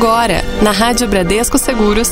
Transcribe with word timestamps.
Agora, 0.00 0.42
na 0.62 0.72
Rádio 0.72 1.06
Bradesco 1.06 1.58
Seguros. 1.58 2.10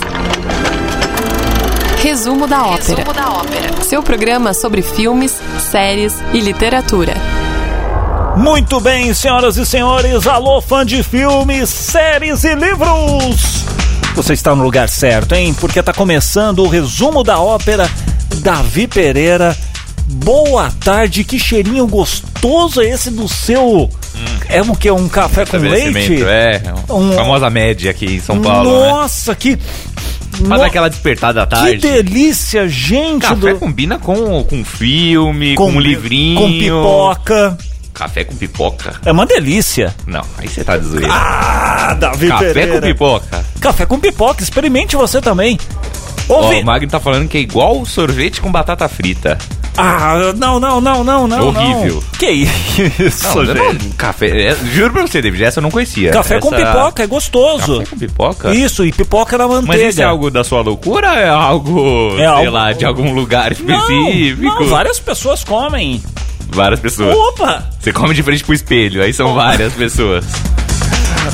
Resumo 2.03 2.47
da 2.47 2.67
ópera. 2.67 2.97
Resumo 2.99 3.15
da 3.15 3.33
ópera. 3.33 3.83
Seu 3.83 4.03
programa 4.03 4.53
sobre 4.53 4.83
filmes, 4.83 5.35
séries 5.71 6.13
e 6.35 6.39
literatura. 6.39 7.15
Muito 8.37 8.79
bem, 8.79 9.15
senhoras 9.15 9.57
e 9.57 9.65
senhores, 9.65 10.27
alô 10.27 10.61
fã 10.61 10.85
de 10.85 11.03
filmes, 11.03 11.71
séries 11.71 12.45
e 12.45 12.55
livros! 12.55 13.65
Você 14.15 14.35
está 14.35 14.55
no 14.55 14.65
lugar 14.65 14.91
certo, 14.91 15.35
hein? 15.35 15.55
Porque 15.55 15.83
tá 15.83 15.95
começando 15.95 16.59
o 16.59 16.69
resumo 16.69 17.25
da 17.25 17.41
ópera 17.41 17.91
Davi 18.43 18.87
Pereira. 18.87 19.57
Boa 20.07 20.71
tarde, 20.85 21.25
que 21.25 21.39
cheirinho 21.39 21.87
gostoso 21.87 22.83
é 22.83 22.91
esse 22.91 23.11
do 23.11 23.27
seu. 23.27 23.89
É 24.49 24.63
um 24.63 24.75
que? 24.75 24.91
Um 24.91 25.09
café 25.09 25.45
com 25.45 25.57
leite? 25.59 26.23
É, 26.25 26.63
Um- 26.91 27.13
famosa 27.13 27.51
média 27.51 27.91
aqui 27.91 28.07
em 28.07 28.21
São 28.21 28.41
Paulo, 28.41 28.81
né? 28.83 28.89
Nossa, 28.91 29.35
que. 29.35 29.57
Pra 30.47 30.57
No- 30.59 30.63
aquela 30.63 30.89
despertada 30.89 31.43
à 31.43 31.47
Que 31.47 31.51
tarde. 31.57 31.77
delícia, 31.79 32.69
gente! 32.69 33.23
Café 33.23 33.53
do- 33.55 33.59
combina 33.59 33.99
com, 33.99 34.45
com 34.45 34.65
filme, 34.65 35.55
com, 35.55 35.71
um 35.71 35.81
livrinho. 35.81 36.41
Com 36.41 36.53
pipoca. 36.53 37.59
Café 37.93 38.23
com 38.25 38.37
pipoca? 38.37 38.95
É 39.05 39.11
uma 39.11 39.27
delícia. 39.27 39.93
Não, 40.07 40.23
aí 40.39 40.47
você 40.47 40.63
tá 40.63 40.77
de 40.77 40.85
zoeira. 40.87 41.09
Ah, 41.11 41.97
Davi 41.99 42.29
Café 42.29 42.45
Pereira. 42.53 42.73
com 42.75 42.81
pipoca. 42.87 43.45
Café 43.61 43.87
com 43.87 43.99
pipoca, 43.99 44.43
experimente 44.43 44.95
você 44.95 45.21
também. 45.21 45.59
Ouvi... 46.29 46.61
o 46.61 46.65
Magno 46.65 46.89
tá 46.89 47.01
falando 47.01 47.27
que 47.27 47.39
é 47.39 47.41
igual 47.41 47.85
sorvete 47.85 48.41
com 48.41 48.53
batata 48.53 48.87
frita. 48.89 49.37
Ah, 49.79 50.33
não, 50.37 50.59
não, 50.59 50.81
não, 50.81 51.05
não, 51.05 51.29
não. 51.29 51.49
Horrível. 51.49 51.95
Não. 51.95 52.19
Que 52.19 52.27
isso, 52.31 53.29
Não, 53.29 53.43
eu 53.45 53.47
gente. 53.47 53.85
não- 53.87 53.93
café. 53.97 54.49
é, 54.49 54.57
juro 54.75 54.93
pra 54.93 55.03
você, 55.03 55.23
David, 55.23 55.45
essa 55.45 55.61
eu 55.61 55.63
não 55.63 55.71
conhecia. 55.71 56.11
Café 56.11 56.41
com 56.41 56.53
Essa- 56.55 56.67
pipoca, 56.67 57.03
é 57.03 57.07
gostoso. 57.07 57.79
Café 57.79 57.91
com 57.91 57.99
pipoca? 57.99 58.55
Isso, 58.55 58.85
e 58.85 58.93
pipoca 58.93 59.39
na 59.39 59.47
Mas 59.47 59.57
manteiga. 59.65 59.89
isso 59.89 60.01
é 60.01 60.05
algo 60.05 60.31
da 60.31 60.43
sua 60.43 60.61
loucura 60.63 61.09
ou 61.11 61.17
é 61.17 61.29
algo, 61.29 62.09
É 62.15 62.17
sei 62.17 62.25
algo- 62.27 62.51
lá, 62.51 62.73
de 62.73 62.85
algum 62.85 63.15
lugar 63.15 63.55
Não, 63.61 63.79
específico? 63.79 64.43
não, 64.43 64.67
várias 64.67 64.99
pessoas 64.99 65.45
comem. 65.45 66.03
Várias 66.51 66.81
pessoas. 66.81 67.15
Opa! 67.15 67.69
Você 67.79 67.93
come 67.93 68.15
de 68.15 68.23
frente 68.23 68.43
pro 68.43 68.55
espelho, 68.55 69.03
aí 69.03 69.13
são 69.13 69.35
várias 69.35 69.73
pessoas. 69.75 70.25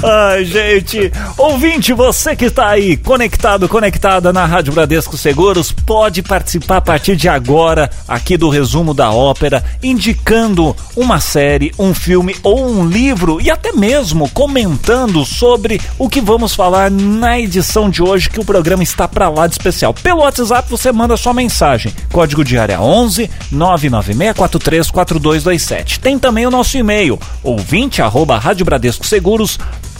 Ai, 0.03 0.45
gente, 0.45 1.11
ouvinte, 1.39 1.95
você 1.95 2.35
que 2.37 2.47
está 2.47 2.69
aí 2.69 2.97
conectado, 2.97 3.69
conectada 3.69 4.33
na 4.33 4.45
Rádio 4.45 4.73
Bradesco 4.73 5.17
Seguros, 5.17 5.71
pode 5.73 6.21
participar 6.23 6.79
a 6.79 6.81
partir 6.81 7.15
de 7.17 7.29
agora 7.29 7.91
aqui 8.07 8.37
do 8.37 8.49
resumo 8.49 8.93
da 8.93 9.11
ópera, 9.11 9.65
indicando 9.83 10.77
uma 10.95 11.19
série, 11.21 11.73
um 11.79 11.95
filme 11.95 12.37
ou 12.43 12.69
um 12.69 12.87
livro 12.87 13.41
e 13.41 13.51
até 13.51 13.73
mesmo 13.73 14.29
comentando 14.29 15.25
sobre 15.25 15.81
o 15.99 16.07
que 16.09 16.21
vamos 16.21 16.55
falar 16.55 16.91
na 16.91 17.41
edição 17.41 17.89
de 17.89 18.03
hoje, 18.03 18.29
que 18.29 18.41
o 18.41 18.45
programa 18.45 18.83
está 18.83 19.09
para 19.09 19.31
lá 19.31 19.47
de 19.47 19.55
especial. 19.55 19.95
Pelo 19.95 20.21
WhatsApp 20.21 20.69
você 20.69 20.93
manda 20.93 21.17
sua 21.17 21.33
mensagem, 21.33 21.95
código 22.13 22.45
de 22.45 22.59
área 22.59 22.79
11 22.81 23.31
996434227. 23.53 25.99
Tem 25.99 26.19
também 26.19 26.47
o 26.47 26.51
nosso 26.51 26.77
e-mail, 26.77 27.19
ouvinte 27.43 28.03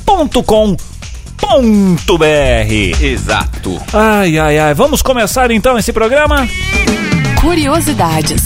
radiobradescoseguros.com.br. 0.05 3.03
Exato. 3.03 3.83
Ai, 3.93 4.39
ai, 4.39 4.59
ai. 4.59 4.75
Vamos 4.75 5.03
começar 5.03 5.51
então 5.51 5.77
esse 5.79 5.93
programa? 5.93 6.47
Curiosidades. 7.41 8.43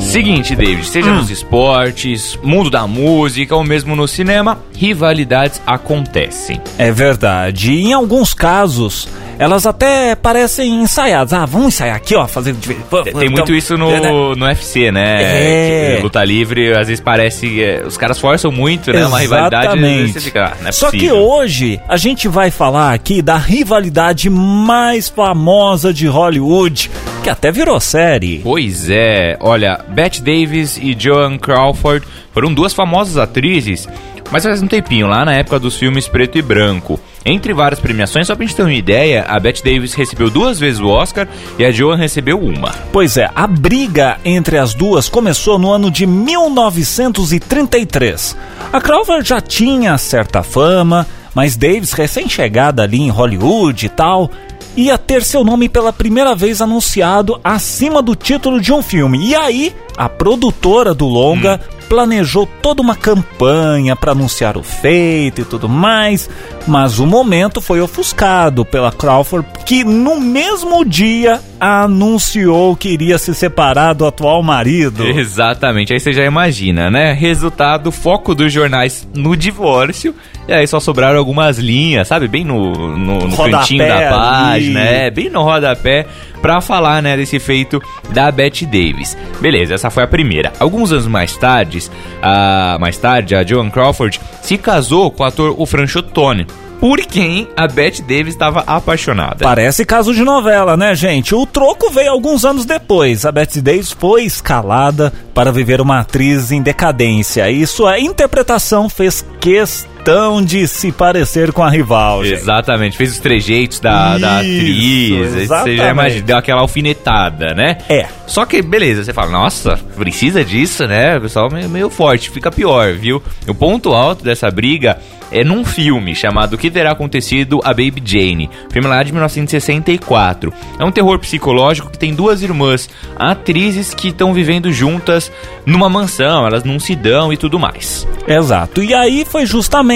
Seguinte, 0.00 0.56
David, 0.56 0.88
seja 0.88 1.12
nos 1.12 1.30
esportes, 1.30 2.38
mundo 2.42 2.70
da 2.70 2.86
música 2.86 3.54
ou 3.54 3.62
mesmo 3.62 3.94
no 3.94 4.08
cinema, 4.08 4.58
rivalidades 4.78 5.60
acontecem. 5.66 6.60
É 6.78 6.90
verdade. 6.92 7.72
E 7.72 7.86
em 7.86 7.92
alguns 7.92 8.32
casos, 8.32 9.08
elas 9.38 9.66
até 9.66 10.14
parecem 10.14 10.82
ensaiadas. 10.82 11.32
Ah, 11.32 11.44
vamos 11.46 11.68
ensaiar 11.68 11.96
aqui, 11.96 12.14
ó, 12.14 12.26
fazer 12.28 12.52
de 12.52 12.68
vez. 12.68 12.80
Tem- 13.04 13.12
Tem 13.12 13.28
muito 13.28 13.52
isso 13.54 13.76
no, 13.76 14.34
no 14.36 14.46
UFC, 14.46 14.90
né? 14.92 15.22
É. 15.22 15.96
Que 15.96 16.02
luta 16.02 16.24
livre, 16.24 16.72
às 16.72 16.86
vezes 16.88 17.00
parece. 17.00 17.60
é, 17.62 17.82
os 17.86 17.96
caras 17.96 18.18
forçam 18.18 18.52
muito, 18.52 18.92
né? 18.92 19.04
Uma 19.06 19.18
rivalidade. 19.20 19.80
Você 20.12 20.20
fica, 20.20 20.52
ah, 20.52 20.56
não 20.60 20.68
é 20.68 20.72
Só 20.72 20.90
que 20.90 21.10
hoje 21.10 21.80
a 21.88 21.96
gente 21.96 22.28
vai 22.28 22.50
falar 22.50 22.92
aqui 22.94 23.20
da 23.20 23.36
rivalidade 23.36 24.30
mais 24.30 25.08
famosa 25.08 25.92
de 25.92 26.06
Hollywood, 26.06 26.90
que 27.22 27.30
até 27.30 27.50
virou 27.50 27.80
série. 27.80 28.40
Pois 28.42 28.88
é, 28.90 29.36
olha, 29.40 29.80
Bette 29.88 30.22
Davis 30.22 30.78
e 30.80 30.96
Joan 30.98 31.38
Crawford 31.38 32.06
foram 32.32 32.52
duas 32.52 32.72
famosas 32.72 33.16
atrizes, 33.16 33.88
mas 34.30 34.44
faz 34.44 34.62
um 34.62 34.66
tempinho, 34.66 35.06
lá 35.06 35.24
na 35.24 35.32
época 35.32 35.58
dos 35.58 35.76
filmes 35.76 36.06
preto 36.06 36.38
e 36.38 36.42
branco. 36.42 37.00
Entre 37.24 37.52
várias 37.52 37.80
premiações, 37.80 38.26
só 38.26 38.34
pra 38.34 38.46
gente 38.46 38.56
ter 38.56 38.62
uma 38.62 38.72
ideia, 38.72 39.24
a 39.28 39.38
Bette 39.40 39.62
Davis 39.62 39.94
recebeu 39.94 40.30
duas 40.30 40.58
vezes 40.58 40.80
o 40.80 40.88
Oscar 40.88 41.28
e 41.58 41.64
a 41.64 41.70
Joan 41.70 41.96
recebeu 41.96 42.38
uma. 42.38 42.72
Pois 42.92 43.16
é, 43.16 43.30
a 43.34 43.46
briga 43.46 44.18
entre 44.24 44.58
as 44.58 44.74
duas 44.74 45.08
começou 45.08 45.58
no 45.58 45.70
ano 45.70 45.90
de 45.90 46.06
1933. 46.06 48.36
A 48.72 48.80
Crawford 48.80 49.28
já 49.28 49.40
tinha 49.40 49.98
certa 49.98 50.42
fama, 50.42 51.06
mas 51.34 51.56
Davis, 51.56 51.92
recém-chegada 51.92 52.82
ali 52.82 53.00
em 53.00 53.10
Hollywood 53.10 53.86
e 53.86 53.88
tal, 53.88 54.30
ia 54.76 54.96
ter 54.96 55.24
seu 55.24 55.42
nome 55.42 55.68
pela 55.68 55.92
primeira 55.92 56.34
vez 56.34 56.62
anunciado 56.62 57.40
acima 57.42 58.00
do 58.00 58.14
título 58.14 58.60
de 58.60 58.72
um 58.72 58.82
filme. 58.82 59.26
E 59.26 59.34
aí, 59.34 59.74
a 59.98 60.08
produtora 60.08 60.94
do 60.94 61.06
longa 61.06 61.60
planejou 61.88 62.46
toda 62.62 62.82
uma 62.82 62.94
campanha 62.94 63.96
para 63.96 64.12
anunciar 64.12 64.56
o 64.56 64.62
feito 64.62 65.40
e 65.40 65.44
tudo 65.44 65.68
mais, 65.68 66.30
mas 66.66 66.98
o 66.98 67.06
momento 67.06 67.60
foi 67.60 67.80
ofuscado 67.80 68.64
pela 68.64 68.92
Crawford, 68.92 69.48
que 69.64 69.82
no 69.82 70.20
mesmo 70.20 70.84
dia 70.84 71.40
anunciou 71.58 72.76
que 72.76 72.90
iria 72.90 73.18
se 73.18 73.34
separar 73.34 73.94
do 73.94 74.06
atual 74.06 74.42
marido. 74.42 75.04
Exatamente, 75.04 75.92
aí 75.92 75.98
você 75.98 76.12
já 76.12 76.24
imagina, 76.24 76.90
né? 76.90 77.12
Resultado, 77.12 77.90
foco 77.90 78.34
dos 78.34 78.52
jornais 78.52 79.08
no 79.14 79.34
divórcio, 79.36 80.14
e 80.46 80.52
aí 80.52 80.66
só 80.66 80.78
sobraram 80.78 81.18
algumas 81.18 81.58
linhas, 81.58 82.06
sabe? 82.06 82.28
Bem 82.28 82.44
no, 82.44 82.96
no, 82.96 83.26
no 83.26 83.36
cantinho 83.36 83.86
da 83.86 83.96
ali. 83.96 84.08
página, 84.08 84.80
é, 84.80 85.10
bem 85.10 85.30
no 85.30 85.42
rodapé, 85.42 86.06
pra 86.40 86.60
falar, 86.60 87.02
né, 87.02 87.16
desse 87.16 87.38
feito 87.38 87.80
da 88.10 88.30
Bette 88.30 88.64
Davis. 88.64 89.16
Beleza, 89.40 89.74
essa 89.74 89.90
foi 89.90 90.02
a 90.02 90.08
primeira. 90.08 90.52
Alguns 90.58 90.92
anos 90.92 91.06
mais 91.06 91.36
tarde, 91.36 91.82
a, 92.22 92.76
mais 92.80 92.96
tarde, 92.96 93.34
a 93.34 93.44
Joan 93.44 93.70
Crawford 93.70 94.20
se 94.42 94.56
casou 94.58 95.10
com 95.10 95.22
o 95.22 95.26
ator 95.26 95.54
o 95.58 95.66
Franchotone, 95.66 96.46
por 96.80 96.98
quem 97.00 97.48
a 97.56 97.66
Bette 97.66 98.02
Davis 98.02 98.34
estava 98.34 98.62
apaixonada. 98.66 99.44
Parece 99.44 99.84
caso 99.84 100.14
de 100.14 100.22
novela, 100.22 100.76
né, 100.76 100.94
gente? 100.94 101.34
O 101.34 101.44
troco 101.44 101.90
veio 101.90 102.12
alguns 102.12 102.44
anos 102.44 102.64
depois. 102.64 103.26
A 103.26 103.32
Bette 103.32 103.60
Davis 103.60 103.92
foi 103.92 104.22
escalada 104.22 105.12
para 105.34 105.50
viver 105.52 105.80
uma 105.80 106.00
atriz 106.00 106.52
em 106.52 106.62
decadência 106.62 107.50
e 107.50 107.66
sua 107.66 107.98
interpretação 107.98 108.88
fez 108.88 109.24
questão 109.40 109.97
de 110.44 110.66
se 110.66 110.90
parecer 110.90 111.52
com 111.52 111.62
a 111.62 111.68
rival. 111.70 112.24
gente. 112.24 112.34
Exatamente, 112.36 112.96
fez 112.96 113.12
os 113.12 113.18
trejeitos 113.18 113.78
da, 113.78 114.16
da 114.16 114.42
Isso, 114.42 115.22
atriz. 115.22 115.34
aí 115.34 115.46
Você 115.46 115.76
já 115.76 115.90
imagina, 115.90 116.22
deu 116.22 116.36
aquela 116.38 116.60
alfinetada, 116.62 117.54
né? 117.54 117.78
É. 117.88 118.06
Só 118.26 118.44
que, 118.46 118.62
beleza, 118.62 119.04
você 119.04 119.12
fala, 119.12 119.30
nossa, 119.30 119.78
precisa 119.96 120.44
disso, 120.44 120.86
né? 120.86 121.16
O 121.18 121.20
pessoal 121.22 121.50
meio, 121.50 121.68
meio 121.68 121.90
forte, 121.90 122.30
fica 122.30 122.50
pior, 122.50 122.92
viu? 122.94 123.22
O 123.46 123.54
ponto 123.54 123.92
alto 123.92 124.24
dessa 124.24 124.50
briga 124.50 124.98
é 125.30 125.44
num 125.44 125.62
filme 125.62 126.14
chamado 126.14 126.54
O 126.54 126.58
que 126.58 126.70
Terá 126.70 126.92
Acontecido 126.92 127.60
a 127.62 127.68
Baby 127.68 128.02
Jane. 128.02 128.48
Filme 128.70 128.88
lá 128.88 129.02
de 129.02 129.12
1964. 129.12 130.52
É 130.78 130.84
um 130.84 130.90
terror 130.90 131.18
psicológico 131.18 131.90
que 131.90 131.98
tem 131.98 132.14
duas 132.14 132.42
irmãs, 132.42 132.88
atrizes 133.16 133.92
que 133.92 134.08
estão 134.08 134.32
vivendo 134.32 134.72
juntas 134.72 135.30
numa 135.66 135.88
mansão, 135.90 136.46
elas 136.46 136.64
não 136.64 136.80
se 136.80 136.94
dão 136.94 137.30
e 137.30 137.36
tudo 137.36 137.58
mais. 137.58 138.06
Exato. 138.26 138.82
E 138.82 138.94
aí 138.94 139.26
foi 139.26 139.44
justamente 139.44 139.87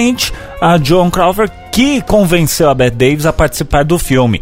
a 0.61 0.77
Joan 0.77 1.09
Crawford 1.09 1.51
que 1.71 2.01
convenceu 2.01 2.69
a 2.69 2.75
Bette 2.75 2.97
Davis 2.97 3.25
a 3.25 3.33
participar 3.33 3.83
do 3.83 3.97
filme. 3.97 4.39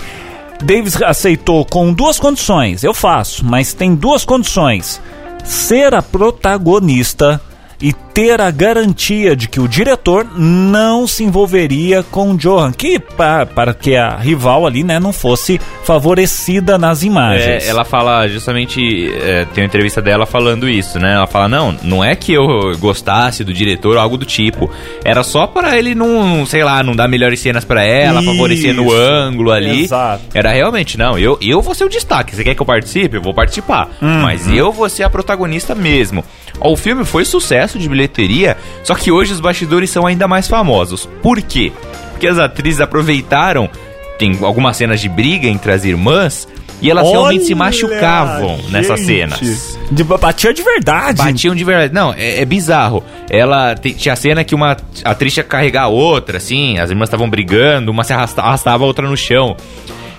Davis 0.62 1.02
aceitou 1.02 1.66
com 1.66 1.94
duas 1.94 2.20
condições. 2.20 2.84
Eu 2.84 2.94
faço, 2.94 3.44
mas 3.44 3.74
tem 3.74 3.96
duas 3.96 4.24
condições: 4.24 5.02
ser 5.44 5.94
a 5.94 6.02
protagonista 6.02 7.42
e 7.82 7.94
ter 8.14 8.42
a 8.42 8.52
garantia 8.52 9.36
de 9.36 9.48
que 9.48 9.60
o 9.60 9.68
diretor 9.68 10.26
não 10.38 11.08
se 11.08 11.24
envolveria 11.24 12.04
com 12.04 12.36
Johan, 12.36 12.72
que 12.72 13.00
pa- 13.00 13.46
para 13.46 13.74
que 13.74 13.96
a 13.96 14.18
rival 14.18 14.66
ali, 14.68 14.84
né, 14.84 15.00
não 15.00 15.14
fosse 15.14 15.60
favorecida 15.84 16.78
nas 16.78 17.04
imagens. 17.04 17.64
É, 17.64 17.68
ela 17.70 17.86
fala 17.86 18.28
justamente, 18.28 18.82
é, 19.22 19.46
tem 19.54 19.64
uma 19.64 19.68
entrevista 19.68 20.02
dela 20.02 20.26
falando 20.26 20.68
isso, 20.68 21.00
né? 21.00 21.14
Ela 21.14 21.28
fala, 21.28 21.48
não, 21.48 21.76
não 21.84 22.04
é 22.04 22.16
que 22.16 22.34
eu 22.34 22.44
gostasse 22.80 23.44
do 23.44 23.54
diretor 23.54 23.96
ou 23.96 24.02
algo 24.02 24.18
do 24.18 24.26
tipo. 24.26 24.70
Era 25.06 25.24
só 25.24 25.48
para 25.48 25.78
ele 25.78 25.94
não, 25.96 26.46
sei 26.46 26.64
lá, 26.64 26.84
não 26.84 26.96
dar 26.96 27.08
melhores 27.08 27.40
cenas 27.40 27.64
para 27.64 27.84
ela, 27.84 28.22
favorecer 28.22 28.74
no 28.74 28.88
Isso. 28.88 28.96
ângulo 28.96 29.52
ali. 29.52 29.84
Exato. 29.86 30.24
Era 30.34 30.52
realmente, 30.52 30.98
não, 30.98 31.18
eu, 31.18 31.38
eu 31.42 31.62
vou 31.62 31.74
ser 31.76 31.86
o 31.86 31.90
destaque. 31.90 32.36
Você 32.36 32.44
quer 32.44 32.56
que 32.56 32.62
eu 32.62 32.66
participe? 32.66 33.16
Eu 33.18 33.22
vou 33.22 33.34
participar. 33.34 33.90
Uhum. 34.02 34.22
Mas 34.22 34.48
eu 34.52 34.72
vou 34.72 34.90
ser 34.90 35.04
a 35.04 35.10
protagonista 35.10 35.74
mesmo. 35.76 36.24
Ó, 36.60 36.72
o 36.74 36.76
filme 36.78 37.06
foi 37.06 37.26
sucesso 37.26 37.80
de 37.80 37.88
bilheteria, 38.02 38.58
só 38.84 38.96
que 38.96 39.12
hoje 39.12 39.34
os 39.34 39.40
bastidores 39.40 39.90
são 39.90 40.06
ainda 40.06 40.28
mais 40.28 40.48
famosos. 40.48 41.08
Por 41.22 41.42
quê? 41.42 41.72
Porque 42.12 42.28
as 42.28 42.38
atrizes 42.40 42.82
aproveitaram, 42.82 43.70
tem 44.18 44.38
algumas 44.42 44.78
cenas 44.78 45.00
de 45.00 45.10
briga 45.10 45.48
entre 45.48 45.72
as 45.72 45.86
irmãs, 45.86 46.48
e 46.82 46.90
elas 46.90 47.06
Olha, 47.06 47.12
realmente 47.14 47.46
se 47.46 47.54
machucavam 47.54 48.60
nessas 48.70 49.02
gente. 49.02 49.38
cenas. 49.38 49.80
De, 49.92 50.04
batia 50.04 50.52
de 50.52 50.64
verdade. 50.64 51.18
Batiam 51.18 51.54
de 51.54 51.64
verdade. 51.64 51.94
Não, 51.94 52.12
é, 52.18 52.42
é 52.42 52.46
bizarro. 52.46 53.04
Ela 53.30 53.76
tinha 53.76 54.16
cena 54.16 54.44
que 54.44 54.56
uma 54.56 54.76
atriz 55.04 55.36
que 55.36 55.44
carregar 55.44 55.84
a 55.84 55.88
outra, 55.90 56.38
assim, 56.38 56.80
as 56.80 56.90
irmãs 56.90 57.06
estavam 57.08 57.30
brigando, 57.30 57.92
uma 57.92 58.04
se 58.04 58.14
arrasta- 58.14 58.42
arrastava 58.42 58.84
a 58.84 58.88
outra 58.88 59.08
no 59.08 59.16
chão. 59.16 59.56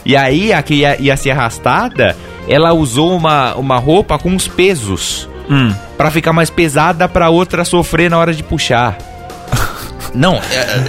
E 0.04 0.16
aí, 0.16 0.52
a 0.52 0.62
que 0.62 0.74
ia, 0.74 0.96
ia 1.00 1.16
ser 1.16 1.30
arrastada, 1.30 2.16
ela 2.48 2.72
usou 2.72 3.16
uma, 3.16 3.54
uma 3.56 3.78
roupa 3.78 4.16
com 4.18 4.30
uns 4.30 4.46
pesos. 4.46 5.28
Hum. 5.50 5.74
Pra 5.96 6.10
ficar 6.10 6.32
mais 6.32 6.50
pesada 6.50 7.08
pra 7.08 7.28
outra 7.28 7.64
sofrer 7.64 8.10
na 8.10 8.18
hora 8.18 8.32
de 8.32 8.42
puxar. 8.42 8.96
Não, 10.14 10.34
é- 10.34 10.38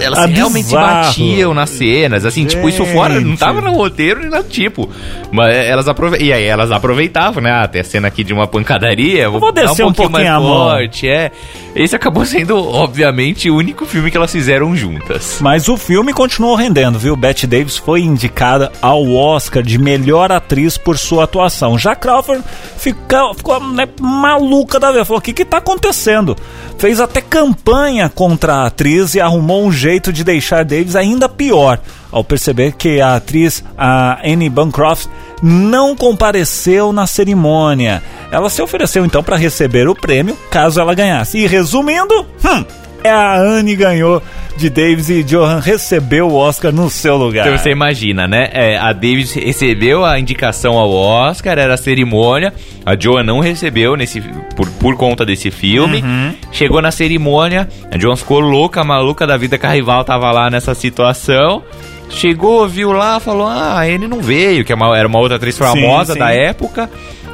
é- 0.00 0.04
elas 0.04 0.18
Ah, 0.18 0.26
realmente 0.26 0.66
se 0.68 0.74
batiam 0.74 1.54
nas 1.54 1.70
cenas, 1.70 2.24
assim, 2.24 2.44
tipo, 2.44 2.68
isso 2.68 2.84
fora, 2.86 3.14
não 3.14 3.30
Gente. 3.30 3.38
tava 3.38 3.60
no 3.60 3.72
roteiro 3.72 4.20
nem 4.20 4.28
nada 4.30 4.44
tipo. 4.44 4.88
Mas 5.32 5.54
elas 5.56 5.88
aprove... 5.88 6.18
E 6.22 6.32
aí 6.32 6.44
elas 6.44 6.70
aproveitavam, 6.70 7.42
né? 7.42 7.50
Ah, 7.50 7.66
tem 7.66 7.80
a 7.80 7.84
cena 7.84 8.08
aqui 8.08 8.22
de 8.22 8.32
uma 8.32 8.46
pancadaria, 8.46 9.28
vou 9.28 9.50
descer 9.52 9.84
um 9.84 9.92
pouquinho 9.92 10.30
a 10.32 10.40
mão. 10.40 10.48
forte, 10.70 11.08
é. 11.08 11.30
Esse 11.74 11.96
acabou 11.96 12.24
sendo, 12.24 12.56
obviamente, 12.56 13.50
o 13.50 13.56
único 13.56 13.84
filme 13.86 14.10
que 14.10 14.16
elas 14.16 14.30
fizeram 14.30 14.76
juntas. 14.76 15.38
Mas 15.40 15.68
o 15.68 15.76
filme 15.76 16.12
continuou 16.12 16.54
rendendo, 16.54 16.98
viu? 16.98 17.16
Bette 17.16 17.46
Davis 17.46 17.76
foi 17.76 18.02
indicada 18.02 18.70
ao 18.80 19.10
Oscar 19.12 19.62
de 19.62 19.78
melhor 19.78 20.30
atriz 20.30 20.78
por 20.78 20.96
sua 20.98 21.24
atuação. 21.24 21.76
Já 21.78 21.96
Crawford 21.96 22.44
ficou, 22.76 23.34
ficou 23.34 23.58
né, 23.60 23.88
maluca 24.00 24.78
da 24.78 24.92
vez. 24.92 25.06
Falou: 25.06 25.18
o 25.18 25.22
que, 25.22 25.32
que 25.32 25.44
tá 25.44 25.56
acontecendo? 25.56 26.36
Fez 26.78 27.00
até 27.00 27.20
campanha 27.20 28.08
contra 28.08 28.54
a 28.54 28.66
atriz 28.66 29.13
e 29.14 29.20
arrumou 29.20 29.64
um 29.64 29.72
jeito 29.72 30.12
de 30.12 30.24
deixar 30.24 30.64
Davis 30.64 30.96
ainda 30.96 31.28
pior. 31.28 31.78
Ao 32.10 32.22
perceber 32.22 32.72
que 32.72 33.00
a 33.00 33.16
atriz, 33.16 33.64
a 33.76 34.20
Annie 34.24 34.48
Bancroft, 34.48 35.08
não 35.42 35.96
compareceu 35.96 36.92
na 36.92 37.06
cerimônia. 37.06 38.02
Ela 38.30 38.48
se 38.48 38.62
ofereceu 38.62 39.04
então 39.04 39.22
para 39.22 39.36
receber 39.36 39.88
o 39.88 39.94
prêmio 39.94 40.36
caso 40.50 40.80
ela 40.80 40.94
ganhasse. 40.94 41.38
E 41.38 41.46
resumindo, 41.46 42.26
hum, 42.44 42.64
a 43.10 43.36
Anne 43.36 43.76
ganhou 43.76 44.22
de 44.56 44.70
Davis 44.70 45.08
e 45.08 45.22
Johan 45.22 45.60
recebeu 45.60 46.28
o 46.28 46.34
Oscar 46.34 46.72
no 46.72 46.88
seu 46.88 47.16
lugar. 47.16 47.46
Então 47.46 47.58
você 47.58 47.70
imagina, 47.70 48.26
né? 48.26 48.48
É, 48.52 48.78
a 48.78 48.92
Davis 48.92 49.32
recebeu 49.32 50.04
a 50.04 50.18
indicação 50.18 50.78
ao 50.78 50.90
Oscar, 50.90 51.58
era 51.58 51.74
a 51.74 51.76
cerimônia. 51.76 52.52
A 52.86 52.96
Joan 52.98 53.22
não 53.22 53.40
recebeu 53.40 53.96
nesse, 53.96 54.20
por, 54.56 54.68
por 54.72 54.96
conta 54.96 55.24
desse 55.24 55.50
filme. 55.50 56.02
Chegou 56.52 56.80
na 56.80 56.90
cerimônia, 56.90 57.68
a 57.90 57.98
Joan 57.98 58.16
ficou 58.16 58.40
louca, 58.40 58.84
maluca 58.84 59.26
da 59.26 59.36
vida 59.36 59.58
que 59.58 59.66
a 59.66 59.72
rival 59.72 60.04
tava 60.04 60.30
lá 60.30 60.48
nessa 60.50 60.74
situação. 60.74 61.62
Chegou, 62.10 62.68
viu 62.68 62.92
lá, 62.92 63.18
falou: 63.18 63.46
Ah, 63.46 63.80
a 63.80 63.82
Anne 63.82 64.06
não 64.06 64.20
veio, 64.20 64.64
que 64.64 64.72
é 64.72 64.76
era 64.96 65.08
uma 65.08 65.18
outra 65.18 65.36
atriz 65.36 65.58
famosa 65.58 66.12
sim. 66.12 66.18
da 66.18 66.30
época. 66.30 66.90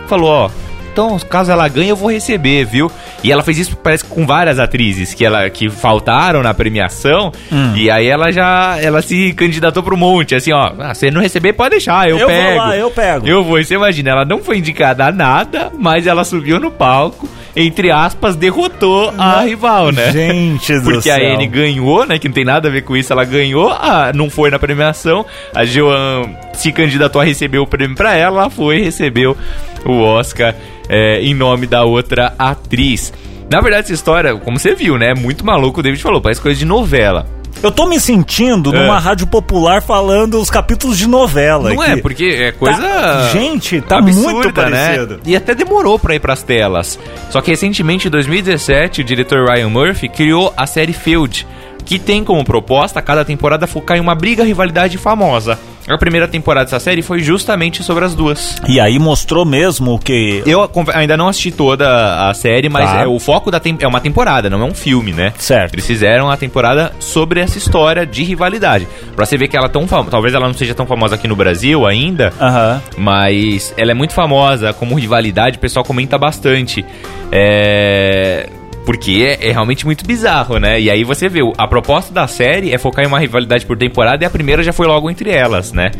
Falou: 0.06 0.30
Ó. 0.30 0.69
Então, 0.92 1.18
caso 1.20 1.50
ela 1.52 1.68
ganhe, 1.68 1.88
eu 1.88 1.96
vou 1.96 2.10
receber, 2.10 2.64
viu? 2.64 2.90
E 3.22 3.30
ela 3.30 3.42
fez 3.42 3.58
isso, 3.58 3.76
parece 3.76 4.04
que 4.04 4.10
com 4.10 4.26
várias 4.26 4.58
atrizes 4.58 5.14
que 5.14 5.24
ela 5.24 5.48
que 5.50 5.68
faltaram 5.70 6.42
na 6.42 6.52
premiação. 6.52 7.32
Hum. 7.52 7.72
E 7.76 7.90
aí 7.90 8.06
ela 8.06 8.30
já 8.32 8.76
ela 8.80 9.00
se 9.02 9.32
candidatou 9.34 9.82
pro 9.82 9.96
monte, 9.96 10.34
assim, 10.34 10.52
ó. 10.52 10.72
Ah, 10.78 10.94
se 10.94 11.10
não 11.10 11.20
receber, 11.20 11.52
pode 11.52 11.70
deixar, 11.70 12.08
eu, 12.08 12.18
Eu 12.18 12.26
vou 12.26 12.36
pego. 12.36 12.58
lá, 12.58 12.76
eu 12.76 12.90
pego. 12.90 13.26
Eu 13.26 13.44
vou. 13.44 13.58
E 13.58 13.64
você 13.64 13.74
imagina, 13.74 14.10
ela 14.10 14.24
não 14.24 14.38
foi 14.42 14.58
indicada 14.58 15.06
a 15.06 15.12
nada, 15.12 15.70
mas 15.78 16.06
ela 16.06 16.24
subiu 16.24 16.58
no 16.58 16.70
palco, 16.70 17.28
entre 17.54 17.90
aspas, 17.90 18.36
derrotou 18.36 19.12
a 19.18 19.42
rival, 19.42 19.92
né? 19.92 20.10
Gente 20.12 20.78
do 20.78 20.84
Porque 20.84 21.02
céu. 21.10 21.16
a 21.30 21.34
Anne 21.34 21.46
ganhou, 21.46 22.06
né? 22.06 22.18
Que 22.18 22.28
não 22.28 22.34
tem 22.34 22.44
nada 22.44 22.68
a 22.68 22.70
ver 22.70 22.82
com 22.82 22.96
isso, 22.96 23.12
ela 23.12 23.24
ganhou, 23.24 23.70
ah, 23.70 24.12
não 24.14 24.28
foi 24.30 24.50
na 24.50 24.58
premiação. 24.58 25.24
A 25.54 25.64
Joan 25.64 26.24
se 26.54 26.72
candidatou 26.72 27.20
a 27.20 27.24
receber 27.24 27.58
o 27.58 27.66
prêmio 27.66 27.96
pra 27.96 28.14
ela, 28.16 28.40
ela 28.40 28.50
foi 28.50 28.78
e 28.78 28.82
recebeu 28.84 29.36
o 29.84 30.00
Oscar 30.02 30.54
é, 30.90 31.20
em 31.22 31.32
nome 31.32 31.66
da 31.66 31.84
outra 31.84 32.34
atriz. 32.36 33.12
Na 33.50 33.60
verdade, 33.60 33.84
essa 33.84 33.94
história, 33.94 34.34
como 34.36 34.58
você 34.58 34.74
viu, 34.74 34.98
né? 34.98 35.12
É 35.12 35.14
muito 35.14 35.44
maluco, 35.46 35.80
o 35.80 35.82
David 35.82 36.02
falou, 36.02 36.20
parece 36.20 36.40
coisa 36.40 36.58
de 36.58 36.64
novela. 36.66 37.26
Eu 37.62 37.70
tô 37.70 37.86
me 37.86 37.98
sentindo 38.00 38.74
É. 38.74 38.78
numa 38.80 38.98
rádio 38.98 39.26
popular 39.26 39.82
falando 39.82 40.40
os 40.40 40.48
capítulos 40.48 40.96
de 40.96 41.06
novela. 41.06 41.72
Não 41.74 41.82
é, 41.82 41.96
porque 41.96 42.24
é 42.24 42.52
coisa. 42.52 42.80
Tá- 42.80 43.28
gente, 43.32 43.80
tá 43.82 43.98
absurda, 43.98 44.32
muito 44.32 44.52
parecido. 44.52 45.14
Né? 45.16 45.20
E 45.26 45.36
até 45.36 45.54
demorou 45.54 45.98
pra 45.98 46.14
ir 46.14 46.20
pras 46.20 46.42
telas. 46.42 46.98
Só 47.28 47.40
que 47.42 47.50
recentemente, 47.50 48.08
em 48.08 48.10
2017, 48.10 49.00
o 49.02 49.04
diretor 49.04 49.46
Ryan 49.48 49.68
Murphy 49.68 50.08
criou 50.08 50.54
a 50.56 50.66
série 50.66 50.92
Field, 50.94 51.46
que 51.84 51.98
tem 51.98 52.22
como 52.24 52.44
proposta 52.44 53.02
cada 53.02 53.24
temporada 53.24 53.66
focar 53.66 53.96
em 53.96 54.00
uma 54.00 54.14
briga 54.14 54.44
rivalidade 54.44 54.96
famosa. 54.96 55.58
A 55.94 55.98
primeira 55.98 56.28
temporada 56.28 56.64
dessa 56.64 56.78
série 56.80 57.02
foi 57.02 57.20
justamente 57.20 57.82
sobre 57.82 58.04
as 58.04 58.14
duas. 58.14 58.56
E 58.68 58.78
aí 58.80 58.98
mostrou 58.98 59.44
mesmo 59.44 59.98
que. 59.98 60.42
Eu 60.46 60.70
ainda 60.94 61.16
não 61.16 61.28
assisti 61.28 61.50
toda 61.50 62.28
a 62.28 62.32
série, 62.34 62.68
mas 62.68 62.88
Tá. 62.90 63.02
é, 63.02 63.06
o 63.06 63.18
foco 63.18 63.50
da 63.50 63.58
tem- 63.60 63.76
é 63.80 63.86
uma 63.86 64.00
temporada, 64.00 64.48
não 64.48 64.60
é 64.62 64.64
um 64.64 64.74
filme, 64.74 65.12
né? 65.12 65.32
Certo. 65.38 65.74
Eles 65.74 65.86
fizeram 65.86 66.30
a 66.30 66.36
temporada 66.36 66.92
sobre 67.00 67.40
essa 67.40 67.58
história 67.58 68.06
de 68.06 68.22
rivalidade. 68.22 68.86
Pra 69.16 69.26
você 69.26 69.36
ver 69.36 69.48
que 69.48 69.56
ela 69.56 69.66
é 69.66 69.70
tão 69.70 69.86
famosa. 69.88 70.10
Talvez 70.10 70.34
ela 70.34 70.46
não 70.46 70.54
seja 70.54 70.74
tão 70.74 70.86
famosa 70.86 71.14
aqui 71.16 71.26
no 71.28 71.36
Brasil 71.36 71.86
ainda, 71.86 72.32
Aham. 72.40 72.80
mas 72.96 73.74
ela 73.76 73.90
é 73.90 73.94
muito 73.94 74.12
famosa 74.14 74.72
como 74.72 74.94
rivalidade, 74.98 75.56
o 75.56 75.60
pessoal 75.60 75.84
comenta 75.84 76.16
bastante. 76.18 76.84
É. 77.32 78.48
Porque 78.90 79.22
é, 79.22 79.50
é 79.50 79.52
realmente 79.52 79.86
muito 79.86 80.04
bizarro, 80.04 80.58
né? 80.58 80.80
E 80.80 80.90
aí 80.90 81.04
você 81.04 81.28
vê, 81.28 81.38
a 81.56 81.68
proposta 81.68 82.12
da 82.12 82.26
série 82.26 82.74
é 82.74 82.76
focar 82.76 83.04
em 83.04 83.06
uma 83.06 83.20
rivalidade 83.20 83.64
por 83.64 83.78
temporada 83.78 84.24
e 84.24 84.26
a 84.26 84.30
primeira 84.30 84.64
já 84.64 84.72
foi 84.72 84.88
logo 84.88 85.08
entre 85.08 85.30
elas, 85.30 85.72
né? 85.72 85.92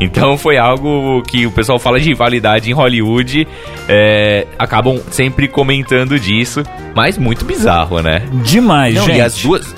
Então 0.00 0.34
foi 0.36 0.58
algo 0.58 1.22
que 1.22 1.46
o 1.46 1.52
pessoal 1.52 1.78
fala 1.78 2.00
de 2.00 2.08
rivalidade 2.08 2.68
em 2.68 2.72
Hollywood, 2.72 3.46
é, 3.88 4.44
acabam 4.58 5.00
sempre 5.12 5.46
comentando 5.46 6.18
disso, 6.18 6.64
mas 6.96 7.16
muito 7.16 7.44
bizarro, 7.44 8.02
né? 8.02 8.24
Demais, 8.42 8.96
Não, 8.96 9.06
gente. 9.06 9.18
e 9.18 9.20
as 9.20 9.40
duas. 9.40 9.72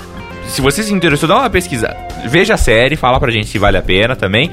Se 0.47 0.59
você 0.59 0.81
se 0.81 0.91
interessou, 0.91 1.29
dá 1.29 1.35
uma 1.37 1.49
pesquisa. 1.51 1.95
Veja 2.25 2.55
a 2.55 2.57
série, 2.57 2.95
fala 2.95 3.19
pra 3.19 3.29
gente 3.29 3.45
se 3.45 3.59
vale 3.59 3.77
a 3.77 3.81
pena 3.83 4.15
também. 4.15 4.49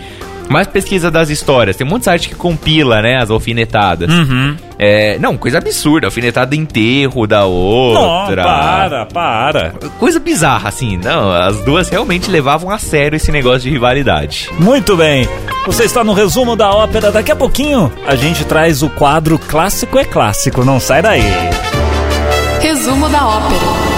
Mas 0.52 0.66
pesquisa 0.66 1.10
das 1.10 1.30
histórias. 1.30 1.76
Tem 1.76 1.86
um 1.86 1.90
monte 1.90 2.00
de 2.00 2.04
site 2.06 2.28
que 2.28 2.34
compila, 2.34 3.00
né? 3.00 3.16
As 3.20 3.30
alfinetadas. 3.30 4.10
Uhum. 4.12 4.56
É, 4.78 5.18
não, 5.18 5.36
coisa 5.36 5.58
absurda. 5.58 6.06
Alfinetada 6.06 6.54
enterro 6.54 7.26
da 7.26 7.40
Não, 7.40 7.50
outra. 7.50 8.42
para, 8.42 9.06
para. 9.06 9.70
Coisa 9.98 10.18
bizarra, 10.20 10.68
assim. 10.68 10.96
Não, 10.96 11.32
as 11.32 11.64
duas 11.64 11.88
realmente 11.88 12.30
levavam 12.30 12.70
a 12.70 12.78
sério 12.78 13.16
esse 13.16 13.30
negócio 13.32 13.60
de 13.60 13.70
rivalidade. 13.70 14.50
Muito 14.58 14.96
bem. 14.96 15.28
Você 15.66 15.84
está 15.84 16.02
no 16.02 16.12
resumo 16.12 16.56
da 16.56 16.70
ópera. 16.70 17.10
Daqui 17.12 17.30
a 17.30 17.36
pouquinho 17.36 17.92
a 18.06 18.14
gente 18.16 18.44
traz 18.44 18.82
o 18.82 18.90
quadro 18.90 19.38
Clássico 19.38 19.98
é 19.98 20.04
Clássico. 20.04 20.64
Não 20.64 20.78
sai 20.80 21.00
daí. 21.02 21.22
Resumo 22.60 23.08
da 23.08 23.26
ópera. 23.26 23.91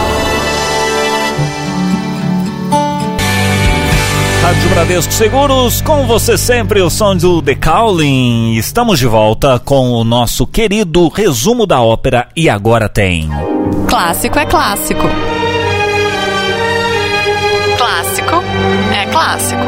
Rádio 4.45 4.69
Bradesco 4.69 5.11
Seguros, 5.13 5.81
com 5.81 6.07
você 6.07 6.37
sempre, 6.37 6.83
o 6.83 6.91
som 6.91 7.17
do 7.17 7.41
The 7.41 7.55
Cowling. 7.55 8.55
Estamos 8.57 8.99
de 8.99 9.07
volta 9.07 9.59
com 9.59 9.91
o 9.93 10.05
nosso 10.05 10.47
querido 10.47 11.09
resumo 11.09 11.65
da 11.67 11.81
ópera 11.81 12.29
e 12.37 12.51
agora 12.51 12.87
tem. 12.87 13.31
Clássico 13.89 14.39
é 14.39 14.45
clássico. 14.45 15.09
Clássico 17.79 18.45
é 18.95 19.07
clássico. 19.07 19.65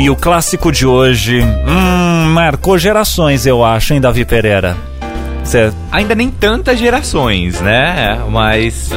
E 0.00 0.08
o 0.08 0.16
clássico 0.16 0.72
de 0.72 0.86
hoje, 0.86 1.42
hum, 1.42 2.30
marcou 2.32 2.78
gerações, 2.78 3.44
eu 3.44 3.62
acho, 3.62 3.92
hein, 3.92 4.00
Davi 4.00 4.24
Pereira? 4.24 4.76
Cê- 5.44 5.70
Ainda 5.90 6.14
nem 6.14 6.30
tantas 6.30 6.78
gerações, 6.78 7.60
né? 7.60 8.18
Mas 8.30 8.88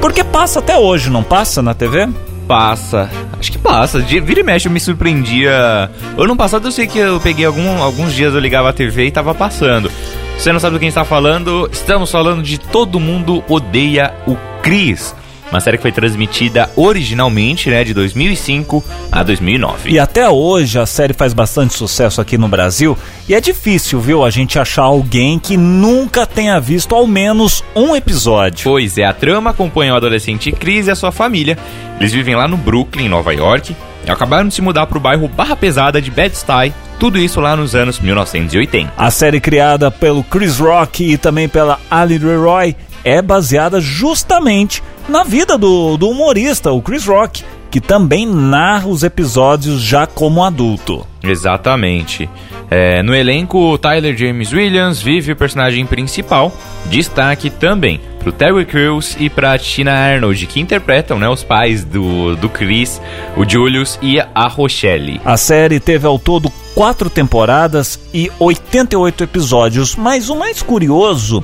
Porque 0.00 0.24
passa 0.24 0.58
até 0.60 0.76
hoje, 0.78 1.10
não 1.10 1.22
passa 1.22 1.62
na 1.62 1.74
TV? 1.74 2.08
passa. 2.48 3.08
Acho 3.38 3.52
que 3.52 3.58
passa. 3.58 4.02
De- 4.02 4.18
Vira 4.18 4.40
e 4.40 4.42
mexe, 4.42 4.66
eu 4.66 4.72
me 4.72 4.80
surpreendia. 4.80 5.88
Ano 6.18 6.34
passado 6.34 6.66
eu 6.66 6.72
sei 6.72 6.84
que 6.88 6.98
eu 6.98 7.20
peguei 7.20 7.44
algum- 7.44 7.80
alguns 7.80 8.12
dias, 8.12 8.34
eu 8.34 8.40
ligava 8.40 8.70
a 8.70 8.72
TV 8.72 9.06
e 9.06 9.10
tava 9.12 9.32
passando. 9.32 9.88
Você 10.36 10.52
não 10.52 10.58
sabe 10.58 10.72
do 10.74 10.80
que 10.80 10.84
a 10.84 10.88
gente 10.88 10.94
tá 10.96 11.04
falando, 11.04 11.68
estamos 11.70 12.10
falando 12.10 12.42
de 12.42 12.58
Todo 12.58 12.98
Mundo 12.98 13.44
Odeia 13.48 14.12
o 14.26 14.36
Chris. 14.64 15.14
Uma 15.50 15.60
série 15.60 15.76
que 15.76 15.82
foi 15.82 15.92
transmitida 15.92 16.70
originalmente, 16.76 17.68
né, 17.68 17.82
de 17.82 17.92
2005 17.92 18.84
a 19.10 19.22
2009. 19.22 19.90
E 19.90 19.98
até 19.98 20.28
hoje 20.28 20.78
a 20.78 20.86
série 20.86 21.12
faz 21.12 21.32
bastante 21.32 21.74
sucesso 21.74 22.20
aqui 22.20 22.38
no 22.38 22.46
Brasil 22.46 22.96
e 23.28 23.34
é 23.34 23.40
difícil, 23.40 24.00
viu, 24.00 24.24
a 24.24 24.30
gente 24.30 24.58
achar 24.58 24.82
alguém 24.82 25.38
que 25.38 25.56
nunca 25.56 26.24
tenha 26.24 26.60
visto 26.60 26.94
ao 26.94 27.06
menos 27.06 27.64
um 27.74 27.96
episódio. 27.96 28.70
Pois 28.70 28.96
é, 28.96 29.04
a 29.04 29.12
trama 29.12 29.50
acompanha 29.50 29.92
o 29.92 29.96
adolescente 29.96 30.52
Chris 30.52 30.86
e 30.86 30.90
a 30.92 30.94
sua 30.94 31.10
família. 31.10 31.58
Eles 31.98 32.12
vivem 32.12 32.36
lá 32.36 32.46
no 32.46 32.56
Brooklyn, 32.56 33.08
Nova 33.08 33.34
York, 33.34 33.74
e 34.06 34.10
acabaram 34.10 34.48
de 34.48 34.54
se 34.54 34.62
mudar 34.62 34.86
para 34.86 34.98
o 34.98 35.00
bairro 35.00 35.28
Barra 35.28 35.56
Pesada 35.56 36.00
de 36.00 36.10
Bed-Stuy, 36.10 36.72
tudo 36.98 37.18
isso 37.18 37.40
lá 37.40 37.56
nos 37.56 37.74
anos 37.74 37.98
1980. 37.98 38.92
A 38.96 39.10
série 39.10 39.40
criada 39.40 39.90
pelo 39.90 40.22
Chris 40.22 40.58
Rock 40.58 41.12
e 41.12 41.18
também 41.18 41.48
pela 41.48 41.78
Ali 41.90 42.18
Leroy 42.18 42.76
é 43.04 43.22
baseada 43.22 43.80
justamente 43.80 44.82
na 45.10 45.24
vida 45.24 45.58
do, 45.58 45.96
do 45.96 46.08
humorista, 46.08 46.70
o 46.70 46.80
Chris 46.80 47.04
Rock, 47.04 47.44
que 47.70 47.80
também 47.80 48.26
narra 48.26 48.88
os 48.88 49.02
episódios 49.02 49.82
já 49.82 50.06
como 50.06 50.42
adulto. 50.42 51.06
Exatamente. 51.22 52.30
É, 52.70 53.02
no 53.02 53.12
elenco, 53.12 53.76
Tyler 53.78 54.16
James 54.16 54.52
Williams 54.52 55.02
vive 55.02 55.32
o 55.32 55.36
personagem 55.36 55.84
principal. 55.84 56.52
Destaque 56.86 57.50
também 57.50 58.00
pro 58.20 58.30
Terry 58.30 58.64
Crews 58.64 59.16
e 59.18 59.28
pra 59.28 59.58
Tina 59.58 59.92
Arnold, 59.92 60.46
que 60.46 60.60
interpretam 60.60 61.18
né, 61.18 61.28
os 61.28 61.42
pais 61.42 61.84
do, 61.84 62.36
do 62.36 62.48
Chris, 62.48 63.00
o 63.36 63.48
Julius 63.48 63.98
e 64.00 64.20
a 64.20 64.46
Rochelle. 64.46 65.20
A 65.24 65.36
série 65.36 65.80
teve 65.80 66.06
ao 66.06 66.18
todo 66.18 66.52
quatro 66.74 67.10
temporadas 67.10 67.98
e 68.14 68.30
88 68.38 69.24
episódios, 69.24 69.96
mas 69.96 70.28
o 70.28 70.36
mais 70.36 70.62
curioso 70.62 71.42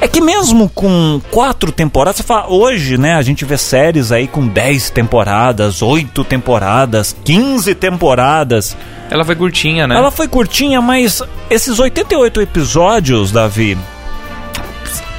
é 0.00 0.08
que 0.08 0.20
mesmo 0.20 0.68
com 0.68 1.20
quatro 1.30 1.72
temporadas, 1.72 2.16
você 2.16 2.22
fala, 2.22 2.48
hoje, 2.52 2.98
né, 2.98 3.14
a 3.14 3.22
gente 3.22 3.44
vê 3.44 3.56
séries 3.56 4.12
aí 4.12 4.26
com 4.26 4.46
10 4.46 4.90
temporadas, 4.90 5.80
8 5.82 6.24
temporadas, 6.24 7.16
15 7.24 7.74
temporadas. 7.74 8.76
Ela 9.10 9.24
foi 9.24 9.36
curtinha, 9.36 9.86
né? 9.86 9.96
Ela 9.96 10.10
foi 10.10 10.28
curtinha, 10.28 10.80
mas 10.82 11.22
esses 11.48 11.78
88 11.78 12.40
episódios, 12.40 13.30
Davi, 13.32 13.78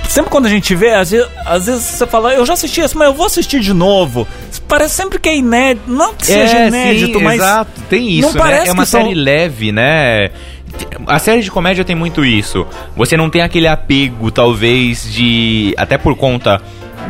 sempre 0.10 0.30
quando 0.32 0.46
a 0.46 0.50
gente 0.50 0.74
vê, 0.76 0.92
às 0.94 1.12
vezes, 1.12 1.28
às 1.46 1.66
vezes, 1.66 1.84
você 1.84 2.06
fala, 2.08 2.34
eu 2.34 2.46
já 2.46 2.54
assisti 2.54 2.82
isso, 2.82 2.98
mas 2.98 3.08
eu 3.08 3.14
vou 3.14 3.26
assistir 3.26 3.60
de 3.60 3.74
novo. 3.74 4.28
Parece 4.68 4.96
sempre 4.96 5.20
que 5.20 5.30
é 5.30 5.38
inédito, 5.38 5.90
não 5.92 6.14
que 6.16 6.26
seja 6.26 6.58
é, 6.58 6.68
inédito, 6.68 7.20
sim, 7.20 7.24
mas 7.24 7.36
exato, 7.40 7.82
tem 7.90 8.10
isso, 8.10 8.28
não 8.28 8.34
né? 8.34 8.40
parece 8.40 8.70
É 8.70 8.74
uma 8.74 8.84
que 8.84 8.90
são- 8.90 9.02
série 9.04 9.14
leve, 9.14 9.72
né? 9.72 10.30
A 11.08 11.20
série 11.20 11.42
de 11.42 11.52
comédia 11.52 11.84
tem 11.86 11.96
muito 11.96 12.24
isso. 12.26 12.66
Você 12.96 13.16
não 13.16 13.30
tem 13.30 13.42
aquele 13.42 13.68
apego, 13.68 14.32
talvez, 14.32 15.12
de. 15.14 15.74
Até 15.78 15.98
por 15.98 16.16
conta 16.16 16.62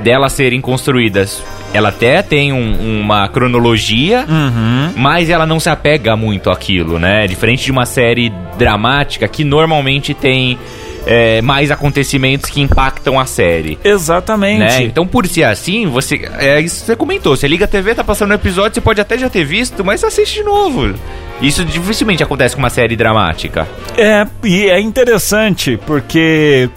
delas 0.03 0.33
serem 0.33 0.59
construídas. 0.59 1.41
Ela 1.73 1.89
até 1.89 2.21
tem 2.21 2.51
um- 2.51 3.01
uma 3.01 3.27
cronologia, 3.27 4.25
Uhum. 4.27 4.93
mas 4.97 5.29
ela 5.29 5.45
não 5.45 5.59
se 5.59 5.69
apega 5.69 6.15
muito 6.17 6.49
àquilo, 6.49 6.99
né? 6.99 7.25
Diferente 7.27 7.63
de 7.65 7.71
uma 7.71 7.85
série 7.85 8.31
dramática 8.57 9.27
que 9.27 9.43
normalmente 9.43 10.13
tem 10.13 10.57
é, 11.05 11.41
mais 11.41 11.71
acontecimentos 11.71 12.49
que 12.49 12.61
impactam 12.61 13.19
a 13.19 13.25
série. 13.25 13.77
Exatamente. 13.83 14.59
Né? 14.59 14.83
Então, 14.83 15.05
por 15.05 15.27
ser 15.27 15.43
assim, 15.43 15.87
você. 15.87 16.29
É 16.39 16.59
isso 16.59 16.81
que 16.81 16.85
você 16.87 16.95
comentou. 16.95 17.35
Você 17.35 17.47
liga 17.47 17.65
a 17.65 17.67
TV, 17.67 17.93
tá 17.93 18.03
passando 18.03 18.31
um 18.31 18.35
episódio, 18.35 18.75
você 18.75 18.81
pode 18.81 18.99
até 18.99 19.17
já 19.17 19.29
ter 19.29 19.43
visto, 19.43 19.83
mas 19.83 20.03
assiste 20.03 20.35
de 20.35 20.43
novo. 20.43 20.93
Isso 21.41 21.63
dificilmente 21.65 22.23
acontece 22.23 22.55
com 22.55 22.61
uma 22.61 22.69
série 22.69 22.95
dramática. 22.95 23.67
É, 23.97 24.25
e 24.43 24.65
é 24.65 24.79
interessante 24.79 25.77
porque 25.85 26.69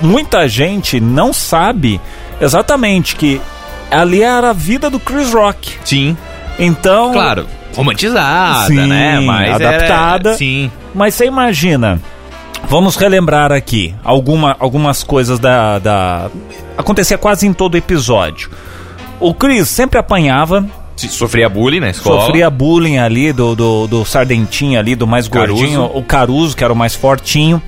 muita 0.00 0.48
gente 0.48 1.00
não 1.00 1.32
sabe 1.32 2.00
exatamente 2.40 3.16
que 3.16 3.40
ali 3.90 4.22
era 4.22 4.50
a 4.50 4.52
vida 4.52 4.90
do 4.90 4.98
Chris 4.98 5.32
Rock. 5.32 5.74
Sim. 5.84 6.16
Então, 6.58 7.12
Claro, 7.12 7.46
romantizada, 7.74 8.66
Sim, 8.66 8.86
né? 8.86 9.20
Mas 9.20 9.54
adaptada. 9.54 10.30
Era, 10.30 10.38
sim. 10.38 10.70
Mas 10.94 11.14
você 11.14 11.26
imagina, 11.26 12.00
vamos 12.68 12.96
relembrar 12.96 13.52
aqui 13.52 13.94
alguma, 14.04 14.56
algumas 14.58 15.02
coisas 15.02 15.38
da, 15.38 15.78
da. 15.78 16.30
Acontecia 16.76 17.18
quase 17.18 17.46
em 17.46 17.52
todo 17.52 17.76
episódio. 17.76 18.50
O 19.18 19.34
Chris 19.34 19.68
sempre 19.68 19.98
apanhava, 19.98 20.64
Sofria 20.96 21.48
bullying 21.48 21.80
na 21.80 21.90
escola. 21.90 22.20
sofria 22.20 22.50
bullying 22.50 22.98
ali 22.98 23.32
do, 23.32 23.54
do, 23.54 23.86
do 23.86 24.04
Sardentinho 24.04 24.78
ali, 24.78 24.94
do 24.94 25.06
mais 25.06 25.28
Caruso. 25.28 25.56
gordinho, 25.56 25.84
o 25.94 26.02
Caruso, 26.02 26.54
que 26.56 26.62
era 26.62 26.72
o 26.72 26.76
mais 26.76 26.94
fortinho. 26.94 27.62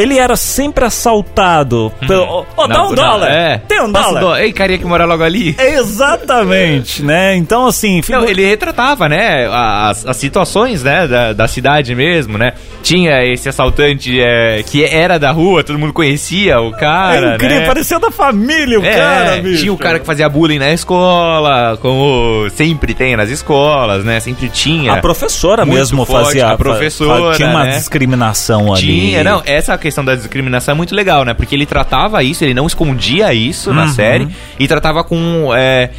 Ele 0.00 0.18
era 0.18 0.36
sempre 0.36 0.84
assaltado 0.84 1.92
pelo. 2.06 2.22
Ô, 2.24 2.46
ô, 2.56 2.66
dá 2.66 2.84
um 2.86 2.94
dólar! 2.94 3.30
É. 3.30 3.58
Tem 3.68 3.80
um 3.82 3.90
dólar! 3.90 4.20
dó- 4.20 4.36
Ei, 4.36 4.52
carinha 4.52 4.78
que 4.78 4.84
mora 4.86 5.04
logo 5.04 5.22
ali. 5.22 5.54
Exatamente, 5.58 7.02
né? 7.02 7.36
Então, 7.36 7.66
assim. 7.66 7.96
Não, 7.96 8.02
fica- 8.02 8.30
ele 8.30 8.44
retratava, 8.44 9.08
né, 9.08 9.48
as, 9.52 10.06
as 10.06 10.16
situações, 10.16 10.82
né, 10.82 11.06
da, 11.06 11.32
da 11.32 11.48
cidade 11.48 11.94
mesmo, 11.94 12.36
né? 12.38 12.52
Tinha 12.82 13.22
esse 13.24 13.48
assaltante 13.48 14.20
é, 14.20 14.62
que 14.64 14.84
era 14.84 15.18
da 15.18 15.30
rua, 15.30 15.62
todo 15.62 15.78
mundo 15.78 15.92
conhecia 15.92 16.60
o 16.60 16.72
cara, 16.72 17.32
é 17.32 17.34
incrível, 17.34 17.60
né? 17.60 17.66
parecia 17.66 17.98
da 17.98 18.10
família 18.10 18.80
o 18.80 18.84
É, 18.84 18.96
cara, 18.96 19.36
bicho. 19.42 19.60
tinha 19.60 19.72
o 19.72 19.76
cara 19.76 19.98
que 19.98 20.06
fazia 20.06 20.28
bullying 20.28 20.58
na 20.58 20.72
escola, 20.72 21.76
como 21.80 22.48
sempre 22.50 22.94
tem 22.94 23.16
nas 23.16 23.28
escolas, 23.30 24.02
né? 24.04 24.18
Sempre 24.20 24.48
tinha. 24.48 24.94
A 24.94 24.96
professora 24.96 25.64
mesmo 25.66 26.04
forte, 26.06 26.24
fazia. 26.26 26.48
a 26.48 26.56
professora, 26.56 27.36
Tinha 27.36 27.48
uma 27.48 27.64
né? 27.64 27.76
discriminação 27.76 28.72
ali. 28.72 28.80
Tinha, 28.82 29.22
não, 29.24 29.42
essa 29.44 29.76
questão 29.76 29.89
da 30.04 30.14
discriminação 30.14 30.72
é 30.72 30.76
muito 30.76 30.94
legal, 30.94 31.24
né? 31.24 31.34
Porque 31.34 31.54
ele 31.54 31.66
tratava 31.66 32.22
isso, 32.22 32.44
ele 32.44 32.54
não 32.54 32.66
escondia 32.66 33.32
isso 33.34 33.72
na 33.72 33.82
Uhum. 33.84 33.88
série 33.88 34.28
e 34.58 34.66
tratava 34.68 35.02
com. 35.04 35.50
É, 35.54 35.90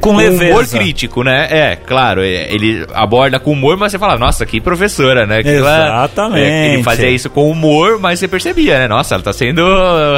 Com 0.00 0.16
leveza. 0.16 0.44
humor 0.44 0.66
crítico, 0.66 1.22
né? 1.22 1.46
É, 1.50 1.76
claro, 1.76 2.22
é, 2.22 2.52
ele 2.52 2.86
aborda 2.94 3.38
com 3.38 3.52
humor, 3.52 3.76
mas 3.76 3.92
você 3.92 3.98
fala, 3.98 4.16
nossa, 4.16 4.44
que 4.46 4.60
professora, 4.60 5.26
né? 5.26 5.42
Que 5.42 5.48
ela- 5.50 5.84
Exatamente. 5.86 6.44
é, 6.46 6.74
ele 6.74 6.82
fazia 6.82 7.08
isso 7.10 7.28
com 7.30 7.50
humor, 7.50 7.98
mas 8.00 8.18
você 8.18 8.28
percebia, 8.28 8.78
né? 8.78 8.88
Nossa, 8.88 9.14
ela 9.14 9.22
tá 9.22 9.32
sendo 9.32 9.62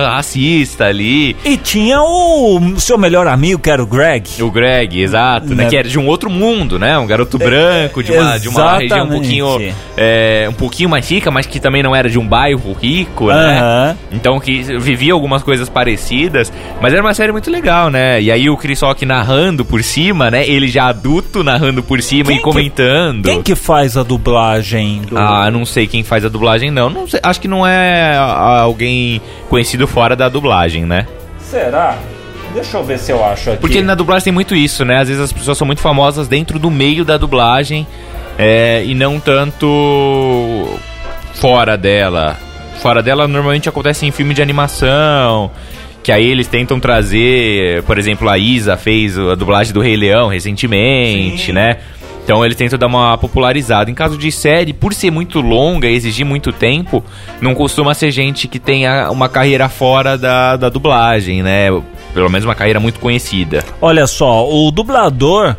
racista 0.06 0.84
ali. 0.87 1.37
E 1.44 1.56
tinha 1.56 2.00
o 2.00 2.60
seu 2.78 2.96
melhor 2.99 3.26
amigo, 3.26 3.60
que 3.60 3.70
era 3.70 3.82
o 3.82 3.87
Greg. 3.87 4.42
O 4.42 4.50
Greg, 4.50 5.00
exato, 5.00 5.54
né? 5.54 5.64
Né? 5.64 5.70
Que 5.70 5.76
era 5.76 5.88
de 5.88 5.99
um 5.99 6.06
outro 6.06 6.30
mundo, 6.30 6.78
né? 6.78 6.99
Um 6.99 7.06
garoto 7.06 7.37
branco, 7.38 8.02
de 8.02 8.12
uma, 8.12 8.38
de 8.38 8.49
uma 8.49 8.78
região 8.78 9.04
um 9.04 9.08
pouquinho, 9.08 9.72
é, 9.96 10.46
um 10.49 10.52
pouquinho 10.54 10.88
mais 10.88 11.08
rica, 11.10 11.30
mas 11.30 11.46
que 11.46 11.60
também 11.60 11.82
não 11.82 11.94
era 11.94 12.08
de 12.08 12.18
um 12.18 12.26
bairro 12.26 12.72
rico, 12.72 13.28
né? 13.28 13.58
Aham. 13.60 13.96
Então 14.12 14.40
que 14.40 14.62
vivia 14.78 15.12
algumas 15.12 15.42
coisas 15.42 15.68
parecidas, 15.68 16.52
mas 16.80 16.92
era 16.92 17.02
uma 17.02 17.12
série 17.14 17.32
muito 17.32 17.50
legal, 17.50 17.90
né? 17.90 18.20
E 18.20 18.30
aí 18.30 18.49
o 18.49 18.56
Chris 18.56 18.80
Rock 18.80 19.04
narrando 19.04 19.64
por 19.70 19.82
cima, 19.84 20.30
né? 20.30 20.46
Ele 20.46 20.66
já 20.68 20.86
adulto 20.86 21.44
narrando 21.44 21.82
por 21.82 22.02
cima 22.02 22.24
Quem 22.26 22.34
e 22.34 22.38
que- 22.38 22.44
comentando. 22.44 23.24
Quem 23.24 23.40
que 23.42 23.54
faz 23.54 23.96
a 23.96 24.02
dublagem 24.02 25.02
do. 25.02 25.16
Ah, 25.16 25.50
não 25.50 25.64
sei 25.64 25.86
quem 25.86 26.02
faz 26.02 26.24
a 26.24 26.28
dublagem, 26.28 26.70
não. 26.70 26.90
não 26.90 27.06
sei, 27.06 27.20
acho 27.22 27.40
que 27.40 27.48
não 27.48 27.66
é 27.66 28.16
alguém 28.16 29.20
conhecido 29.48 29.86
fora 29.86 30.16
da 30.16 30.28
dublagem, 30.28 30.84
né? 30.84 31.06
Será? 31.38 31.96
Deixa 32.52 32.76
eu 32.78 32.84
ver 32.84 32.98
se 32.98 33.12
eu 33.12 33.24
acho 33.24 33.50
aqui. 33.50 33.60
Porque 33.60 33.80
na 33.80 33.94
dublagem 33.94 34.24
tem 34.24 34.32
muito 34.32 34.56
isso, 34.56 34.84
né? 34.84 34.98
Às 34.98 35.08
vezes 35.08 35.22
as 35.22 35.32
pessoas 35.32 35.56
são 35.56 35.66
muito 35.66 35.80
famosas 35.80 36.26
dentro 36.26 36.58
do 36.58 36.68
meio 36.68 37.04
da 37.04 37.16
dublagem 37.16 37.86
é, 38.36 38.82
e 38.84 38.92
não 38.94 39.20
tanto 39.20 40.66
fora 41.34 41.76
dela. 41.78 42.36
Fora 42.82 43.02
dela 43.02 43.28
normalmente 43.28 43.68
acontece 43.68 44.04
em 44.06 44.10
filme 44.10 44.34
de 44.34 44.42
animação. 44.42 45.50
Que 46.02 46.12
aí 46.12 46.26
eles 46.26 46.47
tentam 46.47 46.80
trazer, 46.80 47.83
por 47.83 47.99
exemplo, 47.99 48.28
a 48.28 48.38
Isa 48.38 48.76
fez 48.76 49.19
a 49.19 49.35
dublagem 49.35 49.73
do 49.73 49.80
Rei 49.80 49.97
Leão 49.97 50.28
recentemente, 50.28 51.47
Sim. 51.47 51.52
né? 51.52 51.76
Então 52.25 52.45
eles 52.45 52.57
tentam 52.57 52.78
dar 52.78 52.87
uma 52.87 53.19
popularizada. 53.19 53.90
Em 53.90 53.95
caso 53.95 54.16
de 54.16 54.30
série, 54.30 54.73
por 54.73 54.95
ser 54.95 55.11
muito 55.11 55.40
longa 55.40 55.88
e 55.88 55.95
exigir 55.95 56.25
muito 56.25 56.52
tempo, 56.52 57.04
não 57.40 57.54
costuma 57.54 57.92
ser 57.92 58.11
gente 58.11 58.47
que 58.47 58.59
tenha 58.59 59.11
uma 59.11 59.28
carreira 59.28 59.69
fora 59.69 60.16
da, 60.16 60.57
da 60.57 60.69
dublagem, 60.69 61.42
né? 61.42 61.66
Pelo 62.14 62.30
menos 62.30 62.45
uma 62.45 62.54
carreira 62.54 62.78
muito 62.78 63.00
conhecida. 63.00 63.64
Olha 63.80 64.07
só, 64.07 64.49
o 64.49 64.71
dublador 64.71 65.57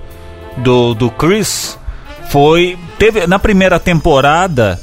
do, 0.57 0.93
do 0.93 1.09
Chris 1.09 1.77
foi. 2.29 2.77
Teve, 2.97 3.27
na 3.27 3.37
primeira 3.37 3.79
temporada 3.79 4.79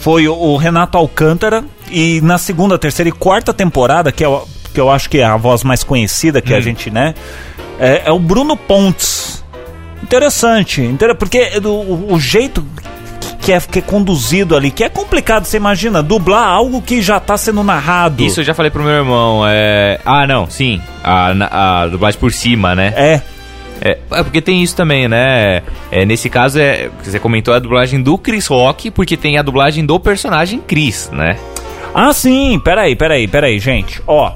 foi 0.00 0.26
o, 0.28 0.34
o 0.34 0.56
Renato 0.56 0.96
Alcântara. 0.96 1.64
E 1.90 2.20
na 2.22 2.38
segunda, 2.38 2.78
terceira 2.78 3.08
e 3.08 3.12
quarta 3.12 3.52
temporada, 3.54 4.10
que 4.10 4.24
eu, 4.24 4.48
que 4.76 4.80
eu 4.80 4.90
acho 4.90 5.08
que 5.08 5.16
é 5.20 5.24
a 5.24 5.38
voz 5.38 5.64
mais 5.64 5.82
conhecida 5.82 6.42
que 6.42 6.52
a 6.52 6.60
gente, 6.60 6.90
né? 6.90 7.14
É, 7.80 8.02
é 8.04 8.12
o 8.12 8.18
Bruno 8.18 8.58
Pontes. 8.58 9.42
Interessante, 10.02 10.82
inter- 10.82 11.14
porque 11.14 11.58
do- 11.60 11.72
o, 11.72 12.12
o 12.12 12.20
jeito 12.20 12.62
que 13.40 13.52
é, 13.52 13.58
que 13.60 13.78
é 13.78 13.82
conduzido 13.82 14.54
ali, 14.54 14.70
que 14.70 14.84
é 14.84 14.88
complicado, 14.90 15.46
você 15.46 15.56
imagina, 15.56 16.02
dublar 16.02 16.46
algo 16.46 16.82
que 16.82 17.00
já 17.00 17.18
tá 17.18 17.38
sendo 17.38 17.64
narrado. 17.64 18.22
Isso 18.22 18.40
eu 18.40 18.44
já 18.44 18.52
falei 18.52 18.70
pro 18.70 18.82
meu 18.82 18.92
irmão. 18.92 19.42
É... 19.48 19.98
Ah, 20.04 20.26
não, 20.26 20.48
sim. 20.50 20.78
A, 21.02 21.32
na- 21.32 21.48
a 21.50 21.86
dublagem 21.86 22.20
por 22.20 22.30
cima, 22.32 22.74
né? 22.74 22.92
É, 22.96 23.20
É, 23.80 23.98
é 24.10 24.22
porque 24.22 24.42
tem 24.42 24.62
isso 24.62 24.76
também, 24.76 25.08
né? 25.08 25.62
É, 25.90 26.04
nesse 26.04 26.28
caso, 26.28 26.58
é, 26.58 26.90
você 27.02 27.18
comentou 27.18 27.54
a 27.54 27.58
dublagem 27.58 28.02
do 28.02 28.18
Chris 28.18 28.46
Rock, 28.46 28.90
porque 28.90 29.16
tem 29.16 29.38
a 29.38 29.42
dublagem 29.42 29.86
do 29.86 29.98
personagem 29.98 30.60
Chris, 30.60 31.08
né? 31.12 31.36
Ah, 31.94 32.12
sim, 32.12 32.60
peraí, 32.62 32.94
peraí, 32.94 33.26
peraí, 33.26 33.58
gente. 33.58 34.02
Ó, 34.06 34.32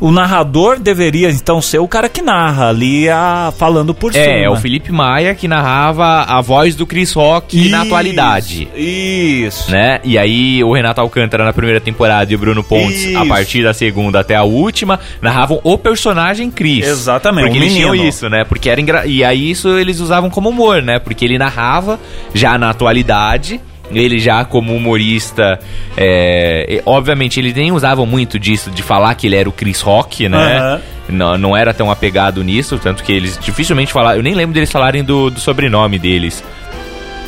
o 0.00 0.10
narrador 0.10 0.78
deveria 0.78 1.30
então 1.30 1.60
ser 1.60 1.78
o 1.78 1.88
cara 1.88 2.08
que 2.08 2.22
narra 2.22 2.68
ali, 2.68 3.08
a, 3.08 3.52
falando 3.56 3.94
por 3.94 4.12
cima. 4.12 4.24
É, 4.24 4.44
é 4.44 4.50
o 4.50 4.56
Felipe 4.56 4.92
Maia 4.92 5.34
que 5.34 5.48
narrava 5.48 6.22
a 6.22 6.40
voz 6.40 6.74
do 6.74 6.86
Chris 6.86 7.12
Rock 7.12 7.56
na 7.68 7.78
Isso, 7.78 7.86
atualidade. 7.86 8.68
Isso. 8.74 9.70
Né? 9.70 10.00
E 10.04 10.16
aí 10.18 10.62
o 10.62 10.72
Renato 10.72 11.00
Alcântara 11.00 11.44
na 11.44 11.52
primeira 11.52 11.80
temporada 11.80 12.32
e 12.32 12.36
o 12.36 12.38
Bruno 12.38 12.62
Pontes, 12.62 13.04
Isso. 13.06 13.18
a 13.18 13.26
partir 13.26 13.62
da 13.62 13.72
segunda 13.72 14.20
até 14.20 14.34
a 14.34 14.42
última, 14.42 14.98
narravam 15.20 15.60
o 15.62 15.76
personagem 15.78 16.50
Chris. 16.50 16.86
Exatamente, 16.86 17.46
Porque 17.46 17.58
o 17.58 17.62
eles 17.62 17.74
tinham 17.74 17.92
menino. 17.92 18.08
isso, 18.08 18.28
né? 18.28 18.44
Porque 18.44 18.68
era 18.68 18.80
engra... 18.80 19.06
E 19.06 19.24
aí 19.24 19.50
isso 19.50 19.68
eles 19.78 20.00
usavam 20.00 20.30
como 20.30 20.48
humor, 20.48 20.82
né? 20.82 20.98
Porque 20.98 21.24
ele 21.24 21.38
narrava 21.38 21.98
já 22.34 22.56
na 22.58 22.70
atualidade. 22.70 23.60
Ele 23.92 24.18
já 24.18 24.44
como 24.44 24.74
humorista, 24.74 25.58
é, 25.96 26.82
obviamente 26.84 27.40
eles 27.40 27.54
nem 27.54 27.72
usavam 27.72 28.04
muito 28.04 28.38
disso, 28.38 28.70
de 28.70 28.82
falar 28.82 29.14
que 29.14 29.26
ele 29.26 29.36
era 29.36 29.48
o 29.48 29.52
Chris 29.52 29.80
Rock, 29.80 30.28
né? 30.28 30.58
Aham. 30.58 30.80
Não, 31.08 31.38
não 31.38 31.56
era 31.56 31.72
tão 31.72 31.90
apegado 31.90 32.44
nisso, 32.44 32.78
tanto 32.78 33.02
que 33.02 33.10
eles 33.10 33.38
dificilmente 33.38 33.92
falaram. 33.92 34.18
Eu 34.18 34.22
nem 34.22 34.34
lembro 34.34 34.52
deles 34.52 34.70
falarem 34.70 35.02
do, 35.02 35.30
do 35.30 35.40
sobrenome 35.40 35.98
deles 35.98 36.44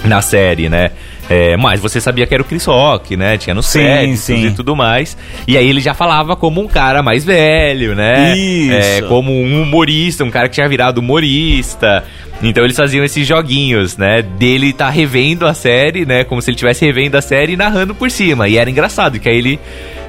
na 0.05 0.21
série, 0.21 0.69
né? 0.69 0.91
É, 1.31 1.57
mas 1.57 1.79
você 1.79 2.01
sabia 2.01 2.27
que 2.27 2.35
era 2.35 2.43
o 2.43 2.47
Chris 2.47 2.65
Rock, 2.65 3.17
né? 3.17 3.39
Tinha 3.39 3.55
no 3.55 3.63
Sim, 3.63 4.47
e 4.47 4.51
tudo 4.51 4.75
mais. 4.75 5.17
E 5.47 5.57
aí 5.57 5.69
ele 5.71 5.81
já 5.81 5.95
falava 5.95 6.35
como 6.35 6.61
um 6.61 6.67
cara 6.67 7.05
mais 7.05 7.25
velho, 7.25 7.95
né? 7.95 8.37
Isso. 8.37 8.75
É, 8.75 9.03
como 9.03 9.33
um 9.33 9.63
humorista, 9.63 10.25
um 10.25 10.31
cara 10.31 10.49
que 10.49 10.55
tinha 10.55 10.69
virado 10.69 10.99
humorista. 10.99 12.03
Então 12.43 12.65
eles 12.65 12.77
faziam 12.77 13.05
esses 13.05 13.25
joguinhos, 13.25 13.97
né? 13.97 14.23
Dele 14.23 14.73
tá 14.73 14.91
revendo 14.91 15.47
a 15.47 15.55
série, 15.55 16.05
né? 16.05 16.25
Como 16.25 16.43
se 16.43 16.51
ele 16.51 16.57
estivesse 16.57 16.85
revendo 16.85 17.17
a 17.17 17.23
série 17.23 17.53
e 17.53 17.57
narrando 17.57 17.95
por 17.95 18.11
cima. 18.11 18.49
E 18.49 18.57
era 18.57 18.69
engraçado, 18.69 19.21
que 19.21 19.29
aí 19.29 19.37
ele, 19.37 19.61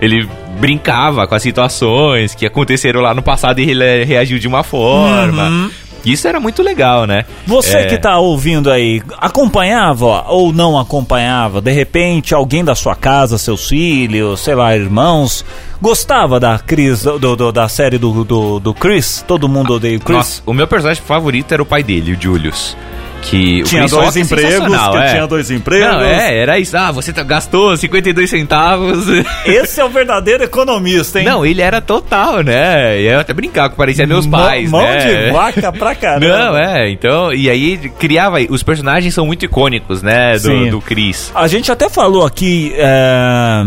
ele 0.02 0.28
brincava 0.60 1.28
com 1.28 1.36
as 1.36 1.44
situações 1.44 2.34
que 2.34 2.48
aconteceram 2.48 3.00
lá 3.00 3.14
no 3.14 3.22
passado 3.22 3.60
e 3.60 3.70
ele 3.70 4.06
reagiu 4.06 4.40
de 4.40 4.48
uma 4.48 4.64
forma. 4.64 5.50
Uhum. 5.50 5.72
Isso 6.06 6.28
era 6.28 6.40
muito 6.40 6.62
legal, 6.64 7.06
né? 7.06 7.26
Você 7.46 7.78
É. 7.78 7.86
que 7.86 7.98
tá 7.98 8.18
ouvindo 8.18 8.72
aí, 8.72 9.02
acompanhava 9.18 10.26
ou 10.30 10.52
não 10.54 10.78
acompanhava? 10.80 11.62
De 11.62 11.72
repente, 11.72 12.34
alguém 12.34 12.64
da 12.64 12.76
sua 12.76 12.96
casa, 12.96 13.38
seus 13.38 13.68
filhos, 13.68 14.40
sei 14.40 14.56
lá, 14.56 14.76
irmãos, 14.76 15.44
gostava 15.82 16.40
da 16.40 16.58
Chris, 16.60 17.04
do, 17.04 17.36
do- 17.36 17.52
da 17.52 17.68
série 17.70 17.98
do, 17.98 18.24
do, 18.24 18.60
do 18.60 18.74
Chris? 18.74 19.24
Todo 19.28 19.48
mundo 19.50 19.74
odeia 19.76 19.98
o 19.98 20.02
Chris? 20.02 20.18
Nossa, 20.18 20.42
o 20.46 20.54
meu 20.54 20.68
personagem 20.68 21.04
favorito 21.04 21.52
era 21.54 21.62
o 21.62 21.66
pai 21.66 21.84
dele, 21.84 22.14
o 22.14 22.22
Julius. 22.22 22.76
Que 23.22 23.62
o 23.62 23.66
tinha 23.66 23.88
dois 23.88 24.16
é 24.16 24.20
empregos, 24.20 24.68
que 24.92 24.98
é. 24.98 25.10
tinha 25.12 25.28
dois 25.28 25.52
empregos. 25.52 25.88
Não, 25.88 26.02
é, 26.02 26.38
era 26.38 26.60
isso. 26.60 26.76
Ah, 26.76 26.92
você 26.92 27.14
tá- 27.14 27.24
gastou 27.24 27.78
52 27.78 28.30
centavos. 28.30 29.06
Esse 29.46 29.80
é 29.80 29.86
o 29.86 29.90
verdadeiro 29.90 30.44
economista, 30.44 31.20
hein? 31.20 31.26
Não, 31.26 31.46
ele 31.46 31.62
era 31.62 31.80
total, 31.80 32.42
né? 32.44 33.00
Eu 33.00 33.20
até 33.20 33.34
brincava 33.34 33.70
que 33.70 33.76
parecia 33.76 34.06
meus 34.08 34.26
Mão- 34.26 34.42
pais, 34.42 34.70
mão 34.70 34.82
né? 34.82 34.98
de 35.28 35.32
vaca 35.32 35.72
pra 35.72 35.94
caramba. 35.96 36.28
Não, 36.28 36.58
é, 36.58 36.90
então, 36.90 37.34
e 37.34 37.50
aí 37.50 37.78
criava, 38.00 38.38
os 38.50 38.64
personagens 38.64 39.14
são 39.14 39.26
muito 39.26 39.46
icônicos, 39.46 40.02
né, 40.02 40.38
Sim. 40.38 40.66
do, 40.66 40.72
do 40.72 40.82
Chris. 40.82 41.32
A 41.36 41.48
gente 41.48 41.72
até 41.72 41.90
falou 41.90 42.26
aqui 42.26 42.74
é, 42.76 43.64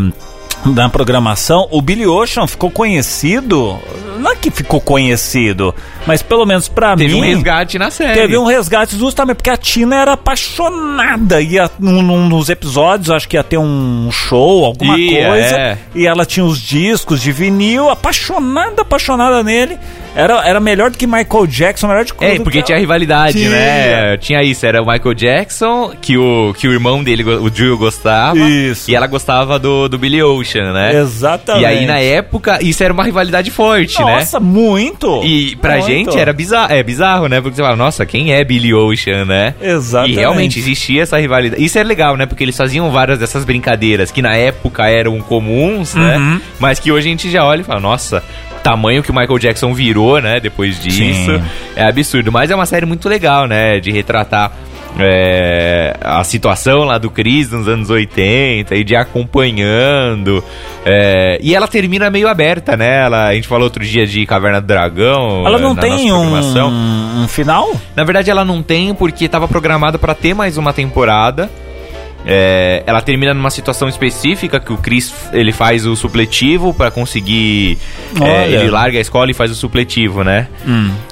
na 0.67 0.89
programação, 0.89 1.69
o 1.71 1.81
Billy 1.83 2.07
Ocean 2.07 2.47
ficou 2.47 2.71
conhecido. 2.71 3.79
Não 4.19 4.31
é 4.31 4.37
que 4.37 4.51
ficou 4.51 4.81
conhecido, 4.81 5.75
mas 6.07 6.23
pelo 6.23 6.47
menos 6.47 6.69
pra 6.69 6.97
Teve 6.97 7.13
mim. 7.15 7.19
um 7.21 7.23
resgate 7.23 7.79
na 7.79 7.91
série. 7.91 8.15
Teve 8.15 8.39
um 8.39 8.45
resgate 8.45 8.97
justamente 8.97 9.37
porque 9.37 9.51
a 9.51 9.57
Tina 9.57 9.97
era 9.97 10.13
apaixonada. 10.13 11.41
Ia 11.43 11.71
num, 11.79 12.01
num- 12.03 12.29
nos 12.29 12.49
episódios, 12.49 13.11
acho 13.11 13.29
que 13.29 13.37
ia 13.37 13.45
ter 13.45 13.59
um 13.59 14.09
show, 14.11 14.65
alguma 14.65 14.95
coisa. 14.97 15.57
é. 15.59 15.79
E 15.95 16.07
ela 16.07 16.25
tinha 16.25 16.45
os 16.47 16.59
discos 16.59 17.21
de 17.21 17.33
vinil, 17.33 17.91
apaixonada, 17.91 18.83
apaixonada 18.83 19.43
nele. 19.43 19.79
Era, 20.17 20.47
era 20.47 20.61
melhor 20.61 20.91
do 20.93 20.97
que 20.97 21.09
Michael 21.09 21.47
Jackson, 21.49 21.89
melhor 21.89 22.05
de 22.05 22.13
É, 22.21 22.37
do 22.37 22.45
porque 22.45 22.59
que- 22.59 22.67
tinha 22.67 22.79
rivalidade, 22.79 23.37
Tinha. 23.37 23.51
né? 23.51 24.17
Tinha 24.19 24.43
isso, 24.45 24.65
era 24.65 24.81
o 24.81 24.87
Michael 24.87 25.13
Jackson, 25.15 25.93
que 26.01 26.17
o, 26.17 26.55
que 26.57 26.69
o 26.69 26.73
irmão 26.73 27.03
dele, 27.03 27.25
o 27.25 27.51
Drew, 27.51 27.77
gostava. 27.77 28.39
Isso. 28.39 28.89
E 28.89 28.95
ela 28.95 29.09
gostava 29.09 29.59
do, 29.59 29.89
do 29.89 29.99
Billy 29.99 30.23
Ocean, 30.23 30.54
né? 30.61 30.95
Exatamente. 30.95 31.63
E 31.63 31.67
aí, 31.67 31.87
na 31.87 31.99
época, 31.99 32.59
isso 32.63 32.83
era 32.83 32.93
uma 32.93 33.05
rivalidade 33.05 33.51
forte, 33.51 34.03
né? 34.03 34.17
Nossa, 34.17 34.41
muito! 34.41 35.23
E 35.25 35.57
pra 35.57 35.79
Muito. 35.79 35.87
gente 35.87 36.19
era 36.19 36.33
bizarro, 36.33 36.73
é 36.73 36.83
bizarro, 36.83 37.29
né? 37.29 37.41
Porque 37.41 37.57
você 37.57 37.63
fala, 37.63 37.77
nossa, 37.77 38.05
quem 38.05 38.33
é 38.33 38.45
Billy 38.45 38.75
Ocean, 38.75 39.25
né? 39.25 39.55
Exatamente. 39.61 40.17
E 40.17 40.19
realmente 40.19 40.59
existia 40.59 41.03
essa 41.03 41.19
rivalidade. 41.19 41.63
Isso 41.63 41.79
é 41.79 41.83
legal, 41.83 42.17
né? 42.17 42.27
Porque 42.27 42.45
eles 42.45 42.57
faziam 42.57 42.91
várias 42.91 43.19
dessas 43.19 43.45
brincadeiras 43.45 44.11
que 44.11 44.23
na 44.23 44.35
época 44.35 44.87
eram 44.89 45.21
comuns, 45.21 45.95
né? 45.95 46.17
Uhum. 46.17 46.41
Mas 46.59 46.79
que 46.79 46.91
hoje 46.91 47.09
a 47.09 47.11
gente 47.11 47.31
já 47.31 47.45
olha 47.45 47.61
e 47.61 47.65
fala, 47.65 47.81
nossa, 47.81 48.23
tamanho 48.63 49.03
que 49.03 49.11
o 49.11 49.15
Michael 49.15 49.39
Jackson 49.39 49.75
virou, 49.75 50.21
né? 50.21 50.41
Depois 50.41 50.81
disso. 50.81 50.99
Sim. 50.99 51.43
É 51.77 51.87
absurdo. 51.87 52.33
Mas 52.33 52.51
é 52.51 52.55
uma 52.55 52.67
série 52.67 52.87
muito 52.87 53.09
legal, 53.09 53.47
né? 53.47 53.79
De 53.79 53.91
retratar. 53.91 54.53
É, 54.99 55.97
a 56.01 56.23
situação 56.25 56.85
lá 56.85 56.99
do 56.99 57.11
Chris 57.11 57.51
nos 57.51 57.67
anos 57.67 57.91
80 57.91 58.75
e 58.75 58.85
de 58.85 58.95
acompanhando. 58.95 60.43
é, 60.85 61.39
e 61.43 61.55
ela 61.55 61.67
termina 61.67 62.11
meio 62.11 62.29
aberta, 62.29 62.77
né? 62.77 63.05
Ela, 63.05 63.29
a 63.29 63.35
gente 63.35 63.49
falou 63.49 63.65
outro 63.65 63.85
dia 63.85 64.07
de 64.07 64.25
Caverna 64.27 64.61
do 64.61 64.67
Dragão. 64.67 65.47
Ela 65.47 65.59
não 65.59 65.75
tem 65.75 66.13
um, 66.13 67.23
um 67.23 67.29
final? 67.29 67.75
Na 67.97 68.05
verdade, 68.05 68.31
ela 68.31 68.45
não 68.45 68.63
tem 68.63 68.95
porque 68.95 69.25
estava 69.25 69.49
programada 69.49 69.99
para 69.99 70.15
ter 70.15 70.35
mais 70.35 70.57
uma 70.57 70.73
temporada. 70.73 71.51
É, 72.27 72.83
ela 72.87 73.03
termina 73.03 73.35
numa 73.35 73.51
situação 73.51 73.89
específica 73.89 74.59
que 74.59 74.73
o 74.73 74.79
Chris 74.79 75.15
ele 75.33 75.53
faz 75.53 75.87
o 75.87 75.95
supletivo 75.95 76.73
para 76.73 76.91
conseguir. 76.91 77.79
é, 78.21 78.51
ele 78.51 78.71
larga 78.71 78.99
a 78.99 79.01
escola 79.01 79.31
e 79.31 79.35
faz 79.35 79.51
o 79.51 79.55
supletivo, 79.55 80.25
né? 80.25 80.49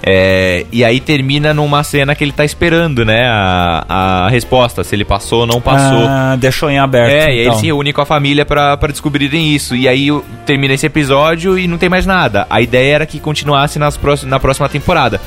É, 0.03 0.65
e 0.73 0.85
aí 0.85 1.01
termina 1.01 1.53
numa 1.53 1.83
cena 1.83 2.15
que 2.15 2.25
ele 2.25 2.33
tá 2.33 2.45
esperando, 2.45 3.05
né? 3.05 3.27
A, 3.27 4.25
a 4.25 4.29
resposta, 4.29 4.83
se 4.83 4.95
ele 4.95 5.05
passou 5.05 5.41
ou 5.41 5.47
não 5.47 5.61
passou. 5.61 6.07
Ah, 6.09 6.37
deixou 6.39 6.71
em 6.71 6.79
aberto. 6.79 7.11
É, 7.11 7.27
e 7.27 7.29
aí 7.29 7.41
então. 7.43 7.53
ele 7.53 7.61
se 7.61 7.67
reúne 7.67 7.93
com 7.93 8.01
a 8.01 8.07
família 8.07 8.45
pra, 8.47 8.77
pra 8.77 8.91
descobrirem 8.91 9.55
isso. 9.55 9.77
E 9.77 9.87
aí 9.87 10.09
termina 10.47 10.75
esse 10.75 10.87
episódio 10.87 11.59
e 11.59 11.69
não 11.69 11.79
tem 11.79 11.89
mais 11.89 12.07
nada. 12.07 12.47
A 12.49 12.61
ideia 12.61 12.95
era 12.95 13.07
que 13.07 13.21
continuasse 13.21 13.79
nas 13.79 13.97
próxim, 13.97 14.27
na 14.27 14.41
próxima 14.41 14.69
temporada. 14.69 15.21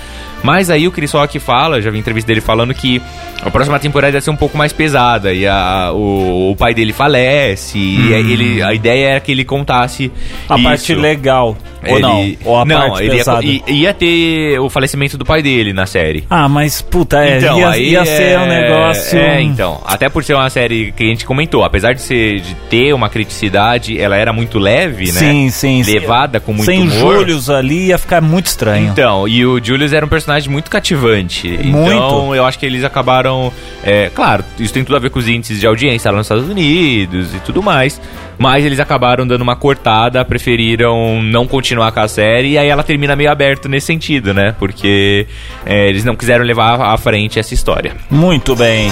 Mas 0.45 0.69
aí 0.69 0.88
o 0.88 0.91
Chris 0.91 1.12
Rock 1.12 1.39
fala, 1.39 1.81
já 1.81 1.89
vi 1.89 1.97
entrevista 1.97 2.27
dele 2.27 2.39
falando 2.39 2.71
que 2.71 3.01
a 3.41 3.49
próxima 3.49 3.79
temporada 3.79 4.12
vai 4.12 4.21
ser 4.21 4.29
um 4.29 4.36
pouco 4.36 4.55
mais 4.55 4.71
pesada. 4.71 5.34
E 5.34 5.47
a, 5.47 5.91
o, 5.91 6.51
o 6.51 6.55
pai 6.55 6.71
dele 6.75 6.93
falece. 6.93 7.79
E 7.79 8.13
aí 8.13 8.31
ele, 8.31 8.62
a 8.62 8.71
ideia 8.71 9.08
era 9.08 9.19
que 9.19 9.31
ele 9.31 9.43
contasse 9.43 10.12
A 10.47 10.53
isso. 10.55 10.63
parte 10.63 10.93
legal. 10.93 11.58
Ou 11.88 11.93
Ele- 11.98 12.02
não? 12.02 12.36
Ou 12.52 12.58
a 12.60 12.65
não, 12.65 12.89
parte 12.89 13.04
ele 13.04 13.17
ia, 13.17 13.74
ia 13.88 13.93
ter 13.93 14.60
o 14.60 14.69
falecimento 14.69 15.17
do 15.17 15.26
pai 15.26 15.41
dele 15.41 15.74
na 15.74 15.86
série. 15.86 16.24
Ah, 16.30 16.48
mas 16.50 16.82
puta, 16.82 17.24
é, 17.24 17.38
Então, 17.38 17.60
ia, 17.60 17.69
aí 17.69 17.89
ia 17.91 18.06
ser 18.06 18.32
é- 18.34 18.39
um 18.39 18.45
negócio. 18.48 19.17
É, 19.19 19.41
então. 19.41 19.82
Até 19.86 20.10
por 20.10 20.24
ser 20.24 20.34
uma 20.34 20.50
série 20.50 20.91
que 20.91 21.04
a 21.04 21.08
gente 21.08 21.26
comentou, 21.26 21.63
apesar 21.63 21.93
de, 21.93 22.02
ser, 22.02 22.39
de 22.41 22.56
ter 22.69 22.93
uma 22.93 23.10
criticidade, 23.10 24.00
ela 24.00 24.15
era 24.15 24.32
muito 24.34 24.58
leve, 24.60 25.06
né? 25.12 25.19
Sim, 25.19 25.50
sim, 25.50 25.84
sim. 25.84 25.93
Levada 25.93 26.39
com 26.39 26.52
muito 26.54 26.65
Sem 26.65 26.82
humor. 26.82 27.17
Július 27.19 27.50
ali 27.50 27.88
ia 27.88 27.98
ficar 27.98 28.21
muito 28.21 28.48
estranho. 28.48 28.89
Então, 28.91 29.28
e 29.28 29.45
o 29.45 29.63
Julius 29.63 29.93
era 29.93 30.06
um 30.06 30.10
personagem 30.10 30.50
muito 30.50 30.69
cativante. 30.69 31.48
Muito. 31.48 31.91
Então, 31.93 32.36
eu 32.36 32.45
acho 32.45 32.58
que 32.60 32.65
eles 32.65 32.84
acabaram. 32.84 33.52
é, 33.84 34.10
claro, 34.13 34.43
isso 34.60 34.74
tem 34.74 34.84
tudo 34.84 34.95
a 34.95 35.00
ver 35.00 35.10
com 35.10 35.19
os 35.19 35.28
índices 35.28 35.60
de 35.60 35.67
audiência 35.67 36.10
lá 36.12 36.17
nos 36.17 36.26
Estados 36.26 36.48
Unidos 36.50 37.34
e 37.36 37.39
tudo 37.39 37.62
mais. 37.62 38.00
Mas 38.38 38.65
eles 38.65 38.80
acabaram 38.80 39.26
dando 39.26 39.41
uma 39.41 39.56
cortada, 39.56 40.24
preferiram 40.26 41.21
não 41.21 41.48
continuar 41.48 41.91
com 41.91 42.00
a 42.00 42.08
série. 42.08 42.52
E 42.52 42.58
aí 42.58 42.67
ela 42.67 42.84
termina 42.84 43.15
meio 43.15 43.32
aberto 43.32 43.69
nesse 43.69 43.88
sentido, 43.88 44.34
né? 44.34 44.56
Porque 44.60 45.28
é, 45.65 45.88
eles 45.88 46.04
não 46.04 46.15
quiseram 46.15 46.43
levar 46.43 46.80
à 46.82 46.98
frente 46.98 47.39
essa 47.39 47.54
história. 47.54 47.95
Muito 48.10 48.56
bem. 48.56 48.91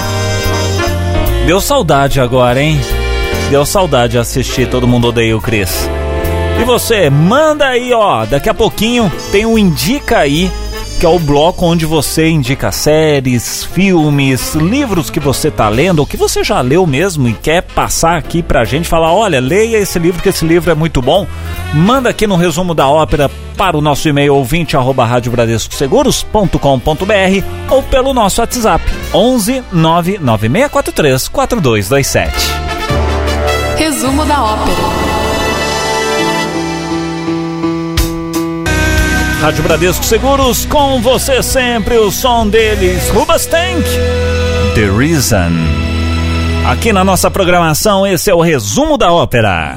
Deu 1.46 1.60
saudade 1.60 2.20
agora, 2.20 2.60
hein? 2.60 2.80
Deu 3.50 3.66
saudade 3.66 4.16
assistir 4.16 4.66
Todo 4.68 4.88
Mundo 4.88 5.08
Odeia 5.08 5.36
o 5.36 5.40
Chris. 5.40 5.88
E 6.60 6.64
você, 6.64 7.10
manda 7.10 7.66
aí, 7.66 7.92
ó. 7.92 8.24
Daqui 8.24 8.48
a 8.48 8.54
pouquinho 8.54 9.12
tem 9.30 9.44
um 9.44 9.58
Indica 9.58 10.18
aí, 10.18 10.50
que 10.98 11.06
é 11.06 11.08
o 11.08 11.18
bloco 11.18 11.66
onde 11.66 11.84
você 11.84 12.28
indica 12.28 12.72
séries, 12.72 13.64
filmes, 13.64 14.54
livros 14.54 15.10
que 15.10 15.20
você 15.20 15.50
tá 15.50 15.68
lendo, 15.68 16.00
ou 16.00 16.06
que 16.06 16.16
você 16.16 16.42
já 16.42 16.60
leu 16.60 16.86
mesmo 16.86 17.28
e 17.28 17.34
quer 17.34 17.62
passar 17.62 18.16
aqui 18.16 18.42
pra 18.42 18.64
gente, 18.64 18.88
falar, 18.88 19.12
olha, 19.12 19.40
leia 19.40 19.78
esse 19.78 19.98
livro, 19.98 20.22
que 20.22 20.28
esse 20.28 20.44
livro 20.44 20.70
é 20.70 20.74
muito 20.74 21.02
bom. 21.02 21.26
Manda 21.72 22.10
aqui 22.10 22.26
no 22.26 22.36
resumo 22.36 22.74
da 22.74 22.88
ópera 22.88 23.30
para 23.56 23.76
o 23.76 23.80
nosso 23.80 24.08
e-mail 24.08 24.34
ouvinte 24.34 24.76
arroba 24.76 25.04
radiobradescoseguros.com.br 25.04 27.44
ou 27.70 27.82
pelo 27.82 28.12
nosso 28.12 28.40
WhatsApp 28.40 28.84
11 29.12 29.62
99643 29.72 31.28
4227. 31.28 32.32
Resumo 33.76 34.24
da 34.24 34.42
ópera. 34.42 35.13
Rádio 39.44 39.62
Bradesco 39.62 40.02
Seguros, 40.02 40.64
com 40.64 41.02
você 41.02 41.42
sempre, 41.42 41.98
o 41.98 42.10
som 42.10 42.48
deles, 42.48 43.10
Rubas 43.10 43.44
Tank, 43.44 43.84
The 44.74 44.90
Reason. 44.90 45.52
Aqui 46.66 46.94
na 46.94 47.04
nossa 47.04 47.30
programação, 47.30 48.06
esse 48.06 48.30
é 48.30 48.34
o 48.34 48.40
resumo 48.40 48.96
da 48.96 49.12
ópera. 49.12 49.76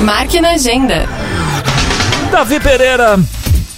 Marque 0.00 0.40
na 0.40 0.50
agenda. 0.50 1.08
Davi 2.32 2.58
Pereira, 2.58 3.20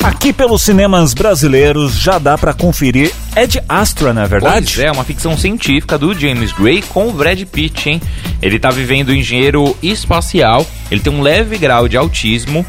aqui 0.02 0.32
pelos 0.32 0.62
cinemas 0.62 1.14
brasileiros 1.14 1.94
já 1.94 2.18
dá 2.18 2.36
para 2.36 2.52
conferir. 2.52 3.12
É 3.34 3.46
de 3.46 3.62
Astra, 3.68 4.12
não 4.12 4.22
é 4.22 4.26
verdade? 4.26 4.74
Pois 4.74 4.84
é, 4.84 4.90
uma 4.90 5.04
ficção 5.04 5.36
científica 5.38 5.96
do 5.96 6.12
James 6.12 6.52
Gray 6.52 6.82
com 6.82 7.08
o 7.08 7.12
Brad 7.12 7.40
Pitt, 7.44 7.88
hein? 7.88 8.02
Ele 8.40 8.58
tá 8.58 8.70
vivendo 8.70 9.14
engenheiro 9.14 9.76
espacial, 9.82 10.66
ele 10.90 11.00
tem 11.00 11.12
um 11.12 11.22
leve 11.22 11.56
grau 11.56 11.88
de 11.88 11.96
autismo 11.96 12.66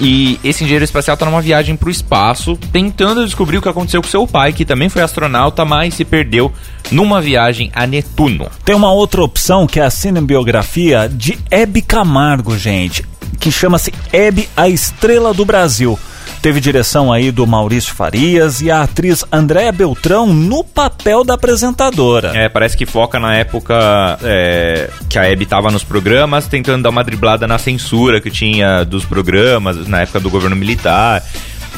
e 0.00 0.38
esse 0.42 0.62
engenheiro 0.62 0.84
espacial 0.84 1.16
tá 1.16 1.26
numa 1.26 1.42
viagem 1.42 1.76
pro 1.76 1.90
espaço, 1.90 2.56
tentando 2.72 3.24
descobrir 3.24 3.58
o 3.58 3.62
que 3.62 3.68
aconteceu 3.68 4.00
com 4.00 4.08
seu 4.08 4.26
pai, 4.26 4.52
que 4.52 4.64
também 4.64 4.88
foi 4.88 5.02
astronauta, 5.02 5.64
mas 5.64 5.94
se 5.94 6.04
perdeu 6.04 6.52
numa 6.90 7.20
viagem 7.20 7.70
a 7.74 7.86
Netuno. 7.86 8.48
Tem 8.64 8.74
uma 8.74 8.92
outra 8.92 9.22
opção 9.22 9.66
que 9.66 9.80
é 9.80 9.84
a 9.84 9.90
cinebiografia 9.90 11.10
de 11.12 11.36
Hebe 11.50 11.82
Camargo, 11.82 12.56
gente, 12.56 13.04
que 13.40 13.50
chama-se 13.50 13.92
Hebe, 14.12 14.48
a 14.56 14.68
Estrela 14.68 15.34
do 15.34 15.44
Brasil. 15.44 15.98
Teve 16.42 16.60
direção 16.60 17.12
aí 17.12 17.30
do 17.30 17.46
Maurício 17.46 17.94
Farias 17.94 18.60
e 18.60 18.70
a 18.70 18.82
atriz 18.82 19.24
Andréa 19.32 19.72
Beltrão 19.72 20.32
no 20.32 20.62
papel 20.62 21.24
da 21.24 21.34
apresentadora. 21.34 22.32
É, 22.34 22.48
parece 22.48 22.76
que 22.76 22.86
foca 22.86 23.18
na 23.18 23.34
época 23.34 24.18
é, 24.22 24.90
que 25.08 25.18
a 25.18 25.24
Hebe 25.24 25.46
tava 25.46 25.70
nos 25.70 25.82
programas, 25.82 26.46
tentando 26.46 26.82
dar 26.82 26.90
uma 26.90 27.04
driblada 27.04 27.46
na 27.46 27.58
censura 27.58 28.20
que 28.20 28.30
tinha 28.30 28.84
dos 28.84 29.04
programas, 29.04 29.86
na 29.88 30.02
época 30.02 30.20
do 30.20 30.30
governo 30.30 30.56
militar 30.56 31.22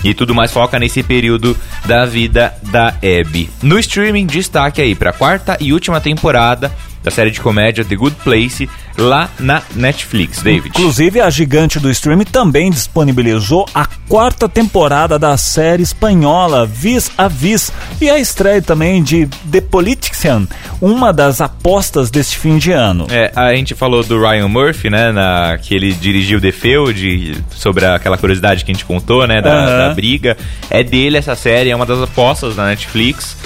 e 0.04 0.14
tudo 0.14 0.34
mais 0.34 0.52
foca 0.52 0.78
nesse 0.78 1.02
período 1.02 1.56
da 1.84 2.04
vida 2.04 2.54
da 2.64 2.88
Abby. 2.88 3.50
No 3.62 3.78
streaming, 3.78 4.26
destaque 4.26 4.80
aí 4.80 4.94
para 4.94 5.10
a 5.10 5.12
quarta 5.12 5.56
e 5.60 5.72
última 5.72 6.00
temporada 6.00 6.70
da 7.08 7.10
série 7.10 7.30
de 7.30 7.40
comédia 7.40 7.84
The 7.84 7.96
Good 7.96 8.16
Place 8.22 8.68
lá 8.96 9.30
na 9.40 9.62
Netflix, 9.74 10.42
David. 10.42 10.68
Inclusive, 10.68 11.20
a 11.20 11.30
gigante 11.30 11.78
do 11.78 11.90
streaming 11.90 12.24
também 12.24 12.70
disponibilizou 12.70 13.66
a 13.74 13.86
quarta 14.08 14.48
temporada 14.48 15.18
da 15.18 15.36
série 15.36 15.82
espanhola 15.82 16.66
Vis 16.66 17.10
a 17.16 17.28
Vis 17.28 17.72
e 18.00 18.10
a 18.10 18.18
estreia 18.18 18.60
também 18.60 19.02
de 19.02 19.26
The 19.50 19.60
Politician, 19.60 20.46
uma 20.80 21.12
das 21.12 21.40
apostas 21.40 22.10
deste 22.10 22.36
fim 22.36 22.58
de 22.58 22.72
ano. 22.72 23.06
É, 23.10 23.32
a 23.34 23.54
gente 23.54 23.74
falou 23.74 24.02
do 24.02 24.20
Ryan 24.20 24.48
Murphy, 24.48 24.90
né, 24.90 25.10
na, 25.10 25.56
que 25.58 25.74
ele 25.74 25.92
dirigiu 25.92 26.40
The 26.40 26.52
Field, 26.52 27.42
sobre 27.50 27.86
aquela 27.86 28.18
curiosidade 28.18 28.64
que 28.64 28.70
a 28.70 28.74
gente 28.74 28.84
contou, 28.84 29.26
né, 29.26 29.40
da, 29.40 29.60
uhum. 29.60 29.66
da 29.66 29.94
briga. 29.94 30.36
É 30.68 30.82
dele 30.82 31.16
essa 31.16 31.34
série, 31.34 31.70
é 31.70 31.76
uma 31.76 31.86
das 31.86 32.02
apostas 32.02 32.56
da 32.56 32.66
Netflix. 32.66 33.36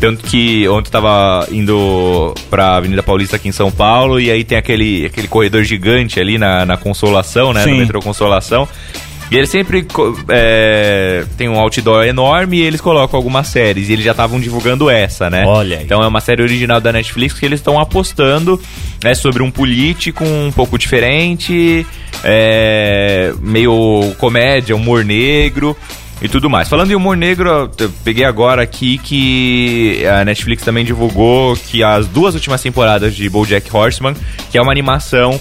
Tanto 0.00 0.24
que 0.24 0.68
ontem 0.68 0.90
tava 0.90 1.46
indo 1.50 2.34
pra 2.50 2.76
Avenida 2.76 3.02
Paulista 3.02 3.36
aqui 3.36 3.48
em 3.48 3.52
São 3.52 3.70
Paulo 3.70 4.20
e 4.20 4.30
aí 4.30 4.44
tem 4.44 4.58
aquele, 4.58 5.06
aquele 5.06 5.26
corredor 5.26 5.64
gigante 5.64 6.20
ali 6.20 6.36
na, 6.36 6.66
na 6.66 6.76
Consolação, 6.76 7.52
né? 7.52 7.64
Sim. 7.64 7.70
No 7.72 7.76
metrô 7.78 8.00
Consolação. 8.00 8.68
E 9.30 9.36
eles 9.36 9.50
sempre 9.50 9.84
é, 10.28 11.24
tem 11.36 11.48
um 11.48 11.58
outdoor 11.58 12.04
enorme 12.04 12.58
e 12.58 12.62
eles 12.62 12.80
colocam 12.80 13.16
algumas 13.16 13.48
séries. 13.48 13.88
E 13.88 13.94
eles 13.94 14.04
já 14.04 14.12
estavam 14.12 14.38
divulgando 14.38 14.88
essa, 14.88 15.28
né? 15.28 15.44
Olha 15.44 15.78
aí. 15.78 15.84
Então 15.84 16.02
é 16.02 16.06
uma 16.06 16.20
série 16.20 16.42
original 16.42 16.80
da 16.80 16.92
Netflix 16.92 17.34
que 17.34 17.44
eles 17.44 17.58
estão 17.58 17.80
apostando 17.80 18.60
é 19.04 19.14
sobre 19.14 19.42
um 19.42 19.50
político 19.50 20.24
um 20.24 20.52
pouco 20.52 20.78
diferente, 20.78 21.84
é, 22.22 23.32
meio 23.40 24.14
comédia, 24.18 24.76
humor 24.76 25.04
negro 25.04 25.76
e 26.20 26.28
tudo 26.28 26.48
mais. 26.48 26.68
Falando 26.68 26.90
em 26.90 26.94
humor 26.94 27.16
negro, 27.16 27.70
eu 27.78 27.90
peguei 28.04 28.24
agora 28.24 28.62
aqui 28.62 28.98
que 28.98 30.04
a 30.06 30.24
Netflix 30.24 30.62
também 30.62 30.84
divulgou 30.84 31.56
que 31.56 31.82
as 31.82 32.06
duas 32.06 32.34
últimas 32.34 32.62
temporadas 32.62 33.14
de 33.14 33.28
BoJack 33.28 33.74
Horseman, 33.74 34.14
que 34.50 34.56
é 34.56 34.62
uma 34.62 34.72
animação 34.72 35.40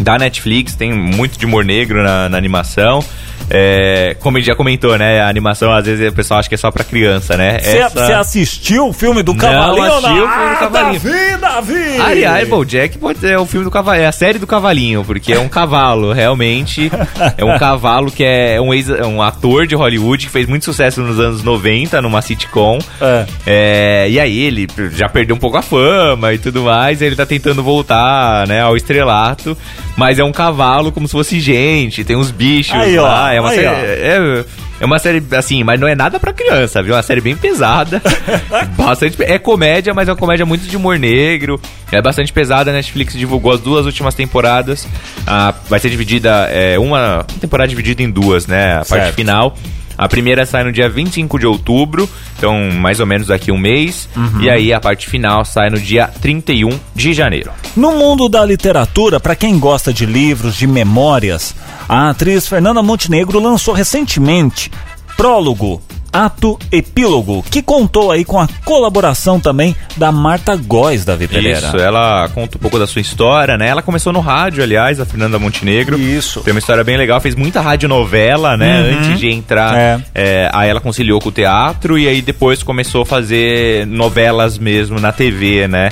da 0.00 0.16
Netflix, 0.16 0.74
tem 0.74 0.92
muito 0.92 1.38
de 1.38 1.44
humor 1.44 1.64
negro 1.64 2.02
na, 2.02 2.28
na 2.28 2.38
animação. 2.38 3.04
É, 3.50 4.16
como 4.20 4.36
a 4.36 4.40
gente 4.40 4.48
já 4.48 4.54
comentou, 4.54 4.96
né? 4.98 5.20
A 5.20 5.28
animação, 5.28 5.72
às 5.72 5.86
vezes, 5.86 6.10
o 6.10 6.12
pessoal 6.12 6.40
acha 6.40 6.48
que 6.48 6.54
é 6.54 6.58
só 6.58 6.70
pra 6.70 6.84
criança, 6.84 7.36
né? 7.36 7.58
Você 7.58 7.78
Essa... 7.78 8.18
assistiu 8.18 8.88
o 8.88 8.92
filme 8.92 9.22
do 9.22 9.34
Cavalinho? 9.34 9.86
Não, 9.86 9.96
assisti 9.96 10.20
o 10.20 10.28
filme 10.28 10.50
do 10.50 10.58
Cavalinho. 10.58 11.00
Davi, 11.00 11.36
Davi! 11.40 12.00
Aliás, 12.00 12.48
bom, 12.48 12.64
Jack 12.64 12.98
pode 12.98 13.18
ser 13.18 13.38
o 13.38 13.46
filme 13.46 13.64
do 13.64 13.70
Cavalinho, 13.70 14.04
é 14.04 14.06
a 14.06 14.12
série 14.12 14.38
do 14.38 14.46
Cavalinho, 14.46 15.04
porque 15.04 15.32
é 15.32 15.38
um 15.38 15.48
cavalo, 15.48 16.12
realmente. 16.12 16.90
é 17.36 17.44
um 17.44 17.58
cavalo 17.58 18.10
que 18.10 18.24
é 18.24 18.60
um, 18.60 18.74
ex, 18.74 18.88
um 18.88 19.22
ator 19.22 19.66
de 19.66 19.74
Hollywood 19.74 20.26
que 20.26 20.32
fez 20.32 20.46
muito 20.46 20.64
sucesso 20.64 21.00
nos 21.00 21.18
anos 21.18 21.42
90, 21.42 22.02
numa 22.02 22.20
sitcom. 22.20 22.78
É. 23.00 23.26
É, 23.46 24.10
e 24.10 24.20
aí 24.20 24.38
ele 24.40 24.66
já 24.92 25.08
perdeu 25.08 25.34
um 25.34 25.38
pouco 25.38 25.56
a 25.56 25.62
fama 25.62 26.32
e 26.34 26.38
tudo 26.38 26.62
mais, 26.62 27.00
e 27.00 27.04
ele 27.04 27.16
tá 27.16 27.24
tentando 27.24 27.62
voltar, 27.62 28.46
né, 28.46 28.60
ao 28.60 28.76
estrelato. 28.76 29.56
Mas 29.98 30.16
é 30.20 30.22
um 30.22 30.30
cavalo 30.30 30.92
como 30.92 31.08
se 31.08 31.12
fosse 31.12 31.40
gente, 31.40 32.04
tem 32.04 32.14
uns 32.14 32.30
bichos 32.30 32.72
aí, 32.72 32.96
lá. 32.96 33.24
Ó, 33.24 33.32
é 33.32 33.40
uma 33.40 33.50
aí, 33.50 33.56
série. 33.56 33.66
É, 33.66 34.44
é, 34.80 34.86
uma 34.86 34.96
série, 35.00 35.20
assim, 35.36 35.64
mas 35.64 35.80
não 35.80 35.88
é 35.88 35.96
nada 35.96 36.20
pra 36.20 36.32
criança, 36.32 36.80
viu? 36.80 36.94
É 36.94 36.98
uma 36.98 37.02
série 37.02 37.20
bem 37.20 37.34
pesada. 37.34 38.00
bastante. 38.78 39.20
É 39.24 39.40
comédia, 39.40 39.92
mas 39.92 40.06
é 40.06 40.12
uma 40.12 40.16
comédia 40.16 40.46
muito 40.46 40.68
de 40.68 40.76
humor 40.76 41.00
negro. 41.00 41.60
É 41.90 42.00
bastante 42.00 42.32
pesada. 42.32 42.70
A 42.70 42.74
Netflix 42.74 43.14
divulgou 43.14 43.50
as 43.50 43.60
duas 43.60 43.86
últimas 43.86 44.14
temporadas. 44.14 44.86
Ah, 45.26 45.52
vai 45.68 45.80
ser 45.80 45.90
dividida. 45.90 46.48
É, 46.48 46.78
uma 46.78 47.26
temporada 47.40 47.68
dividida 47.68 48.00
em 48.00 48.08
duas, 48.08 48.46
né? 48.46 48.76
A 48.76 48.84
certo. 48.84 49.02
parte 49.02 49.16
final. 49.16 49.56
A 49.98 50.08
primeira 50.08 50.46
sai 50.46 50.62
no 50.62 50.72
dia 50.72 50.88
25 50.88 51.38
de 51.40 51.46
outubro, 51.46 52.08
então 52.38 52.70
mais 52.70 53.00
ou 53.00 53.06
menos 53.06 53.26
daqui 53.26 53.50
um 53.50 53.58
mês. 53.58 54.08
Uhum. 54.16 54.42
E 54.42 54.48
aí 54.48 54.72
a 54.72 54.80
parte 54.80 55.08
final 55.08 55.44
sai 55.44 55.68
no 55.70 55.80
dia 55.80 56.08
31 56.20 56.78
de 56.94 57.12
janeiro. 57.12 57.50
No 57.76 57.92
mundo 57.92 58.28
da 58.28 58.44
literatura, 58.44 59.18
para 59.18 59.34
quem 59.34 59.58
gosta 59.58 59.92
de 59.92 60.06
livros, 60.06 60.54
de 60.54 60.68
memórias, 60.68 61.52
a 61.88 62.10
atriz 62.10 62.46
Fernanda 62.46 62.80
Montenegro 62.80 63.40
lançou 63.40 63.74
recentemente 63.74 64.70
Prólogo, 65.18 65.82
Ato 66.12 66.58
Epílogo, 66.72 67.44
que 67.50 67.62
contou 67.62 68.10
aí 68.10 68.24
com 68.24 68.40
a 68.40 68.48
colaboração 68.64 69.38
também 69.38 69.74
da 69.96 70.10
Marta 70.10 70.56
Góes 70.56 71.04
da 71.04 71.16
Pereira. 71.16 71.58
Isso, 71.58 71.76
ela 71.76 72.28
conta 72.28 72.56
um 72.56 72.60
pouco 72.60 72.78
da 72.78 72.86
sua 72.86 73.00
história, 73.00 73.56
né? 73.56 73.68
Ela 73.68 73.82
começou 73.82 74.12
no 74.12 74.20
rádio, 74.20 74.62
aliás, 74.62 75.00
a 75.00 75.06
Fernanda 75.06 75.38
Montenegro. 75.38 75.98
Isso. 75.98 76.40
Tem 76.40 76.52
uma 76.52 76.58
história 76.58 76.82
bem 76.82 76.96
legal, 76.96 77.20
fez 77.20 77.34
muita 77.34 77.60
radionovela, 77.60 78.56
né? 78.56 78.80
Uhum. 78.80 78.98
Antes 78.98 79.20
de 79.20 79.28
entrar. 79.28 79.76
É. 79.76 80.00
É, 80.14 80.50
aí 80.52 80.68
ela 80.68 80.80
conciliou 80.80 81.20
com 81.20 81.28
o 81.28 81.32
teatro 81.32 81.98
e 81.98 82.08
aí 82.08 82.22
depois 82.22 82.62
começou 82.62 83.02
a 83.02 83.06
fazer 83.06 83.86
novelas 83.86 84.58
mesmo 84.58 84.98
na 85.00 85.12
TV, 85.12 85.68
né? 85.68 85.90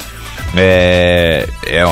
É, 0.56 1.46
é 1.66 1.84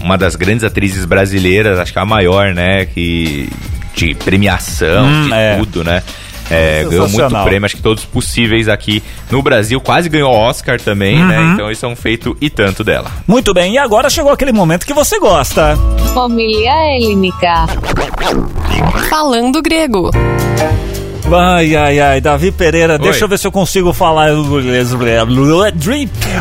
uma 0.00 0.16
das 0.16 0.34
grandes 0.34 0.64
atrizes 0.64 1.04
brasileiras, 1.04 1.78
acho 1.78 1.92
que 1.92 1.98
a 1.98 2.04
maior, 2.04 2.54
né? 2.54 2.86
Que, 2.86 3.48
de 3.94 4.14
premiação, 4.14 5.04
hum, 5.04 5.26
de 5.26 5.34
é. 5.34 5.56
tudo, 5.56 5.84
né? 5.84 6.02
É, 6.50 6.84
ganhou 6.84 7.08
muito 7.08 7.42
prêmio, 7.44 7.66
acho 7.66 7.76
que 7.76 7.82
todos 7.82 8.04
possíveis 8.04 8.68
aqui 8.68 9.02
no 9.30 9.42
Brasil. 9.42 9.80
Quase 9.80 10.08
ganhou 10.08 10.32
Oscar 10.32 10.80
também, 10.80 11.16
né? 11.16 11.38
uhum. 11.38 11.46
né? 11.46 11.52
Então 11.54 11.70
isso 11.70 11.84
é 11.84 11.88
um 11.88 11.96
feito 11.96 12.36
e 12.40 12.48
tanto 12.48 12.82
dela. 12.82 13.10
Muito 13.26 13.52
bem, 13.52 13.74
e 13.74 13.78
agora 13.78 14.08
chegou 14.08 14.32
aquele 14.32 14.52
momento 14.52 14.86
que 14.86 14.94
você 14.94 15.18
gosta. 15.18 15.76
Família 16.14 16.96
Helênica. 16.96 17.66
Falando 19.08 19.62
grego. 19.62 20.10
Ai, 21.30 21.76
ai, 21.76 22.00
ai, 22.00 22.20
Davi 22.20 22.50
Pereira, 22.50 22.94
Oi. 22.94 22.98
deixa 22.98 23.24
eu 23.24 23.28
ver 23.28 23.38
se 23.38 23.46
eu 23.46 23.52
consigo 23.52 23.92
falar 23.92 24.32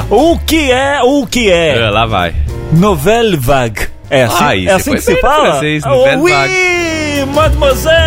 o 0.09 0.39
que 0.39 0.71
é, 0.71 1.01
o 1.03 1.27
que 1.27 1.51
é. 1.51 1.77
é 1.77 1.89
lá 1.89 2.05
vai. 2.05 2.33
Nouvelle 2.71 3.35
vague. 3.35 3.96
É 4.09 4.23
assim, 4.23 4.43
ah, 4.43 4.55
é 4.55 4.71
assim 4.73 4.93
que 4.93 5.01
se 5.01 5.15
fala? 5.19 5.51
Francês, 5.51 5.83
oh, 5.85 6.21
oui, 6.21 7.25
mademoiselle! 7.33 7.97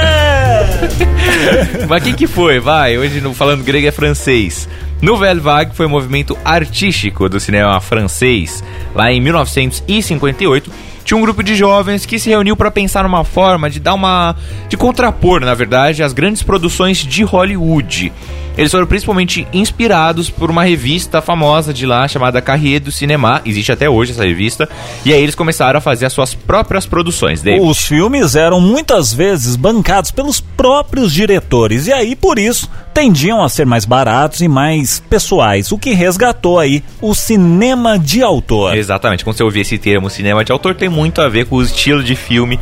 Mas 1.88 2.02
quem 2.02 2.14
que 2.14 2.26
foi? 2.26 2.58
Vai, 2.58 2.96
hoje 2.96 3.20
no 3.20 3.34
falando 3.34 3.62
grego 3.62 3.86
é 3.86 3.92
francês. 3.92 4.68
Nouvelle 5.02 5.40
Vague 5.40 5.74
foi 5.74 5.86
um 5.86 5.90
movimento 5.90 6.36
artístico 6.44 7.28
do 7.28 7.40
cinema 7.40 7.80
francês 7.80 8.62
lá 8.94 9.10
em 9.10 9.20
1958 9.20 10.70
tinha 11.04 11.18
um 11.18 11.22
grupo 11.22 11.42
de 11.42 11.56
jovens 11.56 12.06
que 12.06 12.18
se 12.18 12.28
reuniu 12.28 12.56
para 12.56 12.70
pensar 12.70 13.02
numa 13.02 13.24
forma 13.24 13.68
de 13.68 13.80
dar 13.80 13.94
uma. 13.94 14.36
de 14.68 14.76
contrapor, 14.76 15.40
na 15.40 15.54
verdade, 15.54 16.02
as 16.02 16.12
grandes 16.12 16.42
produções 16.42 16.98
de 16.98 17.24
Hollywood. 17.24 18.12
Eles 18.56 18.70
foram 18.70 18.86
principalmente 18.86 19.46
inspirados 19.52 20.28
por 20.28 20.50
uma 20.50 20.64
revista 20.64 21.22
famosa 21.22 21.72
de 21.72 21.86
lá 21.86 22.06
chamada 22.06 22.42
Carrier 22.42 22.80
do 22.80 22.92
Cinema. 22.92 23.40
Existe 23.44 23.72
até 23.72 23.88
hoje 23.88 24.12
essa 24.12 24.24
revista. 24.24 24.68
E 25.04 25.12
aí 25.12 25.22
eles 25.22 25.34
começaram 25.34 25.78
a 25.78 25.80
fazer 25.80 26.06
as 26.06 26.12
suas 26.12 26.34
próprias 26.34 26.84
produções. 26.86 27.42
David. 27.42 27.64
Os 27.64 27.86
filmes 27.86 28.34
eram 28.34 28.60
muitas 28.60 29.12
vezes 29.12 29.56
bancados 29.56 30.10
pelos 30.10 30.40
próprios 30.40 31.12
diretores. 31.12 31.86
E 31.86 31.92
aí, 31.92 32.14
por 32.14 32.38
isso, 32.38 32.68
tendiam 32.92 33.42
a 33.42 33.48
ser 33.48 33.64
mais 33.64 33.84
baratos 33.84 34.40
e 34.40 34.48
mais 34.48 35.00
pessoais. 35.08 35.72
O 35.72 35.78
que 35.78 35.92
resgatou 35.92 36.58
aí 36.58 36.82
o 37.00 37.14
cinema 37.14 37.98
de 37.98 38.22
autor. 38.22 38.76
Exatamente. 38.76 39.24
Quando 39.24 39.36
você 39.36 39.42
ouvir 39.42 39.60
esse 39.60 39.78
termo 39.78 40.10
cinema 40.10 40.44
de 40.44 40.52
autor, 40.52 40.74
tem 40.74 40.88
muito 40.88 41.20
a 41.20 41.28
ver 41.28 41.46
com 41.46 41.56
o 41.56 41.62
estilo 41.62 42.02
de 42.02 42.14
filme 42.14 42.58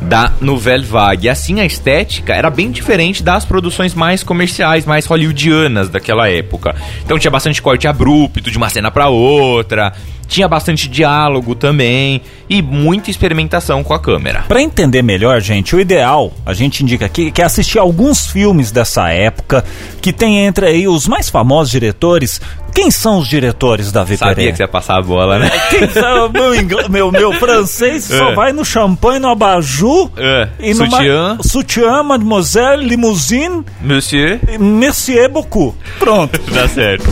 da 0.00 0.32
Nouvelle 0.40 0.84
Vague. 0.84 1.28
Assim, 1.28 1.60
a 1.60 1.66
estética 1.66 2.34
era 2.34 2.50
bem 2.50 2.70
diferente 2.70 3.22
das 3.22 3.44
produções 3.44 3.94
mais 3.94 4.22
comerciais, 4.22 4.86
mais 4.86 5.06
hollywoodianas 5.06 5.88
daquela 5.88 6.28
época. 6.28 6.74
Então 7.04 7.18
tinha 7.18 7.30
bastante 7.30 7.60
corte 7.60 7.86
abrupto 7.86 8.50
de 8.50 8.56
uma 8.56 8.68
cena 8.68 8.90
para 8.90 9.08
outra, 9.08 9.92
tinha 10.30 10.46
bastante 10.46 10.88
diálogo 10.88 11.56
também 11.56 12.22
e 12.48 12.62
muita 12.62 13.10
experimentação 13.10 13.82
com 13.82 13.92
a 13.92 13.98
câmera. 13.98 14.44
Para 14.46 14.62
entender 14.62 15.02
melhor, 15.02 15.40
gente, 15.40 15.74
o 15.74 15.80
ideal, 15.80 16.32
a 16.46 16.54
gente 16.54 16.84
indica 16.84 17.04
aqui, 17.04 17.32
que 17.32 17.42
é 17.42 17.44
assistir 17.44 17.80
alguns 17.80 18.28
filmes 18.28 18.70
dessa 18.70 19.08
época, 19.10 19.64
que 20.00 20.12
tem 20.12 20.38
entre 20.46 20.66
aí 20.66 20.86
os 20.86 21.08
mais 21.08 21.28
famosos 21.28 21.70
diretores. 21.70 22.40
Quem 22.74 22.90
são 22.90 23.18
os 23.18 23.28
diretores 23.28 23.90
da 23.92 24.02
VPR? 24.04 24.16
Sabia 24.18 24.50
que 24.50 24.56
você 24.56 24.62
ia 24.62 24.68
passar 24.68 24.98
a 24.98 25.02
bola, 25.02 25.38
né? 25.38 25.50
Quem 25.70 25.88
sabe, 25.88 26.38
meu, 26.38 26.54
inglês, 26.54 26.88
meu, 26.88 27.10
meu 27.10 27.32
francês 27.34 28.04
só 28.04 28.30
É. 28.30 28.34
vai 28.34 28.52
no 28.52 28.64
champanhe, 28.64 29.18
no 29.18 29.28
abajur 29.28 30.10
É, 30.16 30.48
e 30.60 30.74
sutiã. 30.74 31.28
numa 31.34 31.42
sutiã, 31.42 32.02
mademoiselle, 32.02 32.84
limousine, 32.86 33.64
Monsieur, 33.80 34.40
merci 34.58 35.28
beaucoup. 35.28 35.74
Pronto. 35.98 36.38
Tá 36.52 36.66
certo. 36.68 37.04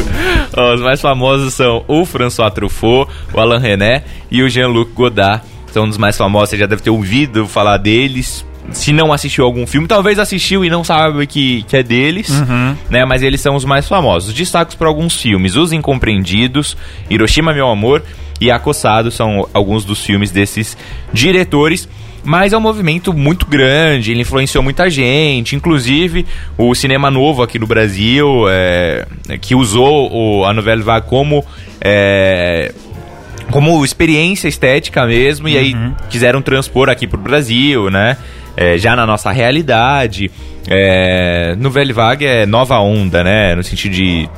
Ó, 0.57 0.75
os 0.75 0.81
mais 0.81 1.01
famosos 1.01 1.55
são 1.55 1.85
o 1.89 2.05
François 2.05 2.51
Truffaut, 2.53 3.11
o 3.33 3.41
Alain 3.41 3.61
René 3.61 4.05
e 4.31 4.43
o 4.43 4.49
Jean-Luc 4.49 4.93
Godard. 4.93 5.43
São 5.73 5.85
um 5.85 5.89
dos 5.89 5.99
mais 5.99 6.17
famosos, 6.17 6.51
você 6.51 6.57
já 6.57 6.67
deve 6.67 6.83
ter 6.83 6.91
ouvido 6.91 7.47
falar 7.47 7.77
deles. 7.77 8.45
Se 8.71 8.93
não 8.93 9.13
assistiu 9.13 9.45
algum 9.45 9.67
filme, 9.67 9.89
talvez 9.89 10.19
assistiu 10.19 10.65
e 10.65 10.69
não 10.69 10.85
sabe 10.85 11.27
que, 11.27 11.63
que 11.63 11.77
é 11.77 11.83
deles, 11.83 12.29
né? 12.91 13.05
Mas 13.05 13.23
eles 13.23 13.41
são 13.41 13.55
os 13.55 13.65
mais 13.65 13.89
famosos. 13.89 14.35
Destaques 14.35 14.75
para 14.75 14.89
alguns 14.89 15.21
filmes: 15.21 15.57
Os 15.57 15.73
Incompreendidos, 15.73 16.77
Hiroshima 17.09 17.53
Meu 17.55 17.69
Amor 17.69 18.03
e 18.41 18.51
Acossado 18.51 19.11
são 19.11 19.49
alguns 19.55 19.85
dos 19.85 20.05
filmes 20.05 20.31
desses 20.31 20.77
diretores. 21.13 21.89
Mas 22.25 22.53
é 22.53 22.59
um 22.59 22.61
movimento 22.61 23.15
muito 23.15 23.47
grande, 23.47 24.11
ele 24.11 24.21
influenciou 24.21 24.63
muita 24.63 24.91
gente, 24.91 25.57
inclusive 25.57 26.27
o 26.59 26.75
cinema 26.75 27.11
novo 27.11 27.43
aqui 27.43 27.59
no 27.59 27.67
Brasil, 27.67 28.45
é, 28.51 29.07
que 29.41 29.55
usou 29.55 30.13
o, 30.13 30.45
a 30.45 30.53
Nouvelle 30.53 30.83
Vague 30.83 31.07
como 31.07 31.43
é, 31.81 32.75
como 33.51 33.83
experiência 33.85 34.49
estética 34.49 35.07
mesmo, 35.07 35.49
e 35.49 35.57
aí 35.57 35.75
quiseram 36.11 36.43
transpor 36.43 36.91
aqui 36.91 37.07
pro 37.07 37.19
Brasil, 37.19 37.89
né? 37.89 38.17
É, 38.61 38.77
já 38.77 38.97
na 38.97 39.07
nossa 39.07 39.31
realidade. 39.31 40.29
É, 40.69 41.55
Nouvelle 41.57 41.93
Vague 41.93 42.27
é 42.27 42.45
nova 42.45 42.77
onda, 42.81 43.23
né? 43.23 43.55
No 43.55 43.63
sentido 43.63 43.93
de 43.93 44.29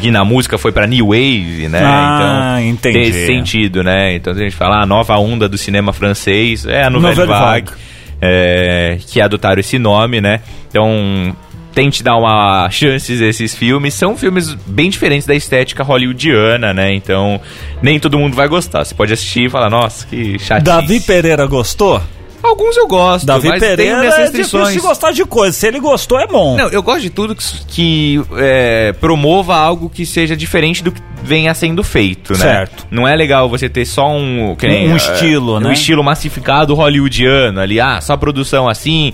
que 0.00 0.10
na 0.10 0.24
música 0.24 0.58
foi 0.58 0.72
pra 0.72 0.88
New 0.88 1.06
Wave, 1.06 1.68
né? 1.68 1.80
Ah, 1.80 2.56
então, 2.60 2.68
entendi. 2.68 2.98
tem 2.98 3.08
esse 3.08 3.26
sentido, 3.26 3.84
né? 3.84 4.16
Então 4.16 4.32
a 4.32 4.36
gente 4.36 4.56
fala 4.56 4.82
a 4.82 4.86
nova 4.86 5.16
onda 5.18 5.48
do 5.48 5.56
cinema 5.56 5.92
francês, 5.92 6.66
é 6.66 6.82
a 6.82 6.90
Nouvelle, 6.90 7.14
Nouvelle 7.14 7.28
Vague, 7.28 7.70
Vague. 7.70 7.80
é, 8.20 8.98
que 9.06 9.20
adotaram 9.20 9.60
esse 9.60 9.78
nome, 9.78 10.20
né? 10.20 10.40
Então 10.68 11.32
tente 11.72 12.02
dar 12.02 12.16
uma 12.16 12.68
chances 12.70 13.22
a 13.22 13.26
esses 13.26 13.54
filmes. 13.54 13.94
São 13.94 14.16
filmes 14.16 14.52
bem 14.66 14.90
diferentes 14.90 15.28
da 15.28 15.34
estética 15.36 15.84
hollywoodiana, 15.84 16.74
né? 16.74 16.92
Então, 16.92 17.40
nem 17.80 18.00
todo 18.00 18.18
mundo 18.18 18.34
vai 18.34 18.48
gostar. 18.48 18.84
Você 18.84 18.96
pode 18.96 19.12
assistir 19.12 19.44
e 19.44 19.48
falar, 19.48 19.70
nossa, 19.70 20.04
que 20.08 20.40
chato. 20.40 20.64
Davi 20.64 20.98
Pereira 20.98 21.46
gostou? 21.46 22.02
Alguns 22.42 22.76
eu 22.76 22.86
gosto, 22.86 23.26
Davi 23.26 23.48
mas 23.48 23.60
tem 23.60 23.70
Pereira 23.70 23.98
minhas 23.98 24.14
é 24.14 24.16
difícil 24.26 24.38
restrições. 24.60 24.74
de 24.74 24.80
gostar 24.80 25.12
de 25.12 25.24
coisa. 25.24 25.52
Se 25.52 25.66
ele 25.66 25.78
gostou, 25.78 26.18
é 26.18 26.26
bom. 26.26 26.56
Não, 26.56 26.68
eu 26.68 26.82
gosto 26.82 27.02
de 27.02 27.10
tudo 27.10 27.34
que, 27.34 27.44
que, 27.68 28.22
é, 28.36 28.92
promova 28.94 29.56
algo 29.56 29.88
que 29.90 30.06
seja 30.06 30.36
diferente 30.36 30.82
do 30.82 30.90
que 30.92 31.00
venha 31.22 31.52
sendo 31.54 31.84
feito, 31.84 32.32
né? 32.32 32.38
Certo. 32.38 32.86
Não 32.90 33.06
é 33.06 33.14
legal 33.14 33.48
você 33.48 33.68
ter 33.68 33.84
só 33.84 34.10
um... 34.10 34.56
nem, 34.62 34.88
Um 34.88 34.94
é, 34.94 34.96
estilo, 34.96 35.60
né? 35.60 35.68
Um 35.68 35.72
estilo 35.72 36.02
massificado 36.02 36.74
hollywoodiano 36.74 37.60
ali. 37.60 37.78
Ah, 37.78 38.00
só 38.00 38.16
produção 38.16 38.68
assim. 38.68 39.12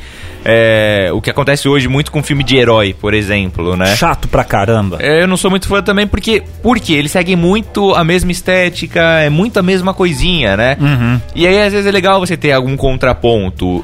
É, 0.49 1.11
o 1.13 1.21
que 1.21 1.29
acontece 1.29 1.69
hoje 1.69 1.89
muito 1.89 2.13
com 2.13 2.23
filme 2.23 2.45
de 2.45 2.57
herói, 2.57 2.95
por 2.95 3.13
exemplo, 3.13 3.77
né? 3.77 3.97
Chato 3.97 4.29
pra 4.29 4.45
caramba. 4.45 4.99
É, 5.01 5.23
Eu 5.23 5.27
não 5.27 5.37
sou 5.37 5.51
muito 5.51 5.67
fã 5.67 5.83
também 5.83 6.07
porque, 6.07 6.41
porque 6.63 6.93
eles 6.93 7.11
seguem 7.11 7.35
muito 7.35 7.93
a 7.97 8.05
mesma 8.05 8.31
estética, 8.31 9.01
é 9.21 9.29
muito 9.29 9.59
a 9.59 9.63
mesma 9.63 9.93
coisinha, 9.93 10.57
né? 10.57 10.77
Uhum. 10.81 11.21
E 11.35 11.49
aí 11.49 11.61
às 11.61 11.73
vezes 11.73 11.87
é 11.87 11.91
legal 11.91 12.21
você 12.21 12.37
ter 12.37 12.53
algum 12.53 12.77
contraponto. 12.77 13.16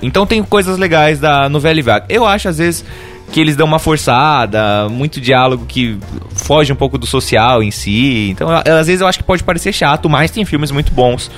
Então 0.03 0.27
tem 0.27 0.43
coisas 0.43 0.79
legais 0.79 1.19
da 1.19 1.49
Nouvelle 1.49 1.83
Vague. 1.83 2.07
Eu 2.09 2.25
acho 2.27 2.49
às 2.49 2.59
vezes 2.59 2.85
que 3.33 3.41
eles 3.41 3.57
dão 3.57 3.67
uma 3.67 3.79
forçada, 3.79 4.89
muito 4.91 5.19
diálogo 5.21 5.65
que 5.67 5.99
foge 6.35 6.71
um 6.73 6.77
pouco 6.77 6.99
do 6.99 7.07
social 7.07 7.63
em 7.63 7.71
si. 7.71 8.29
Então, 8.31 8.49
às 8.51 8.87
vezes 8.87 9.01
eu 9.01 9.07
acho 9.07 9.19
que 9.19 9.25
pode 9.25 9.43
parecer 9.43 9.73
chato, 9.73 10.09
mas 10.09 10.31
tem 10.31 10.45
filmes 10.45 10.71
muito 10.71 10.93
bons 10.93 11.31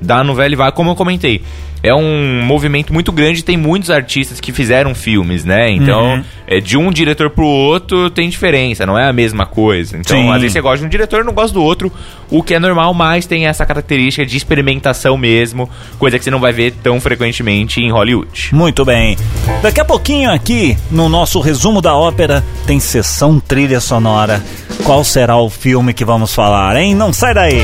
da 0.00 0.24
Nouvelle 0.24 0.56
Vague, 0.56 0.74
como 0.74 0.90
eu 0.90 0.96
comentei. 0.96 1.42
É 1.82 1.92
um 1.94 2.42
movimento 2.44 2.92
muito 2.92 3.10
grande, 3.10 3.42
tem 3.42 3.56
muitos 3.56 3.90
artistas 3.90 4.40
que 4.40 4.52
fizeram 4.52 4.94
filmes, 4.94 5.44
né? 5.44 5.68
Então, 5.70 6.14
Uhum. 6.14 6.24
é, 6.46 6.60
de 6.60 6.76
um 6.78 6.90
diretor 6.92 7.28
pro 7.30 7.44
outro 7.44 8.08
tem 8.08 8.28
diferença, 8.28 8.86
não 8.86 8.96
é 8.98 9.08
a 9.08 9.12
mesma 9.12 9.44
coisa. 9.46 9.96
Então, 9.96 10.16
Sim. 10.16 10.28
às 10.30 10.36
vezes 10.40 10.52
você 10.52 10.60
gosta 10.60 10.78
de 10.78 10.84
um 10.86 10.88
diretor, 10.88 11.24
não 11.24 11.32
gosta 11.32 11.52
do 11.52 11.62
outro, 11.62 11.90
o 12.30 12.42
que 12.42 12.54
é 12.54 12.60
normal, 12.60 12.94
mas 12.94 13.26
tem 13.26 13.46
essa 13.46 13.66
característica 13.66 14.24
de 14.24 14.36
experimentação 14.36 15.16
mesmo, 15.18 15.68
coisa 15.98 16.18
que 16.18 16.24
você 16.24 16.30
não 16.30 16.38
vai 16.40 16.52
ver 16.52 16.72
tão 16.82 17.00
frequentemente 17.00 17.80
em 17.80 17.90
Hollywood. 17.90 18.50
Muito 18.52 18.84
bem. 18.84 19.16
Daqui 19.60 19.80
a 19.80 19.84
pouquinho 19.84 20.30
aqui, 20.30 20.76
no 20.90 21.08
nosso 21.08 21.40
resumo 21.40 21.80
da 21.82 21.96
ópera, 21.96 22.44
tem 22.66 22.78
sessão 22.78 23.40
trilha 23.40 23.80
sonora. 23.80 24.42
Qual 24.84 25.02
será 25.02 25.36
o 25.36 25.50
filme 25.50 25.92
que 25.92 26.04
vamos 26.04 26.32
falar, 26.34 26.76
hein? 26.76 26.94
Não 26.94 27.12
sai 27.12 27.34
daí! 27.34 27.60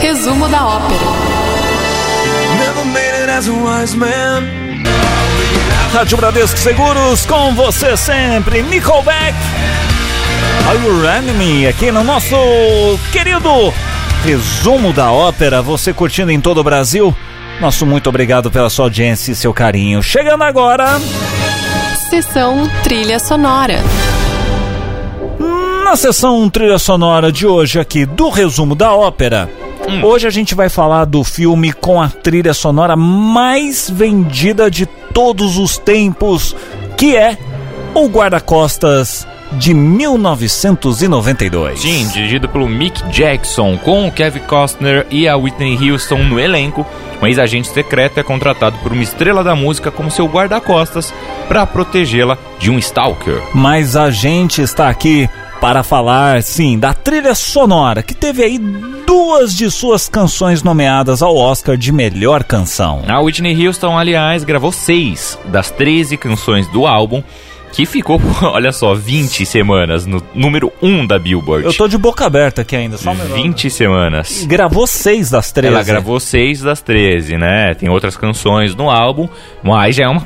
Resumo 0.00 0.48
da 0.48 0.66
ópera. 0.66 1.29
Rádio 5.94 6.18
Bradesco 6.18 6.58
Seguros, 6.58 7.24
com 7.24 7.54
você 7.54 7.96
sempre, 7.96 8.62
Nickelback. 8.62 9.34
Are 10.68 10.78
You 10.78 11.00
Running 11.00 11.32
Me? 11.32 11.66
Aqui 11.66 11.90
no 11.90 12.04
nosso 12.04 12.36
querido 13.10 13.72
resumo 14.22 14.92
da 14.92 15.10
ópera. 15.10 15.62
Você 15.62 15.94
curtindo 15.94 16.30
em 16.30 16.38
todo 16.38 16.58
o 16.58 16.64
Brasil? 16.64 17.16
Nosso 17.62 17.86
muito 17.86 18.10
obrigado 18.10 18.50
pela 18.50 18.68
sua 18.68 18.84
audiência 18.84 19.32
e 19.32 19.34
seu 19.34 19.54
carinho. 19.54 20.02
Chegando 20.02 20.44
agora 20.44 21.00
Sessão 22.10 22.68
trilha 22.82 23.18
sonora. 23.18 23.82
Na 25.90 25.96
sessão 25.96 26.48
trilha 26.48 26.78
sonora 26.78 27.32
de 27.32 27.48
hoje 27.48 27.80
aqui 27.80 28.06
do 28.06 28.28
resumo 28.28 28.76
da 28.76 28.94
ópera. 28.94 29.50
Hoje 30.04 30.24
a 30.24 30.30
gente 30.30 30.54
vai 30.54 30.68
falar 30.68 31.04
do 31.04 31.24
filme 31.24 31.72
com 31.72 32.00
a 32.00 32.08
trilha 32.08 32.54
sonora 32.54 32.94
mais 32.94 33.90
vendida 33.90 34.70
de 34.70 34.86
todos 34.86 35.58
os 35.58 35.78
tempos, 35.78 36.54
que 36.96 37.16
é 37.16 37.36
O 37.92 38.06
Guarda-Costas 38.06 39.26
de 39.54 39.74
1992. 39.74 41.80
Sim, 41.80 42.06
dirigido 42.12 42.48
pelo 42.48 42.68
Mick 42.68 43.02
Jackson, 43.08 43.76
com 43.76 44.06
o 44.06 44.12
Kevin 44.12 44.46
Costner 44.46 45.08
e 45.10 45.26
a 45.26 45.36
Whitney 45.36 45.90
Houston 45.90 46.18
no 46.18 46.38
elenco. 46.38 46.86
Um 47.20 47.26
ex-agente 47.26 47.68
secreto 47.68 48.20
é 48.20 48.22
contratado 48.22 48.78
por 48.78 48.92
uma 48.92 49.02
estrela 49.02 49.42
da 49.42 49.56
música 49.56 49.90
como 49.90 50.08
seu 50.08 50.26
guarda-costas 50.26 51.12
para 51.48 51.66
protegê-la 51.66 52.38
de 52.60 52.70
um 52.70 52.78
stalker. 52.78 53.42
Mas 53.52 53.96
a 53.96 54.08
gente 54.08 54.62
está 54.62 54.88
aqui 54.88 55.28
para 55.60 55.82
falar, 55.82 56.42
sim, 56.42 56.78
da 56.78 56.94
trilha 56.94 57.34
sonora, 57.34 58.02
que 58.02 58.14
teve 58.14 58.42
aí 58.42 58.58
duas 58.58 59.54
de 59.54 59.70
suas 59.70 60.08
canções 60.08 60.62
nomeadas 60.62 61.20
ao 61.20 61.36
Oscar 61.36 61.76
de 61.76 61.92
melhor 61.92 62.42
canção. 62.44 63.02
A 63.06 63.20
Whitney 63.20 63.66
Houston, 63.66 63.98
aliás, 63.98 64.42
gravou 64.42 64.72
seis 64.72 65.38
das 65.46 65.70
13 65.70 66.16
canções 66.16 66.66
do 66.68 66.86
álbum, 66.86 67.22
que 67.72 67.84
ficou, 67.86 68.20
olha 68.42 68.72
só, 68.72 68.94
20 68.94 69.44
semanas 69.44 70.06
no 70.06 70.22
número 70.34 70.72
1 70.82 71.06
da 71.06 71.18
Billboard. 71.18 71.66
Eu 71.66 71.74
tô 71.74 71.86
de 71.86 71.98
boca 71.98 72.24
aberta 72.24 72.62
aqui 72.62 72.74
ainda, 72.74 72.96
só 72.96 73.10
um 73.10 73.14
minuto. 73.14 73.34
20 73.34 73.70
semanas. 73.70 74.44
Gravou 74.44 74.86
seis 74.86 75.30
das 75.30 75.52
13. 75.52 75.74
Ela 75.74 75.84
gravou 75.84 76.18
seis 76.18 76.60
das 76.62 76.80
13, 76.80 77.36
né? 77.36 77.74
Tem 77.74 77.88
outras 77.88 78.16
canções 78.16 78.74
no 78.74 78.90
álbum, 78.90 79.28
mas 79.62 79.96
já 79.96 80.04
é 80.04 80.08
uma. 80.08 80.24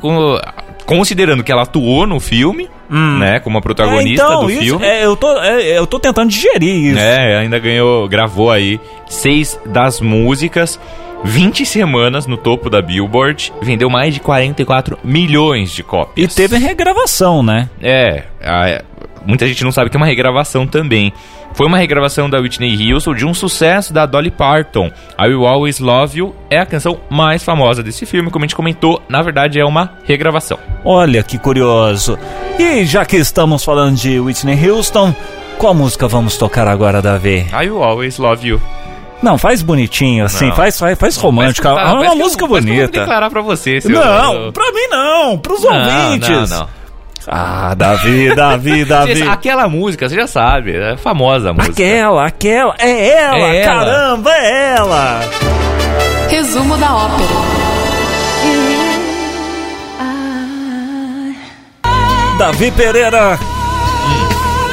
Co- 0.86 0.94
Considerando 0.96 1.42
que 1.42 1.50
ela 1.52 1.62
atuou 1.62 2.06
no 2.06 2.18
filme, 2.20 2.68
né? 2.90 3.40
Como 3.40 3.58
a 3.58 3.60
protagonista 3.62 4.22
é, 4.22 4.26
então, 4.26 4.44
do 4.44 4.50
isso, 4.50 4.62
filme. 4.62 4.84
é, 4.86 5.04
eu, 5.04 5.16
tô, 5.16 5.38
é, 5.42 5.78
eu 5.78 5.86
tô 5.86 5.98
tentando 5.98 6.30
digerir 6.30 6.92
isso. 6.92 6.98
É, 6.98 7.38
ainda 7.38 7.58
ganhou, 7.58 8.06
gravou 8.08 8.50
aí 8.50 8.80
seis 9.08 9.58
das 9.66 10.00
músicas, 10.00 10.78
20 11.24 11.64
semanas 11.64 12.26
no 12.26 12.36
topo 12.36 12.68
da 12.68 12.80
Billboard, 12.82 13.52
vendeu 13.62 13.88
mais 13.88 14.12
de 14.14 14.20
44 14.20 14.98
milhões 15.02 15.70
de 15.72 15.80
E 15.80 15.84
cópias. 15.84 16.34
teve 16.34 16.56
regravação, 16.58 17.42
né? 17.42 17.68
É, 17.82 18.24
a- 18.42 18.82
muita 19.26 19.46
gente 19.48 19.64
não 19.64 19.72
sabe 19.72 19.88
que 19.90 19.96
é 19.96 19.98
uma 19.98 20.06
regravação 20.06 20.66
também. 20.66 21.12
Foi 21.54 21.66
uma 21.66 21.78
regravação 21.78 22.28
da 22.28 22.38
Whitney 22.40 22.92
Houston 22.92 23.14
de 23.14 23.24
um 23.24 23.32
sucesso 23.32 23.92
da 23.92 24.04
Dolly 24.06 24.30
Parton. 24.30 24.90
I 25.18 25.28
Will 25.28 25.46
Always 25.46 25.78
Love 25.78 26.18
You 26.18 26.34
é 26.50 26.58
a 26.58 26.66
canção 26.66 26.98
mais 27.08 27.44
famosa 27.44 27.82
desse 27.82 28.04
filme, 28.04 28.28
como 28.30 28.44
a 28.44 28.46
gente 28.46 28.56
comentou, 28.56 29.00
na 29.08 29.22
verdade 29.22 29.60
é 29.60 29.64
uma 29.64 29.92
regravação. 30.04 30.58
Olha 30.84 31.22
que 31.22 31.38
curioso. 31.38 32.18
E 32.58 32.84
já 32.84 33.04
que 33.04 33.16
estamos 33.16 33.64
falando 33.64 33.96
de 33.96 34.18
Whitney 34.18 34.68
Houston, 34.68 35.14
qual 35.56 35.72
música 35.74 36.08
vamos 36.08 36.36
tocar 36.36 36.66
agora, 36.66 37.00
Davi? 37.00 37.46
I 37.52 37.68
Will 37.70 37.82
Always 37.84 38.18
Love 38.18 38.48
You. 38.48 38.60
Não, 39.22 39.38
faz 39.38 39.62
bonitinho, 39.62 40.24
assim, 40.26 40.48
Não. 40.48 40.56
faz, 40.56 40.78
faz, 40.78 40.98
faz 40.98 41.16
tá, 41.16 41.82
é 41.82 41.92
uma 41.94 42.04
eu- 42.06 42.16
música 42.16 42.38
que 42.38 42.44
eu 42.44 42.48
vou 42.48 42.60
bonita. 42.60 42.88
declarar 43.00 43.30
pra 43.30 43.40
você. 43.40 43.78
Não, 43.84 44.52
pra 44.52 44.70
mim 44.72 44.86
não, 44.90 45.38
pros 45.38 45.62
Não, 45.62 45.72
ouvintes. 45.72 46.50
Não, 46.50 46.58
não. 46.58 46.68
Ah, 47.28 47.74
Davi, 47.74 48.34
Davi, 48.34 48.84
Davi. 48.86 49.22
Aquela 49.22 49.68
música, 49.68 50.08
você 50.08 50.14
já 50.14 50.26
sabe, 50.26 50.76
é 50.76 50.96
famosa 50.96 51.50
a 51.50 51.52
música. 51.52 51.72
Aquela, 51.72 52.26
aquela, 52.26 52.74
é 52.78 53.08
ela, 53.10 53.36
É 53.38 53.62
ela. 53.62 53.74
caramba, 53.84 54.30
é 54.34 54.74
ela. 54.76 55.20
Resumo 56.28 56.76
da 56.76 56.94
ópera. 56.94 57.24
Davi 62.38 62.70
Pereira 62.72 63.38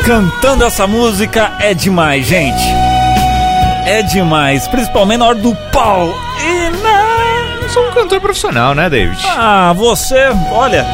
cantando 0.06 0.66
essa 0.66 0.88
música 0.88 1.52
é 1.60 1.74
demais, 1.74 2.26
gente. 2.26 2.64
É 3.86 4.02
demais, 4.02 4.68
principalmente 4.68 5.20
na 5.20 5.26
hora 5.28 5.36
do 5.38 5.56
pau. 5.72 6.08
E 6.40 6.70
na... 6.84 7.62
Eu 7.62 7.70
sou 7.70 7.88
um 7.88 7.92
cantor 7.92 8.20
profissional, 8.20 8.74
né, 8.74 8.90
David? 8.90 9.22
Ah, 9.38 9.74
você, 9.76 10.20
olha, 10.52 10.86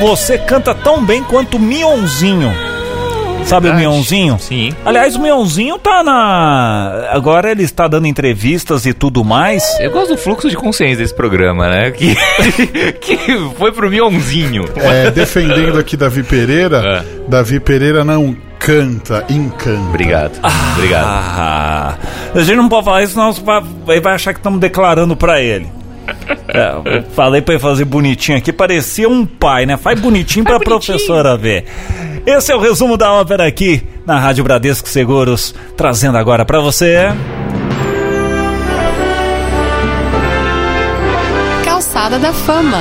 você 0.00 0.38
canta 0.38 0.74
tão 0.74 1.04
bem 1.04 1.22
quanto 1.22 1.56
o 1.56 1.60
Mionzinho. 1.60 2.52
Sabe 3.44 3.68
Verdade. 3.68 3.86
o 3.86 3.90
Mionzinho? 3.92 4.38
Sim. 4.38 4.74
Aliás, 4.84 5.16
o 5.16 5.20
Mionzinho 5.22 5.78
tá 5.78 6.02
na. 6.02 7.08
Agora 7.12 7.50
ele 7.50 7.62
está 7.62 7.88
dando 7.88 8.06
entrevistas 8.06 8.84
e 8.84 8.92
tudo 8.92 9.24
mais. 9.24 9.64
Eu 9.80 9.90
gosto 9.90 10.10
do 10.14 10.18
fluxo 10.18 10.50
de 10.50 10.56
consciência 10.56 10.98
desse 10.98 11.14
programa, 11.14 11.66
né? 11.68 11.90
Que, 11.90 12.14
que 13.00 13.16
foi 13.56 13.72
pro 13.72 13.88
Mionzinho. 13.88 14.64
É, 14.76 15.10
defendendo 15.10 15.78
aqui 15.78 15.96
Davi 15.96 16.22
Pereira, 16.22 17.06
Davi 17.26 17.58
Pereira 17.58 18.04
não 18.04 18.36
canta, 18.58 19.24
encanta. 19.30 19.80
Obrigado. 19.88 20.32
Obrigado. 20.76 21.04
Ah, 21.06 21.94
a 22.34 22.40
gente 22.40 22.56
não 22.56 22.68
pode 22.68 22.84
falar 22.84 23.02
isso, 23.02 23.14
senão 23.14 23.32
vai- 23.32 23.62
ele 23.88 24.00
vai 24.00 24.14
achar 24.14 24.34
que 24.34 24.40
estamos 24.40 24.60
declarando 24.60 25.16
pra 25.16 25.40
ele. 25.40 25.68
É, 26.48 27.02
falei 27.14 27.42
pra 27.42 27.54
ele 27.54 27.62
fazer 27.62 27.84
bonitinho 27.84 28.38
aqui, 28.38 28.52
parecia 28.52 29.08
um 29.08 29.26
pai, 29.26 29.66
né? 29.66 29.76
Faz 29.76 30.00
bonitinho 30.00 30.44
pra 30.44 30.58
professora 30.58 31.36
ver. 31.36 31.64
Esse 32.26 32.52
é 32.52 32.56
o 32.56 32.60
resumo 32.60 32.96
da 32.96 33.12
ópera 33.12 33.46
aqui 33.46 33.82
na 34.06 34.18
Rádio 34.18 34.44
Bradesco 34.44 34.88
Seguros, 34.88 35.54
trazendo 35.76 36.18
agora 36.18 36.44
pra 36.44 36.60
você. 36.60 37.08
Calçada 41.64 42.18
da 42.18 42.32
Fama. 42.32 42.78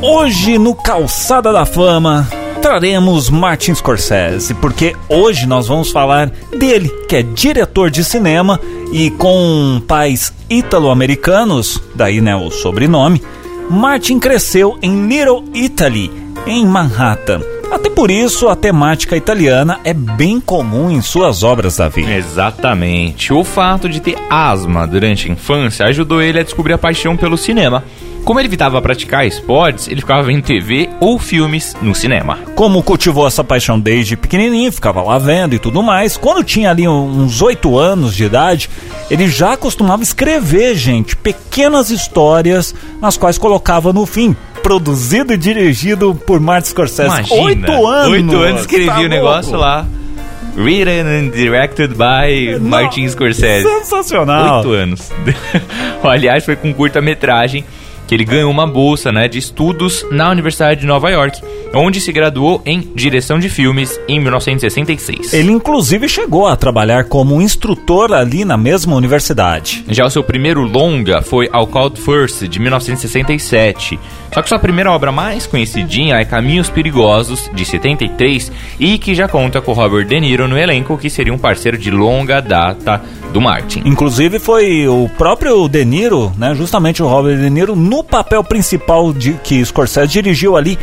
Hoje 0.00 0.58
no 0.58 0.74
Calçada 0.74 1.52
da 1.52 1.64
Fama 1.64 2.37
traremos 2.58 3.30
Martin 3.30 3.74
Scorsese, 3.74 4.54
porque 4.54 4.94
hoje 5.08 5.46
nós 5.46 5.68
vamos 5.68 5.90
falar 5.90 6.30
dele, 6.58 6.88
que 7.08 7.16
é 7.16 7.22
diretor 7.22 7.90
de 7.90 8.04
cinema 8.04 8.60
e 8.92 9.10
com 9.10 9.80
pais 9.86 10.32
ítalo-americanos, 10.50 11.80
daí 11.94 12.20
né 12.20 12.34
o 12.36 12.50
sobrenome. 12.50 13.22
Martin 13.70 14.18
cresceu 14.18 14.78
em 14.82 15.06
Little 15.06 15.44
Italy, 15.54 16.10
em 16.46 16.66
Manhattan. 16.66 17.40
Até 17.70 17.90
por 17.90 18.10
isso 18.10 18.48
a 18.48 18.56
temática 18.56 19.14
italiana 19.14 19.78
é 19.84 19.92
bem 19.92 20.40
comum 20.40 20.90
em 20.90 21.02
suas 21.02 21.42
obras 21.42 21.76
da 21.76 21.88
vida. 21.88 22.14
Exatamente. 22.14 23.32
O 23.32 23.44
fato 23.44 23.88
de 23.88 24.00
ter 24.00 24.16
asma 24.30 24.86
durante 24.86 25.28
a 25.28 25.32
infância 25.32 25.86
ajudou 25.86 26.22
ele 26.22 26.40
a 26.40 26.42
descobrir 26.42 26.72
a 26.72 26.78
paixão 26.78 27.14
pelo 27.14 27.36
cinema. 27.36 27.84
Como 28.28 28.38
ele 28.38 28.46
evitava 28.46 28.82
praticar 28.82 29.26
esportes, 29.26 29.88
ele 29.88 30.02
ficava 30.02 30.22
vendo 30.22 30.42
TV 30.42 30.90
ou 31.00 31.18
filmes 31.18 31.74
no 31.80 31.94
cinema. 31.94 32.38
Como 32.54 32.82
cultivou 32.82 33.26
essa 33.26 33.42
paixão 33.42 33.80
desde 33.80 34.18
pequenininho, 34.18 34.70
ficava 34.70 35.00
lá 35.00 35.16
vendo 35.16 35.54
e 35.54 35.58
tudo 35.58 35.82
mais. 35.82 36.18
Quando 36.18 36.44
tinha 36.44 36.68
ali 36.68 36.86
uns 36.86 37.40
oito 37.40 37.78
anos 37.78 38.14
de 38.14 38.24
idade, 38.24 38.68
ele 39.10 39.28
já 39.28 39.56
costumava 39.56 40.02
escrever, 40.02 40.76
gente, 40.76 41.16
pequenas 41.16 41.88
histórias 41.88 42.74
nas 43.00 43.16
quais 43.16 43.38
colocava 43.38 43.94
no 43.94 44.04
fim. 44.04 44.36
Produzido 44.62 45.32
e 45.32 45.38
dirigido 45.38 46.14
por 46.14 46.38
Martin 46.38 46.68
Scorsese. 46.68 47.08
Imagina. 47.08 47.40
Oito 47.40 47.86
anos! 47.86 48.12
Oito 48.12 48.36
anos 48.36 48.60
escrevi 48.60 48.88
Tá 48.88 49.00
o 49.00 49.08
negócio 49.08 49.56
lá. 49.56 49.86
Written 50.54 51.06
and 51.06 51.30
directed 51.30 51.94
by 51.94 52.58
Não, 52.60 52.68
Martin 52.68 53.08
Scorsese. 53.08 53.66
Sensacional! 53.66 54.58
Oito 54.58 54.72
anos. 54.72 55.10
Aliás, 56.04 56.44
foi 56.44 56.56
com 56.56 56.74
curta-metragem 56.74 57.64
que 58.08 58.14
ele 58.14 58.24
ganhou 58.24 58.50
uma 58.50 58.66
bolsa 58.66 59.12
né, 59.12 59.28
de 59.28 59.38
estudos 59.38 60.04
na 60.10 60.30
Universidade 60.30 60.80
de 60.80 60.86
Nova 60.86 61.10
York, 61.10 61.40
onde 61.74 62.00
se 62.00 62.10
graduou 62.10 62.62
em 62.64 62.80
direção 62.94 63.38
de 63.38 63.50
filmes 63.50 64.00
em 64.08 64.18
1966. 64.18 65.34
Ele 65.34 65.52
inclusive 65.52 66.08
chegou 66.08 66.46
a 66.46 66.56
trabalhar 66.56 67.04
como 67.04 67.40
instrutor 67.40 68.14
ali 68.14 68.46
na 68.46 68.56
mesma 68.56 68.96
universidade. 68.96 69.84
Já 69.88 70.06
o 70.06 70.10
seu 70.10 70.24
primeiro 70.24 70.62
longa 70.62 71.20
foi 71.20 71.50
All 71.52 71.66
Called 71.66 72.00
First, 72.00 72.44
de 72.48 72.58
1967. 72.58 74.00
Só 74.32 74.42
que 74.42 74.48
sua 74.48 74.58
primeira 74.58 74.90
obra 74.90 75.12
mais 75.12 75.46
conhecidinha 75.46 76.16
é 76.16 76.24
Caminhos 76.24 76.70
Perigosos, 76.70 77.50
de 77.54 77.64
73, 77.64 78.52
e 78.78 78.98
que 78.98 79.14
já 79.14 79.28
conta 79.28 79.60
com 79.60 79.72
Robert 79.72 80.06
De 80.06 80.18
Niro 80.20 80.48
no 80.48 80.56
elenco, 80.56 80.96
que 80.96 81.10
seria 81.10 81.32
um 81.32 81.38
parceiro 81.38 81.76
de 81.76 81.90
longa 81.90 82.40
data 82.40 83.02
do 83.32 83.40
Martin. 83.40 83.82
Inclusive 83.84 84.38
foi 84.38 84.86
o 84.86 85.08
próprio 85.16 85.68
De 85.68 85.84
Niro, 85.84 86.32
né, 86.36 86.54
justamente 86.54 87.02
o 87.02 87.08
Robert 87.08 87.38
De 87.38 87.50
Niro, 87.50 87.76
no 87.76 87.97
papel 88.04 88.42
principal 88.44 89.12
de 89.12 89.34
que 89.34 89.64
Scorsese 89.64 90.12
dirigiu 90.12 90.56
ali 90.56 90.78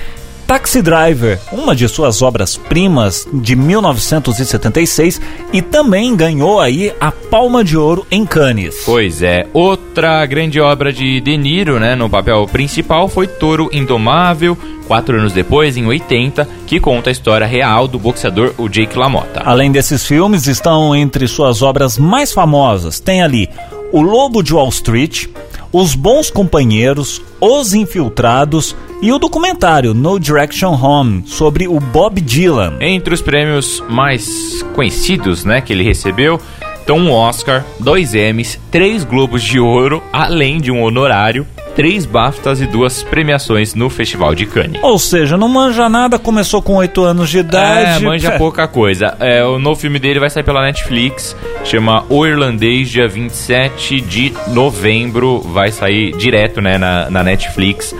Taxi 0.47 0.79
Driver, 0.79 1.39
uma 1.51 1.75
de 1.75 1.87
suas 1.89 2.21
obras-primas 2.21 3.27
de 3.33 3.55
1976 3.55 5.19
e 5.51 5.59
também 5.59 6.15
ganhou 6.15 6.59
aí 6.59 6.93
a 6.99 7.11
Palma 7.11 7.63
de 7.63 7.75
Ouro 7.75 8.05
em 8.11 8.25
Cannes. 8.27 8.83
Pois 8.85 9.23
é, 9.23 9.47
outra 9.53 10.23
grande 10.27 10.59
obra 10.59 10.93
de 10.93 11.19
De 11.19 11.35
Niro, 11.35 11.79
né, 11.79 11.95
no 11.95 12.07
papel 12.07 12.45
principal 12.45 13.07
foi 13.09 13.25
Toro 13.25 13.71
Indomável, 13.73 14.55
quatro 14.87 15.17
anos 15.17 15.33
depois, 15.33 15.77
em 15.77 15.85
80, 15.87 16.47
que 16.67 16.79
conta 16.79 17.09
a 17.09 17.11
história 17.11 17.47
real 17.47 17.87
do 17.87 17.97
boxeador 17.97 18.53
o 18.59 18.69
Jake 18.69 18.97
LaMotta. 18.97 19.41
Além 19.43 19.71
desses 19.71 20.05
filmes, 20.05 20.45
estão 20.45 20.95
entre 20.95 21.27
suas 21.27 21.63
obras 21.63 21.97
mais 21.97 22.31
famosas. 22.31 22.99
Tem 22.99 23.23
ali 23.23 23.49
O 23.91 23.99
Lobo 23.99 24.43
de 24.43 24.53
Wall 24.53 24.69
Street, 24.69 25.25
Os 25.71 25.95
Bons 25.95 26.29
Companheiros, 26.29 27.21
Os 27.39 27.73
Infiltrados 27.73 28.75
e 29.01 29.11
o 29.11 29.19
documentário 29.19 29.93
No 29.93 30.19
Direction 30.19 30.73
Home 30.73 31.23
sobre 31.25 31.67
o 31.67 31.79
Bob 31.79 32.21
Dylan. 32.21 32.77
Entre 32.79 33.13
os 33.13 33.21
prêmios 33.21 33.83
mais 33.89 34.63
conhecidos, 34.73 35.43
né, 35.43 35.61
que 35.61 35.73
ele 35.73 35.83
recebeu, 35.83 36.39
estão 36.79 36.97
um 36.97 37.11
Oscar, 37.11 37.65
dois 37.79 38.13
Emmys, 38.13 38.59
três 38.71 39.03
Globos 39.03 39.43
de 39.43 39.59
Ouro, 39.59 40.01
além 40.13 40.59
de 40.59 40.71
um 40.71 40.83
honorário, 40.83 41.45
três 41.75 42.05
BAFTAs 42.05 42.61
e 42.61 42.65
duas 42.65 43.03
premiações 43.03 43.73
no 43.75 43.89
Festival 43.89 44.33
de 44.33 44.45
Cannes. 44.45 44.79
Ou 44.81 44.97
seja, 44.97 45.37
não 45.37 45.47
manja 45.49 45.89
nada, 45.89 46.17
começou 46.17 46.61
com 46.61 46.75
8 46.75 47.03
anos 47.03 47.29
de 47.29 47.37
É, 47.37 47.41
idade. 47.41 48.03
manja 48.03 48.31
pouca 48.37 48.67
coisa. 48.67 49.15
É, 49.19 49.43
o 49.43 49.59
novo 49.59 49.79
filme 49.79 49.99
dele 49.99 50.19
vai 50.19 50.29
sair 50.29 50.43
pela 50.43 50.61
Netflix, 50.63 51.35
chama 51.63 52.03
O 52.09 52.25
Irlandês, 52.25 52.89
dia 52.89 53.07
27 53.07 53.99
de 54.01 54.33
novembro, 54.47 55.39
vai 55.41 55.71
sair 55.71 56.15
direto, 56.17 56.61
né, 56.61 56.77
na, 56.77 57.09
na 57.09 57.23
Netflix. 57.23 57.93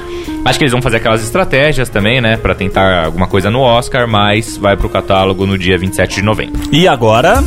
Acho 0.46 0.60
que 0.60 0.64
eles 0.66 0.72
vão 0.72 0.82
fazer 0.82 0.98
aquelas 0.98 1.24
estratégias 1.24 1.90
também, 1.90 2.22
né, 2.22 2.38
pra 2.38 2.54
tentar 2.54 3.06
alguma 3.06 3.26
coisa 3.28 3.50
no 3.50 3.60
Oscar, 3.62 4.08
mas 4.08 4.58
vai 4.58 4.78
pro 4.78 4.88
catálogo 4.88 5.46
no 5.46 5.58
dia 5.58 5.78
27 5.78 6.16
de 6.18 6.22
novembro. 6.22 6.62
E 6.72 6.88
agora? 6.88 7.44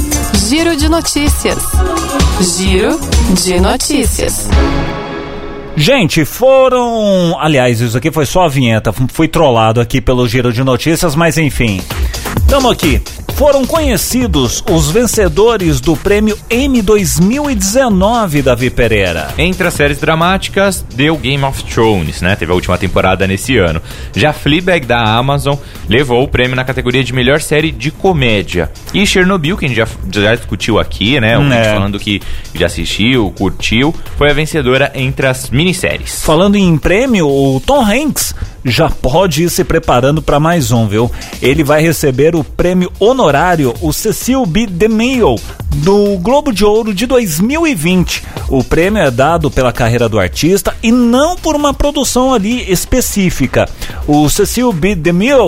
Giro 0.49 0.77
de 0.77 0.89
notícias. 0.89 1.59
Giro 2.57 2.99
de 3.35 3.61
notícias. 3.61 4.49
Gente, 5.79 6.25
foram. 6.25 7.37
Aliás, 7.39 7.81
isso 7.81 7.97
aqui 7.97 8.11
foi 8.11 8.27
só 8.27 8.43
a 8.43 8.49
vinheta. 8.49 8.93
Fui 9.13 9.29
trollado 9.29 9.81
aqui 9.81 10.01
pelo 10.01 10.27
giro 10.27 10.53
de 10.53 10.65
notícias, 10.65 11.15
mas 11.15 11.39
enfim. 11.39 11.81
Tamo 12.49 12.69
aqui. 12.69 13.01
Foram 13.39 13.65
conhecidos 13.65 14.65
os 14.69 14.91
vencedores 14.91 15.81
do 15.81 15.97
prêmio 15.97 16.37
M 16.51 16.83
2019, 16.83 18.43
Davi 18.43 18.69
Pereira. 18.69 19.29
Entre 19.39 19.65
as 19.65 19.75
séries 19.75 20.01
dramáticas, 20.01 20.85
deu 20.93 21.17
Game 21.17 21.45
of 21.45 21.63
Thrones, 21.63 22.21
né? 22.21 22.35
Teve 22.35 22.51
a 22.51 22.55
última 22.57 22.77
temporada 22.77 23.29
nesse 23.29 23.57
ano. 23.57 23.81
Já 24.13 24.33
Fleabag 24.33 24.85
da 24.85 25.01
Amazon 25.01 25.55
levou 25.89 26.25
o 26.25 26.27
prêmio 26.27 26.57
na 26.57 26.65
categoria 26.65 27.05
de 27.05 27.13
melhor 27.13 27.41
série 27.41 27.71
de 27.71 27.93
comédia. 27.93 28.73
E 28.93 29.07
Chernobyl, 29.07 29.57
que 29.57 29.67
a 29.67 29.69
gente 29.69 29.77
já, 29.77 29.87
já 30.11 30.35
discutiu 30.35 30.81
aqui, 30.81 31.21
né? 31.21 31.39
Um 31.39 31.53
é. 31.53 31.75
falando 31.75 32.01
que 32.01 32.21
já 32.53 32.67
assistiu, 32.67 33.33
curtiu, 33.39 33.95
foi 34.17 34.33
a 34.33 34.35
vencedora 34.35 34.91
entre 34.97 35.29
as 35.29 35.49
minisséries. 35.49 36.25
Falando 36.25 36.57
em 36.57 36.77
prêmio, 36.77 37.29
o 37.29 37.63
Tom 37.65 37.85
Hanks 37.87 38.35
já 38.65 38.89
pode 38.89 39.45
ir 39.45 39.51
se 39.51 39.65
preparando 39.65 40.23
para 40.23 40.41
mais 40.41 40.71
um, 40.71 40.87
viu? 40.87 41.11
Ele 41.41 41.63
vai 41.63 41.81
receber 41.83 42.35
o 42.35 42.45
prêmio 42.45 42.93
honorário, 42.99 43.75
o 43.81 43.93
Cecil 43.93 44.45
B. 44.47 44.67
DeMille, 44.67 45.41
do 45.77 46.17
Globo 46.19 46.53
de 46.53 46.65
Ouro 46.65 46.95
de 46.95 47.07
2020. 47.07 48.23
O 48.49 48.65
prêmio 48.65 49.03
é 49.03 49.11
dado 49.11 49.51
pela 49.51 49.73
carreira 49.73 50.09
do 50.09 50.19
artista 50.19 50.75
e 50.83 50.91
não 50.91 51.37
por 51.37 51.55
uma 51.55 51.75
produção 51.75 52.33
ali 52.33 52.71
específica. 52.71 53.69
O 54.07 54.29
Cecil 54.29 54.73
B. 54.73 54.95
DeMille 54.95 55.39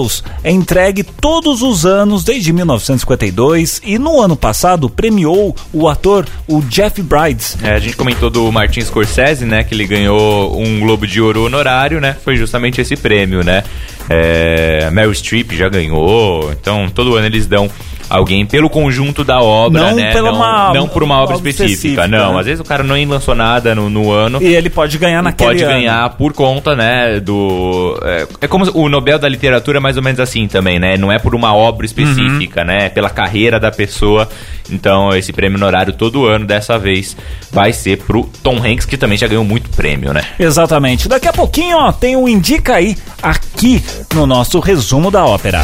é 0.44 0.50
entregue 0.50 1.02
todos 1.02 1.62
os 1.62 1.86
anos 1.86 2.22
desde 2.22 2.52
1952 2.52 3.80
e 3.84 3.98
no 3.98 4.20
ano 4.20 4.36
passado 4.36 4.88
premiou 4.88 5.54
o 5.72 5.88
ator 5.88 6.26
o 6.46 6.60
Jeff 6.62 7.00
Bridges. 7.02 7.56
É, 7.62 7.74
a 7.74 7.78
gente 7.78 7.96
comentou 7.96 8.30
do 8.30 8.50
Martin 8.52 8.82
Scorsese, 8.82 9.44
né? 9.44 9.64
Que 9.64 9.74
ele 9.74 9.86
ganhou 9.86 10.60
um 10.60 10.80
Globo 10.80 11.06
de 11.06 11.20
Ouro 11.20 11.46
honorário, 11.46 12.00
né? 12.00 12.16
Foi 12.22 12.36
justamente 12.36 12.80
esse 12.80 12.96
prêmio, 12.96 13.42
né? 13.42 13.64
É, 14.08 14.90
Meryl 14.90 15.14
Streep 15.14 15.52
já 15.52 15.68
ganhou, 15.68 16.50
então 16.52 16.88
todo 16.90 17.14
ano 17.14 17.26
eles 17.26 17.46
dão 17.46 17.70
alguém 18.10 18.44
pelo 18.44 18.68
conjunto 18.68 19.22
da 19.24 19.40
obra, 19.40 19.80
Não 19.90 19.96
né? 19.96 20.12
pela 20.12 20.30
não, 20.32 20.36
uma- 20.38 20.74
não 20.74 20.88
por 20.88 21.02
uma 21.04 21.22
obra 21.22 21.36
específica, 21.36 21.64
específica, 21.70 22.08
não. 22.08 22.34
né? 22.34 22.40
Às 22.40 22.46
vezes 22.46 22.60
o 22.60 22.64
cara 22.64 22.82
nem 22.82 23.06
lançou 23.06 23.34
nada 23.34 23.74
no, 23.74 23.88
no 23.88 24.10
ano. 24.10 24.42
E 24.42 24.46
ele 24.54 24.68
pode 24.68 24.98
ganhar 24.98 25.22
naquele 25.22 25.50
Pode 25.50 25.62
ano. 25.62 25.72
ganhar 25.72 26.10
por 26.16 26.32
conta, 26.32 26.74
né, 26.74 27.20
do... 27.20 27.98
É, 28.02 28.26
é 28.42 28.46
como 28.48 28.68
o 28.74 28.88
Nobel 28.88 29.18
da 29.18 29.28
Literatura 29.28 29.78
é 29.78 29.80
mais 29.80 29.96
ou 29.96 30.02
menos 30.02 30.18
assim 30.18 30.48
também, 30.48 30.78
né? 30.80 30.96
Não 30.96 31.12
é 31.12 31.18
por 31.18 31.34
uma 31.34 31.54
obra 31.54 31.86
específica, 31.86 32.64
né? 32.64 32.86
É 32.86 32.88
pela 32.88 33.08
carreira 33.08 33.60
da 33.60 33.70
pessoa. 33.70 34.28
Então, 34.70 35.10
esse 35.16 35.32
prêmio 35.32 35.56
honorário 35.56 35.92
todo 35.92 36.26
ano, 36.26 36.44
dessa 36.46 36.78
vez, 36.78 37.16
vai 37.52 37.72
ser 37.72 37.98
pro 37.98 38.28
Tom 38.42 38.56
Hanks, 38.58 38.86
que 38.86 38.96
também 38.96 39.16
já 39.16 39.26
ganhou 39.28 39.44
muito 39.44 39.70
prêmio, 39.70 40.12
né? 40.12 40.24
Exatamente. 40.38 41.08
Daqui 41.08 41.28
a 41.28 41.32
pouquinho, 41.32 41.76
ó, 41.76 41.92
tem 41.92 42.16
o 42.16 42.28
Indica 42.28 42.74
aí, 42.74 42.96
aqui 43.22 43.82
no 44.14 44.26
nosso 44.26 44.58
resumo 44.60 45.10
da 45.10 45.24
ópera. 45.24 45.60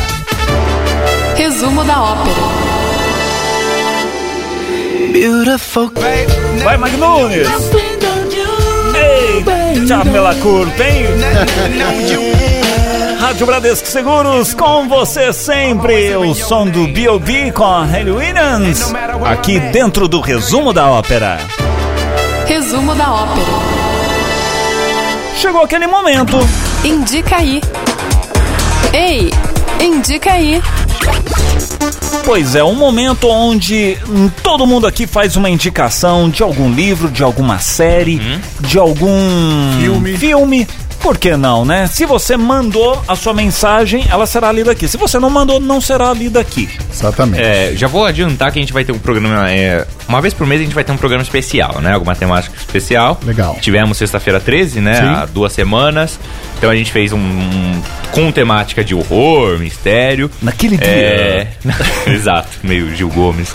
Resumo 1.36 1.84
da 1.84 2.02
ópera. 2.02 2.36
Beautiful. 5.12 5.92
Vai, 6.64 6.76
Magnunes! 6.76 7.48
Ei, 8.94 9.86
Jamela 9.86 10.34
Curta, 10.36 10.82
hein? 10.82 11.06
Rádio 13.20 13.46
Bradesco 13.46 13.86
Seguros, 13.86 14.54
com 14.54 14.88
você 14.88 15.32
sempre. 15.32 16.16
O 16.16 16.34
som 16.34 16.66
do 16.66 16.86
B.O.B. 16.88 17.52
com 17.52 17.64
a 17.64 17.84
Hayley 17.84 18.12
Williams. 18.12 18.92
Aqui 19.24 19.60
dentro 19.60 20.08
do 20.08 20.20
resumo 20.20 20.72
da 20.72 20.90
ópera. 20.90 21.38
Resumo 22.46 22.94
da 22.94 23.12
ópera. 23.12 23.46
Chegou 25.36 25.62
aquele 25.62 25.86
momento. 25.86 26.38
Indica 26.84 27.36
aí. 27.36 27.60
Ei, 28.92 29.30
indica 29.80 30.32
aí. 30.32 30.62
Pois 32.24 32.56
é, 32.56 32.64
um 32.64 32.74
momento 32.74 33.28
onde 33.28 33.96
todo 34.42 34.66
mundo 34.66 34.84
aqui 34.86 35.06
faz 35.06 35.36
uma 35.36 35.48
indicação 35.48 36.28
de 36.28 36.42
algum 36.42 36.72
livro, 36.72 37.08
de 37.08 37.22
alguma 37.22 37.60
série, 37.60 38.20
de 38.60 38.78
algum 38.78 39.16
Filme. 39.80 40.16
filme. 40.16 40.68
Por 41.00 41.18
que 41.18 41.36
não, 41.36 41.64
né? 41.64 41.86
Se 41.86 42.04
você 42.04 42.36
mandou 42.36 43.00
a 43.06 43.14
sua 43.14 43.32
mensagem, 43.32 44.04
ela 44.10 44.26
será 44.26 44.50
lida 44.50 44.72
aqui. 44.72 44.88
Se 44.88 44.96
você 44.96 45.20
não 45.20 45.30
mandou, 45.30 45.60
não 45.60 45.80
será 45.80 46.12
lida 46.12 46.40
aqui. 46.40 46.68
Exatamente. 46.92 47.40
É, 47.44 47.72
já 47.76 47.86
vou 47.86 48.04
adiantar 48.04 48.50
que 48.50 48.58
a 48.58 48.62
gente 48.62 48.72
vai 48.72 48.84
ter 48.84 48.90
um 48.90 48.98
programa. 48.98 49.48
é, 49.48 49.86
uma 50.08 50.20
vez 50.20 50.34
por 50.34 50.46
mês 50.48 50.60
a 50.60 50.64
gente 50.64 50.74
vai 50.74 50.82
ter 50.82 50.90
um 50.90 50.96
programa 50.96 51.22
especial, 51.22 51.80
né? 51.80 51.92
Alguma 51.92 52.16
temática 52.16 52.56
especial. 52.58 53.20
Legal. 53.24 53.56
Tivemos 53.60 53.98
sexta-feira 53.98 54.40
13, 54.40 54.80
né? 54.80 54.94
Sim. 54.96 55.06
Há 55.06 55.26
duas 55.26 55.52
semanas. 55.52 56.18
Então 56.56 56.70
a 56.70 56.74
gente 56.76 56.90
fez 56.92 57.12
um. 57.12 57.18
um- 57.18 57.82
com 58.12 58.32
temática 58.32 58.82
de 58.82 58.94
horror, 58.94 59.58
mistério. 59.58 60.30
Naquele 60.40 60.78
dia. 60.78 60.86
É, 60.88 61.46
exato, 62.10 62.48
meio 62.62 62.94
Gil 62.96 63.10
Gomes. 63.10 63.52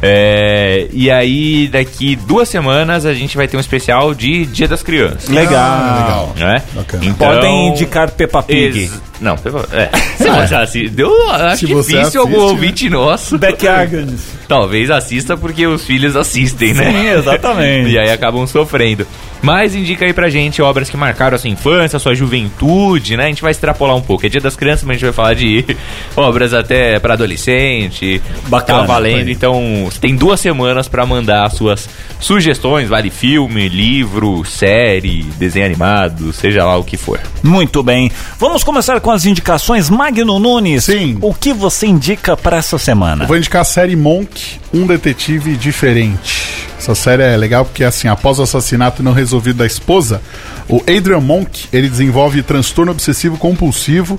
É, 0.00 0.86
e 0.92 1.10
aí, 1.10 1.66
daqui 1.66 2.14
duas 2.14 2.48
semanas, 2.48 3.06
a 3.06 3.14
gente 3.14 3.36
vai 3.36 3.48
ter 3.48 3.56
um 3.56 3.60
especial 3.60 4.14
de 4.14 4.46
Dia 4.46 4.68
das 4.68 4.82
Crianças. 4.84 5.28
Legal. 5.28 5.54
Ah, 5.56 5.98
legal. 6.04 6.34
Né? 6.36 6.62
Bacana. 6.74 7.04
Então, 7.06 7.26
Podem 7.34 7.68
indicar 7.68 8.10
Peppa 8.12 8.42
Pig. 8.42 8.82
Ex- 8.82 9.00
Não, 9.20 9.36
Peppa- 9.36 9.66
é. 9.72 9.88
Se 10.22 10.28
você 10.30 10.54
assiste, 10.54 10.90
deu, 10.90 11.30
acho 11.32 11.66
Se 11.66 11.72
você 11.72 11.96
difícil 11.96 12.20
algum 12.20 12.34
assiste, 12.36 12.46
né? 12.46 12.52
ouvinte 12.52 12.90
nosso. 12.90 13.38
Backyardigans. 13.38 14.20
Talvez 14.46 14.90
assista 14.90 15.36
porque 15.36 15.66
os 15.66 15.84
filhos 15.84 16.14
assistem, 16.14 16.74
né? 16.74 16.84
Sim, 16.92 17.08
exatamente. 17.18 17.90
E 17.90 17.98
aí 17.98 18.10
acabam 18.10 18.46
sofrendo. 18.46 19.06
Mas 19.44 19.74
indica 19.74 20.04
aí 20.06 20.12
pra 20.12 20.30
gente 20.30 20.62
obras 20.62 20.88
que 20.88 20.96
marcaram 20.96 21.34
a 21.36 21.38
sua 21.38 21.50
infância, 21.50 21.96
a 21.98 22.00
sua 22.00 22.14
juventude, 22.14 23.16
né? 23.16 23.24
A 23.24 23.28
gente 23.28 23.42
vai 23.42 23.50
extrapolar 23.50 23.94
um 23.94 24.00
pouco. 24.00 24.24
É 24.24 24.28
dia 24.28 24.40
das 24.40 24.56
crianças, 24.56 24.84
mas 24.84 24.92
a 24.92 24.98
gente 24.98 25.04
vai 25.04 25.12
falar 25.12 25.34
de 25.34 25.64
obras 26.16 26.54
até 26.54 26.98
pra 26.98 27.12
adolescente. 27.14 28.20
Bacana, 28.48 28.80
Tá 28.80 28.86
valendo. 28.86 29.26
aí. 29.28 29.32
Então, 29.32 29.82
você 29.84 29.98
tem 30.00 30.16
duas 30.16 30.40
semanas 30.40 30.88
pra 30.88 31.04
mandar 31.04 31.44
as 31.46 31.54
suas 31.54 31.88
sugestões. 32.20 32.88
Vale 32.88 33.10
filme, 33.10 33.68
livro, 33.68 34.44
série, 34.44 35.22
desenho 35.38 35.66
animado, 35.66 36.32
seja 36.32 36.64
lá 36.64 36.76
o 36.76 36.84
que 36.84 36.96
for. 36.96 37.20
Muito 37.42 37.82
bem. 37.82 38.10
Vamos 38.38 38.64
começar 38.64 38.98
com 39.00 39.10
as 39.10 39.24
indicações. 39.26 39.90
Magno 39.90 40.38
Nunes, 40.38 40.84
Sim. 40.84 41.18
o 41.20 41.34
que 41.34 41.52
você 41.52 41.86
indica 41.86 42.36
para 42.36 42.56
essa 42.56 42.78
semana? 42.78 43.24
Eu 43.24 43.28
vou 43.28 43.36
indicar 43.36 43.62
a 43.62 43.64
série 43.64 43.94
Monk, 43.96 44.58
um 44.74 44.86
detetive 44.86 45.56
diferente. 45.56 46.68
Essa 46.76 46.94
série 46.94 47.22
é 47.22 47.36
legal 47.36 47.64
porque, 47.64 47.84
assim, 47.84 48.08
após 48.08 48.38
o 48.38 48.42
assassinato 48.42 49.02
não 49.02 49.12
resolvido 49.12 49.58
da 49.58 49.66
esposa, 49.66 50.20
o 50.68 50.82
Adrian 50.82 51.20
Monk, 51.20 51.66
ele 51.72 51.88
desenvolve 51.88 52.42
transtorno 52.42 52.92
obsessivo 52.92 53.38
compulsivo, 53.38 54.18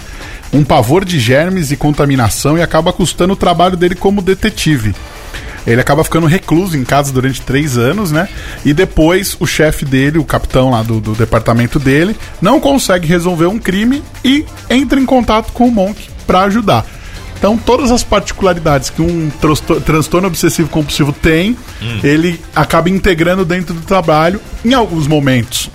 um 0.53 0.63
pavor 0.63 1.03
de 1.03 1.19
germes 1.19 1.71
e 1.71 1.77
contaminação 1.77 2.57
e 2.57 2.61
acaba 2.61 2.93
custando 2.93 3.33
o 3.33 3.35
trabalho 3.35 3.75
dele 3.75 3.93
como 3.93 4.21
detetive. 4.21 4.95
Ele 5.67 5.81
acaba 5.81 6.03
ficando 6.03 6.27
recluso 6.27 6.77
em 6.77 6.83
casa 6.83 7.11
durante 7.11 7.41
três 7.41 7.77
anos, 7.77 8.11
né? 8.11 8.29
E 8.63 8.73
depois 8.73 9.35
o 9.39 9.45
chefe 9.45 9.83
dele, 9.83 10.17
o 10.17 10.23
capitão 10.23 10.69
lá 10.69 10.81
do, 10.83 10.99
do 10.99 11.13
departamento 11.13 11.79
dele, 11.79 12.15
não 12.41 12.59
consegue 12.59 13.07
resolver 13.07 13.47
um 13.47 13.59
crime 13.59 14.01
e 14.23 14.45
entra 14.69 14.99
em 14.99 15.05
contato 15.05 15.51
com 15.51 15.67
o 15.67 15.71
Monk 15.71 16.07
para 16.25 16.43
ajudar. 16.43 16.85
Então, 17.45 17.59
todas 17.59 17.91
as 17.91 18.03
particularidades 18.03 18.89
que 18.89 19.03
um 19.03 19.29
transtor- 19.39 19.79
transtorno 19.79 20.27
obsessivo 20.27 20.67
compulsivo 20.67 21.13
tem, 21.13 21.55
ele 22.03 22.41
acaba 22.55 22.89
integrando 22.89 23.45
dentro 23.45 23.71
do 23.71 23.81
trabalho 23.81 24.41
em 24.65 24.73
alguns 24.73 25.05
momentos. 25.05 25.69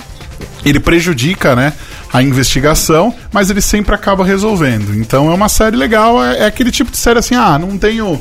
Ele 0.64 0.80
prejudica, 0.80 1.54
né, 1.54 1.72
a 2.12 2.22
investigação, 2.22 3.14
mas 3.32 3.50
ele 3.50 3.60
sempre 3.60 3.94
acaba 3.94 4.24
resolvendo. 4.24 4.94
Então 4.96 5.30
é 5.30 5.34
uma 5.34 5.48
série 5.48 5.76
legal, 5.76 6.22
é, 6.22 6.40
é 6.40 6.46
aquele 6.46 6.70
tipo 6.70 6.90
de 6.90 6.96
série 6.96 7.18
assim, 7.18 7.34
ah, 7.34 7.58
não 7.58 7.78
tenho. 7.78 8.20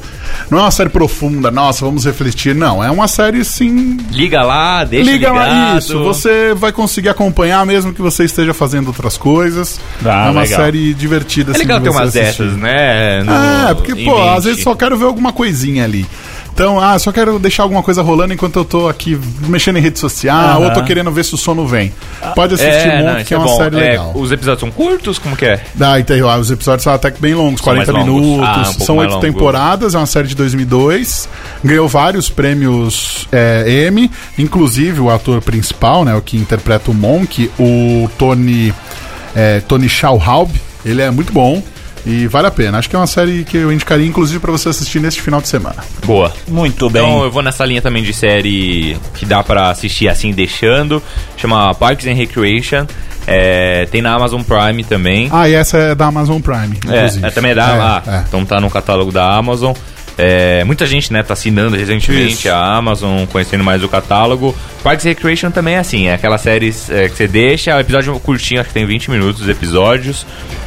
Não 0.50 0.60
é 0.60 0.62
uma 0.62 0.72
série 0.72 0.90
profunda, 0.90 1.50
nossa, 1.50 1.84
vamos 1.84 2.06
refletir. 2.06 2.54
Não, 2.56 2.84
é 2.84 2.90
uma 2.92 3.08
série 3.08 3.42
assim. 3.42 3.98
Liga 4.12 4.42
lá, 4.44 4.84
deixa 4.84 5.10
Liga 5.12 5.32
lá 5.32 5.44
ligado. 5.48 5.80
isso, 5.80 6.04
você 6.04 6.54
vai 6.56 6.72
conseguir 6.72 7.10
acompanhar 7.10 7.66
mesmo 7.66 7.94
que 7.94 8.02
você 8.02 8.24
esteja 8.26 8.54
fazendo 8.54 8.88
outras 8.88 9.18
coisas. 9.18 9.80
Ah, 10.06 10.28
é 10.28 10.30
uma 10.32 10.42
legal. 10.42 10.60
série 10.60 10.94
divertida 10.94 11.52
É 11.52 11.56
assim. 11.56 11.60
legal 11.64 11.82
ter 11.82 11.90
umas 11.90 12.16
assistir. 12.16 12.44
dessas, 12.44 12.58
né? 12.58 13.24
no- 13.24 13.34
É, 13.70 13.74
porque, 13.74 13.96
pô, 14.06 14.18
às 14.22 14.36
mente. 14.36 14.44
vezes 14.46 14.64
só 14.64 14.76
quero 14.76 14.98
ver 14.98 15.06
alguma 15.06 15.34
coisinha 15.34 15.84
ali. 15.84 16.06
Então, 16.60 16.78
ah, 16.78 17.00
só 17.00 17.10
quero 17.14 17.40
deixar 17.40 17.64
alguma 17.64 17.82
coisa 17.82 18.02
rolando 18.02 18.34
enquanto 18.34 18.58
eu 18.60 18.66
tô 18.66 18.90
aqui 18.90 19.18
mexendo 19.48 19.78
em 19.78 19.82
rede 19.82 19.98
social, 19.98 20.62
ou 20.62 20.70
tô 20.74 20.84
querendo 20.84 21.10
ver 21.10 21.24
se 21.24 21.34
o 21.34 21.38
sono 21.38 21.66
vem. 21.66 21.94
Pode 22.36 22.56
assistir 22.56 22.90
É, 22.90 23.16
isso 23.20 23.26
que 23.28 23.34
é 23.34 23.38
uma 23.38 23.48
bom. 23.48 23.56
série 23.56 23.78
É, 23.78 23.80
legal. 23.92 24.12
os 24.14 24.30
episódios 24.30 24.60
são 24.60 24.70
curtos? 24.70 25.18
Como 25.18 25.38
que 25.38 25.46
é? 25.46 25.64
Ah, 25.80 25.98
então, 26.02 26.28
ah, 26.30 26.38
os 26.38 26.52
episódios 26.52 26.84
são 26.84 26.92
até 26.94 27.12
que 27.12 27.22
bem 27.22 27.34
longos, 27.34 27.62
São 27.62 27.74
40 27.74 27.94
mais 27.94 28.06
longos. 28.06 28.22
minutos. 28.22 28.46
Ah, 28.46 28.60
um 28.78 28.86
são 28.86 28.98
oito 28.98 29.18
temporadas, 29.22 29.96
é 29.96 29.98
uma 29.98 30.06
série 30.06 30.28
de 30.28 30.36
2002. 30.36 31.30
Ganhou 31.64 31.88
vários 31.88 32.30
prêmios 32.30 33.26
é, 33.32 33.88
Emmy, 33.88 34.12
inclusive 34.38 35.00
o 35.00 35.10
ator 35.10 35.42
principal, 35.42 36.04
né, 36.04 36.14
o 36.14 36.22
que 36.22 36.36
interpreta 36.36 36.92
o 36.92 36.94
Monk, 36.94 37.50
o 37.58 38.10
Tony, 38.18 38.74
é, 39.34 39.62
Tony 39.62 39.88
Schauhaub, 39.88 40.52
ele 40.86 41.02
é 41.02 41.10
muito 41.10 41.32
bom. 41.32 41.64
E 42.06 42.28
vale 42.28 42.48
a 42.48 42.52
pena. 42.52 42.78
Acho 42.78 42.90
que 42.90 42.96
é 42.96 43.00
uma 43.00 43.08
série 43.08 43.44
que 43.44 43.58
eu 43.58 43.72
indicaria, 43.72 44.06
inclusive, 44.06 44.40
pra 44.40 44.52
você 44.52 44.70
assistir 44.70 45.00
neste 45.00 45.22
final 45.22 45.42
de 45.42 45.48
semana. 45.48 45.78
Boa. 46.06 46.34
Muito 46.48 46.90
bem. 46.90 47.04
Então 47.04 47.24
eu 47.24 47.32
vou 47.32 47.42
nessa 47.42 47.66
linha 47.66 47.82
também 47.82 48.04
de 48.04 48.14
série 48.14 48.98
que 49.16 49.26
dá 49.26 49.44
pra 49.44 49.70
assistir 49.70 50.08
assim, 50.08 50.32
deixando. 50.32 51.02
Chama 51.38 51.74
Parks 51.76 52.08
and 52.08 52.14
Recreation. 52.14 52.86
É, 53.28 53.86
tem 53.92 54.02
na 54.02 54.14
Amazon 54.14 54.42
Prime 54.42 54.84
também. 54.84 55.30
Ah, 55.32 55.48
e 55.48 55.54
essa 55.54 55.78
é 55.78 55.96
da 55.96 56.08
Amazon 56.08 56.42
Prime, 56.42 56.78
inclusive. 56.84 57.24
É, 57.24 57.28
é, 57.28 57.32
também 57.32 57.52
é 57.52 57.56
da 57.56 57.68
É, 57.68 57.80
ah, 57.80 58.04
é. 58.08 58.24
Então 58.28 58.44
tá 58.44 58.60
no 58.60 58.70
catálogo 58.70 59.12
da 59.12 59.36
Amazon. 59.36 59.74
É, 60.22 60.66
muita 60.66 60.86
gente, 60.86 61.14
né, 61.14 61.24
tá 61.24 61.32
assinando 61.32 61.78
recentemente 61.78 62.34
Isso. 62.34 62.50
a 62.50 62.76
Amazon, 62.76 63.26
conhecendo 63.28 63.64
mais 63.64 63.82
o 63.82 63.88
catálogo. 63.88 64.54
Parks 64.84 65.06
and 65.06 65.10
Recreation 65.10 65.50
também 65.50 65.76
é 65.76 65.80
assim, 65.80 66.08
é 66.08 66.14
aquela 66.14 66.38
série 66.38 66.76
é, 66.90 67.08
que 67.08 67.16
você 67.16 67.26
deixa, 67.26 67.74
o 67.74 67.80
episódio 67.80 68.20
curtinho, 68.20 68.60
acho 68.60 68.68
que 68.68 68.74
tem 68.74 68.86
20 68.86 69.10
minutos 69.12 69.42
os 69.44 69.48
episódios. 69.48 70.26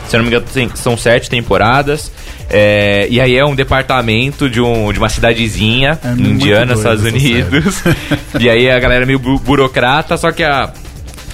Se 0.09 0.17
eu 0.17 0.19
não 0.19 0.25
me 0.25 0.31
engano, 0.31 0.47
tem- 0.53 0.71
são 0.75 0.97
sete 0.97 1.29
temporadas. 1.29 2.11
É, 2.49 3.07
e 3.11 3.21
aí 3.21 3.37
é 3.37 3.45
um 3.45 3.55
departamento 3.55 4.49
de, 4.49 4.61
um, 4.61 4.91
de 4.93 4.99
uma 4.99 5.09
cidadezinha 5.09 5.99
É 6.05 6.09
indiana, 6.13 6.73
Estados 6.75 7.05
Unidos. 7.05 7.83
e 8.41 8.49
aí 8.49 8.71
a 8.71 8.79
galera 8.79 9.03
é 9.05 9.07
meio 9.07 9.19
bu- 9.19 9.39
burocrata, 9.39 10.17
só 10.17 10.33
que 10.33 10.43
a 10.43 10.71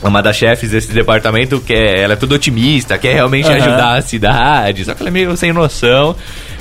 uma 0.02 0.22
das 0.22 0.36
chefes 0.36 0.70
desse 0.70 0.92
departamento 0.92 1.60
que 1.60 1.72
é, 1.72 2.02
ela 2.02 2.12
é 2.12 2.16
toda 2.16 2.34
otimista, 2.34 2.96
quer 2.98 3.14
realmente 3.14 3.46
Aham. 3.48 3.56
ajudar 3.56 3.94
a 3.94 4.02
cidade, 4.02 4.84
só 4.84 4.94
que 4.94 5.02
ela 5.02 5.08
é 5.08 5.12
meio 5.12 5.36
sem 5.36 5.52
noção. 5.52 6.14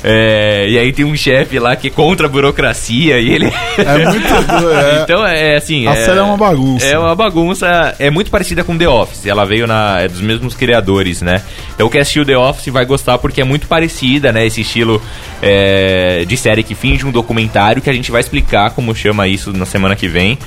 É, 0.03 0.67
e 0.69 0.77
aí 0.77 0.93
tem 0.93 1.03
um 1.03 1.15
chefe 1.15 1.57
lá 1.57 1.75
que 1.75 1.87
é 1.87 1.89
contra 1.89 2.27
a 2.27 2.29
burocracia 2.29 3.19
e 3.19 3.29
ele. 3.29 3.51
É 3.77 4.05
muito. 4.05 4.27
é- 4.27 5.01
então 5.03 5.25
é 5.25 5.55
assim. 5.55 5.87
A 5.87 5.95
série 5.95 6.19
é 6.19 6.21
uma 6.21 6.37
bagunça. 6.37 6.85
É 6.85 6.97
uma 6.97 7.15
bagunça. 7.15 7.95
É 7.97 8.09
muito 8.09 8.29
parecida 8.29 8.63
com 8.63 8.77
The 8.77 8.87
Office. 8.87 9.25
Ela 9.25 9.43
veio 9.45 9.65
na. 9.65 9.97
É 10.01 10.07
dos 10.07 10.21
mesmos 10.21 10.55
criadores, 10.55 11.21
né? 11.21 11.41
Então 11.73 11.89
quem 11.89 11.99
assistiu 11.99 12.23
The 12.23 12.37
Office 12.37 12.71
vai 12.71 12.85
gostar 12.85 13.17
porque 13.17 13.41
é 13.41 13.43
muito 13.43 13.67
parecida, 13.67 14.31
né? 14.31 14.45
Esse 14.45 14.61
estilo 14.61 15.01
é, 15.41 16.23
de 16.27 16.37
série 16.37 16.61
que 16.61 16.75
finge 16.75 17.05
um 17.05 17.11
documentário 17.11 17.81
que 17.81 17.89
a 17.89 17.93
gente 17.93 18.11
vai 18.11 18.21
explicar 18.21 18.71
como 18.71 18.93
chama 18.95 19.27
isso 19.27 19.51
na 19.51 19.65
semana 19.65 19.95
que 19.95 20.07
vem. 20.07 20.37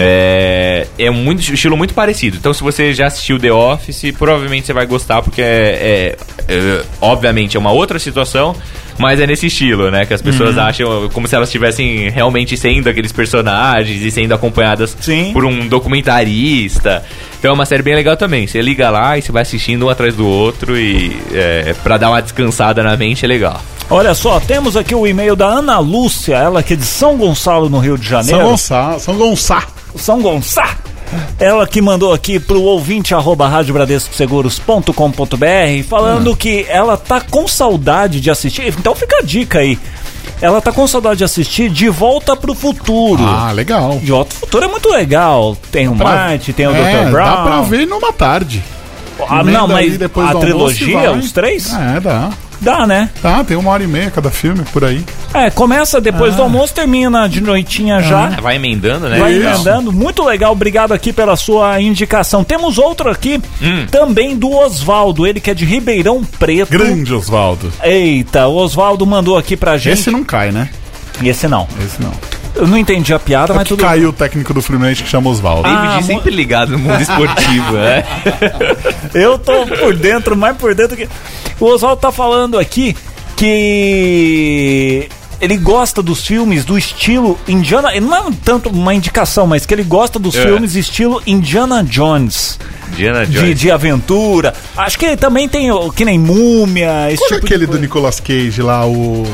É, 0.00 0.86
é 0.98 1.10
muito 1.10 1.40
estilo 1.40 1.76
muito 1.76 1.94
parecido. 1.94 2.36
Então, 2.36 2.52
se 2.54 2.62
você 2.62 2.92
já 2.92 3.06
assistiu 3.06 3.38
The 3.38 3.52
Office, 3.52 4.12
provavelmente 4.18 4.66
você 4.66 4.72
vai 4.72 4.86
gostar, 4.86 5.22
porque 5.22 5.42
é, 5.42 6.16
é- 6.48 6.54
é- 6.54 6.82
obviamente 7.00 7.56
é 7.56 7.60
uma 7.60 7.70
outra 7.72 7.98
situação, 7.98 8.54
mas 8.98 9.18
é 9.20 9.26
nesse 9.26 9.46
estilo, 9.46 9.90
né? 9.90 10.04
Que 10.04 10.12
as 10.14 10.20
pessoas 10.22 10.56
Uhum. 10.56 10.62
acham 10.62 11.08
como 11.12 11.26
se 11.26 11.34
elas 11.34 11.48
estivessem 11.48 12.10
realmente 12.10 12.56
sendo 12.56 12.88
aqueles 12.88 13.12
personagens 13.12 14.02
e 14.02 14.10
sendo 14.10 14.34
acompanhadas 14.34 14.96
Sim. 15.00 15.32
por 15.32 15.44
um 15.44 15.66
documentarista. 15.68 17.02
Então 17.38 17.50
é 17.52 17.54
uma 17.54 17.64
série 17.66 17.82
bem 17.82 17.94
legal 17.94 18.16
também. 18.16 18.46
Você 18.46 18.60
liga 18.60 18.90
lá 18.90 19.16
e 19.16 19.22
você 19.22 19.32
vai 19.32 19.42
assistindo 19.42 19.86
um 19.86 19.88
atrás 19.88 20.14
do 20.14 20.26
outro 20.26 20.76
e 20.78 21.16
é, 21.32 21.74
pra 21.82 21.96
dar 21.96 22.10
uma 22.10 22.20
descansada 22.20 22.82
na 22.82 22.96
mente 22.96 23.24
é 23.24 23.28
legal. 23.28 23.60
Olha 23.88 24.14
só, 24.14 24.38
temos 24.38 24.76
aqui 24.76 24.94
o 24.94 25.04
e-mail 25.06 25.34
da 25.34 25.46
Ana 25.46 25.78
Lúcia, 25.80 26.36
ela 26.36 26.62
que 26.62 26.74
é 26.74 26.76
de 26.76 26.84
São 26.84 27.16
Gonçalo, 27.16 27.68
no 27.68 27.78
Rio 27.80 27.98
de 27.98 28.06
São 28.08 28.22
Janeiro. 28.22 28.50
Gonçalo. 28.50 29.00
São 29.00 29.16
Gonçalo. 29.16 29.66
São 29.96 30.20
Gonçalo. 30.20 30.76
Ela 31.38 31.66
que 31.66 31.80
mandou 31.82 32.12
aqui 32.12 32.38
pro 32.38 32.62
ouvinte 32.62 33.14
arroba 33.14 33.48
radiobradescoseguros.com.br 33.48 35.88
falando 35.88 36.36
que 36.36 36.64
ela 36.68 36.96
tá 36.96 37.20
com 37.20 37.48
saudade 37.48 38.20
de 38.20 38.30
assistir. 38.30 38.68
Então 38.78 38.94
fica 38.94 39.16
a 39.18 39.22
dica 39.22 39.58
aí. 39.58 39.78
Ela 40.40 40.60
tá 40.60 40.72
com 40.72 40.86
saudade 40.86 41.18
de 41.18 41.24
assistir 41.24 41.68
De 41.68 41.88
Volta 41.88 42.36
pro 42.36 42.54
Futuro. 42.54 43.22
Ah, 43.24 43.50
legal. 43.52 43.98
De 43.98 44.10
Volta 44.10 44.30
pro 44.30 44.38
Futuro 44.40 44.64
é 44.64 44.68
muito 44.68 44.88
legal. 44.88 45.56
Tem 45.72 45.88
o 45.88 45.96
Pra- 45.96 46.06
Marte, 46.06 46.52
tem 46.52 46.66
o 46.66 46.74
é, 46.74 47.04
Dr. 47.04 47.10
Brown. 47.10 47.24
Dá 47.26 47.36
pra 47.42 47.60
ver 47.62 47.86
numa 47.86 48.12
tarde. 48.12 48.62
Ah, 49.28 49.42
não, 49.44 49.68
mas 49.68 49.98
a 50.00 50.34
trilogia, 50.38 51.12
os 51.12 51.30
três? 51.32 51.74
É, 51.74 52.00
dá. 52.00 52.30
Dá, 52.60 52.86
né? 52.86 53.08
Tá, 53.22 53.42
tem 53.42 53.56
uma 53.56 53.70
hora 53.70 53.82
e 53.82 53.86
meia 53.86 54.10
cada 54.10 54.30
filme 54.30 54.62
por 54.72 54.84
aí. 54.84 55.02
É, 55.32 55.48
começa 55.50 56.00
depois 56.00 56.36
do 56.36 56.42
almoço, 56.42 56.74
termina 56.74 57.28
de 57.28 57.40
noitinha 57.40 58.02
já. 58.02 58.26
Vai 58.40 58.56
emendando, 58.56 59.08
né? 59.08 59.18
Vai 59.18 59.34
emendando. 59.36 59.92
Muito 59.92 60.22
legal, 60.24 60.52
obrigado 60.52 60.92
aqui 60.92 61.12
pela 61.12 61.36
sua 61.36 61.80
indicação. 61.80 62.44
Temos 62.44 62.76
outro 62.78 63.08
aqui, 63.10 63.40
Hum. 63.62 63.86
também 63.90 64.36
do 64.36 64.50
Oswaldo, 64.52 65.26
ele 65.26 65.40
que 65.40 65.50
é 65.50 65.54
de 65.54 65.64
Ribeirão 65.64 66.22
Preto. 66.38 66.70
Grande 66.70 67.14
Oswaldo. 67.14 67.72
Eita, 67.82 68.46
o 68.46 68.56
Oswaldo 68.56 69.06
mandou 69.06 69.38
aqui 69.38 69.56
pra 69.56 69.78
gente. 69.78 69.94
Esse 69.94 70.10
não 70.10 70.22
cai, 70.24 70.50
né? 70.52 70.68
Esse 71.22 71.46
não. 71.48 71.66
Esse 71.84 72.02
não. 72.02 72.12
Eu 72.60 72.66
não 72.66 72.76
entendi 72.78 73.12
a 73.14 73.18
piada, 73.18 73.52
É 73.52 73.56
mas 73.56 73.62
que 73.64 73.68
tudo 73.70 73.80
caiu 73.82 74.10
o 74.10 74.12
técnico 74.12 74.52
do 74.54 74.60
Fluminense 74.62 75.02
que 75.02 75.08
chama 75.08 75.30
Oswaldo. 75.30 75.66
Ah, 75.68 75.82
David 75.96 76.00
mo- 76.00 76.06
sempre 76.18 76.30
ligado 76.34 76.72
no 76.72 76.78
mundo 76.78 77.00
esportivo, 77.00 77.72
né? 77.72 78.04
Eu 79.14 79.38
tô 79.38 79.66
por 79.66 79.96
dentro, 79.96 80.36
mais 80.36 80.56
por 80.56 80.74
dentro 80.74 80.96
que. 80.96 81.08
O 81.58 81.66
Oswaldo 81.66 82.00
tá 82.00 82.12
falando 82.12 82.58
aqui 82.58 82.94
que 83.36 85.08
ele 85.40 85.56
gosta 85.56 86.02
dos 86.02 86.26
filmes 86.26 86.64
do 86.64 86.76
estilo 86.76 87.38
Indiana. 87.48 87.88
Não 88.00 88.28
é 88.28 88.30
tanto 88.44 88.68
uma 88.68 88.94
indicação, 88.94 89.46
mas 89.46 89.64
que 89.64 89.72
ele 89.74 89.82
gosta 89.82 90.18
dos 90.18 90.34
É. 90.36 90.42
filmes 90.42 90.74
estilo 90.74 91.22
Indiana 91.26 91.82
Jones. 91.82 92.58
Diana 92.96 93.24
De, 93.24 93.32
Jones. 93.38 93.58
de 93.58 93.70
aventura. 93.70 94.52
Acho 94.76 94.98
que 94.98 95.16
também 95.16 95.48
tem 95.48 95.70
o 95.70 95.90
que 95.90 96.04
nem 96.04 96.18
múmia, 96.18 97.10
esse 97.10 97.18
Qual 97.18 97.30
é 97.30 97.34
tipo 97.34 97.46
aquele 97.46 97.66
de 97.66 97.72
do. 97.72 97.78
Nicolas 97.78 98.20
Cage 98.20 98.60
lá, 98.62 98.84
o. 98.86 99.24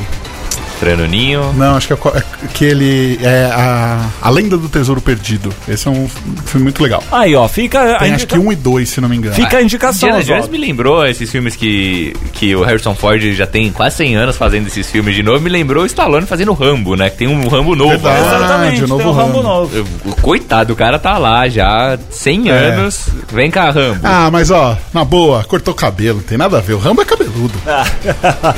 Tranoninho. 0.80 1.52
Não, 1.54 1.76
acho 1.76 1.86
que 1.86 1.92
é, 1.92 1.96
qual- 1.96 2.16
é 2.16 2.22
que 2.52 2.64
ele. 2.64 3.18
É 3.22 3.50
a, 3.52 4.00
a 4.22 4.30
Lenda 4.30 4.56
do 4.56 4.68
Tesouro 4.68 5.00
Perdido. 5.00 5.52
Esse 5.68 5.88
é 5.88 5.90
um 5.90 6.08
filme 6.44 6.64
muito 6.64 6.82
legal. 6.82 7.02
Aí, 7.10 7.34
ó, 7.34 7.46
fica 7.48 7.98
Tem 7.98 8.12
acho 8.14 8.26
que 8.26 8.34
indica... 8.36 8.38
um 8.48 8.52
e 8.52 8.56
dois, 8.56 8.88
se 8.90 9.00
não 9.00 9.08
me 9.08 9.16
engano. 9.16 9.34
fica 9.34 9.58
a 9.58 9.62
indicação. 9.62 10.08
Indiana 10.08 10.24
Jones 10.24 10.48
me 10.48 10.58
lembrou 10.58 11.06
esses 11.06 11.30
filmes 11.30 11.56
que, 11.56 12.14
que 12.32 12.54
o 12.54 12.62
Harrison 12.62 12.94
Ford 12.94 13.20
já 13.32 13.46
tem 13.46 13.70
quase 13.72 13.96
100 13.96 14.16
anos 14.16 14.36
fazendo 14.36 14.66
esses 14.66 14.90
filmes 14.90 15.14
de 15.14 15.22
novo. 15.22 15.40
Me 15.40 15.50
lembrou 15.50 15.82
o 15.82 15.86
Stallone 15.86 16.26
fazendo 16.26 16.52
Rambo, 16.52 16.94
né? 16.96 17.10
Que 17.10 17.16
tem 17.18 17.28
um 17.28 17.48
Rambo 17.48 17.74
novo. 17.74 17.90
Verdade. 17.90 18.20
né? 18.20 18.26
Exatamente, 18.36 18.84
o 18.84 18.88
novo 18.88 19.02
tem 19.02 19.10
um 19.12 19.14
Rambo 19.14 19.40
Rambo. 19.40 19.48
novo. 19.48 20.16
Coitado, 20.22 20.72
o 20.72 20.76
cara 20.76 20.98
tá 20.98 21.16
lá 21.18 21.48
já 21.48 21.98
100 22.10 22.50
É. 22.50 22.52
anos. 22.52 23.08
Vem 23.32 23.50
cá, 23.50 23.70
Rambo. 23.70 24.00
Ah, 24.02 24.28
mas 24.30 24.50
ó, 24.50 24.76
na 24.92 25.04
boa, 25.04 25.44
cortou 25.44 25.74
cabelo, 25.74 26.18
não 26.18 26.24
tem 26.24 26.38
nada 26.38 26.58
a 26.58 26.60
ver. 26.60 26.74
O 26.74 26.78
Rambo 26.78 27.02
é 27.02 27.04
cabeludo. 27.04 27.54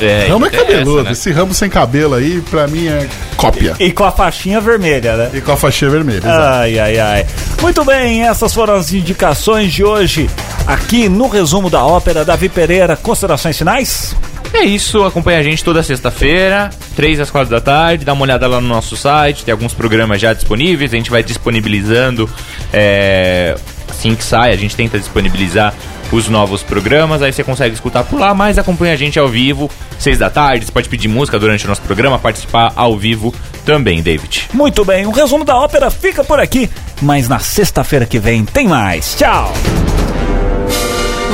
é, 0.01 0.27
Rambo 0.29 0.45
é 0.45 0.49
essa, 0.49 0.57
cabeludo. 0.65 1.03
né? 1.03 1.11
Esse 1.11 1.31
Rambo 1.31 1.53
sem 1.53 1.69
cabelo 1.69 2.08
aí, 2.15 2.41
pra 2.49 2.67
mim, 2.67 2.87
é 2.87 3.07
cópia. 3.35 3.75
E 3.79 3.91
com 3.91 4.03
a 4.03 4.11
faixinha 4.11 4.59
vermelha, 4.59 5.15
né? 5.15 5.31
E 5.33 5.41
com 5.41 5.51
a 5.51 5.57
faixinha 5.57 5.89
vermelha. 5.91 6.19
exato. 6.19 6.41
Ai, 6.41 6.79
ai, 6.79 6.99
ai. 6.99 7.25
Muito 7.61 7.83
bem, 7.85 8.27
essas 8.27 8.53
foram 8.53 8.75
as 8.75 8.91
indicações 8.93 9.71
de 9.73 9.83
hoje 9.83 10.29
aqui 10.67 11.09
no 11.09 11.27
resumo 11.27 11.69
da 11.69 11.83
ópera. 11.85 12.23
Davi 12.25 12.49
Pereira, 12.49 12.95
considerações 12.95 13.57
finais? 13.57 14.15
É 14.53 14.63
isso, 14.63 15.03
acompanha 15.03 15.39
a 15.39 15.43
gente 15.43 15.63
toda 15.63 15.83
sexta-feira, 15.83 16.71
3 16.95 17.19
às 17.19 17.29
4 17.29 17.49
da 17.51 17.61
tarde, 17.61 18.03
dá 18.03 18.13
uma 18.13 18.23
olhada 18.23 18.47
lá 18.47 18.59
no 18.59 18.67
nosso 18.67 18.97
site, 18.97 19.45
tem 19.45 19.51
alguns 19.51 19.73
programas 19.73 20.19
já 20.19 20.33
disponíveis, 20.33 20.91
a 20.91 20.97
gente 20.97 21.11
vai 21.11 21.21
disponibilizando 21.21 22.27
é, 22.73 23.55
assim 23.87 24.15
que 24.15 24.23
sai, 24.23 24.51
a 24.51 24.55
gente 24.55 24.75
tenta 24.75 24.97
disponibilizar 24.97 25.73
os 26.11 26.27
novos 26.27 26.63
programas, 26.63 27.21
aí 27.21 27.31
você 27.31 27.43
consegue 27.43 27.73
escutar 27.73 28.03
por 28.03 28.19
lá, 28.19 28.33
mas 28.33 28.57
acompanha 28.57 28.93
a 28.93 28.97
gente 28.97 29.19
ao 29.19 29.27
vivo, 29.27 29.69
6 29.99 30.17
da 30.17 30.29
tarde, 30.29 30.65
você 30.65 30.71
pode 30.71 30.89
pedir 30.89 31.07
música 31.07 31.39
durante 31.39 31.65
o 31.65 31.67
nosso 31.67 31.81
programa, 31.81 32.17
participar 32.17 32.73
ao 32.75 32.97
vivo 32.97 33.33
também, 33.65 34.01
David. 34.01 34.49
Muito 34.53 34.83
bem, 34.83 35.05
o 35.05 35.11
resumo 35.11 35.45
da 35.45 35.55
ópera 35.55 35.89
fica 35.91 36.23
por 36.23 36.39
aqui, 36.39 36.69
mas 37.01 37.27
na 37.27 37.39
sexta-feira 37.39 38.05
que 38.05 38.19
vem 38.19 38.45
tem 38.45 38.67
mais. 38.67 39.15
Tchau! 39.15 39.53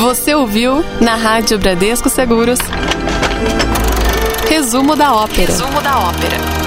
Você 0.02 0.36
ouviu 0.36 0.84
na 1.00 1.16
Rádio 1.16 1.58
Bradesco 1.58 2.10
Seguros. 2.10 2.60
Resumo 4.50 4.96
da 4.96 5.14
ópera. 5.14 5.48
Resumo 5.48 5.82
da 5.82 6.00
ópera. 6.00 6.65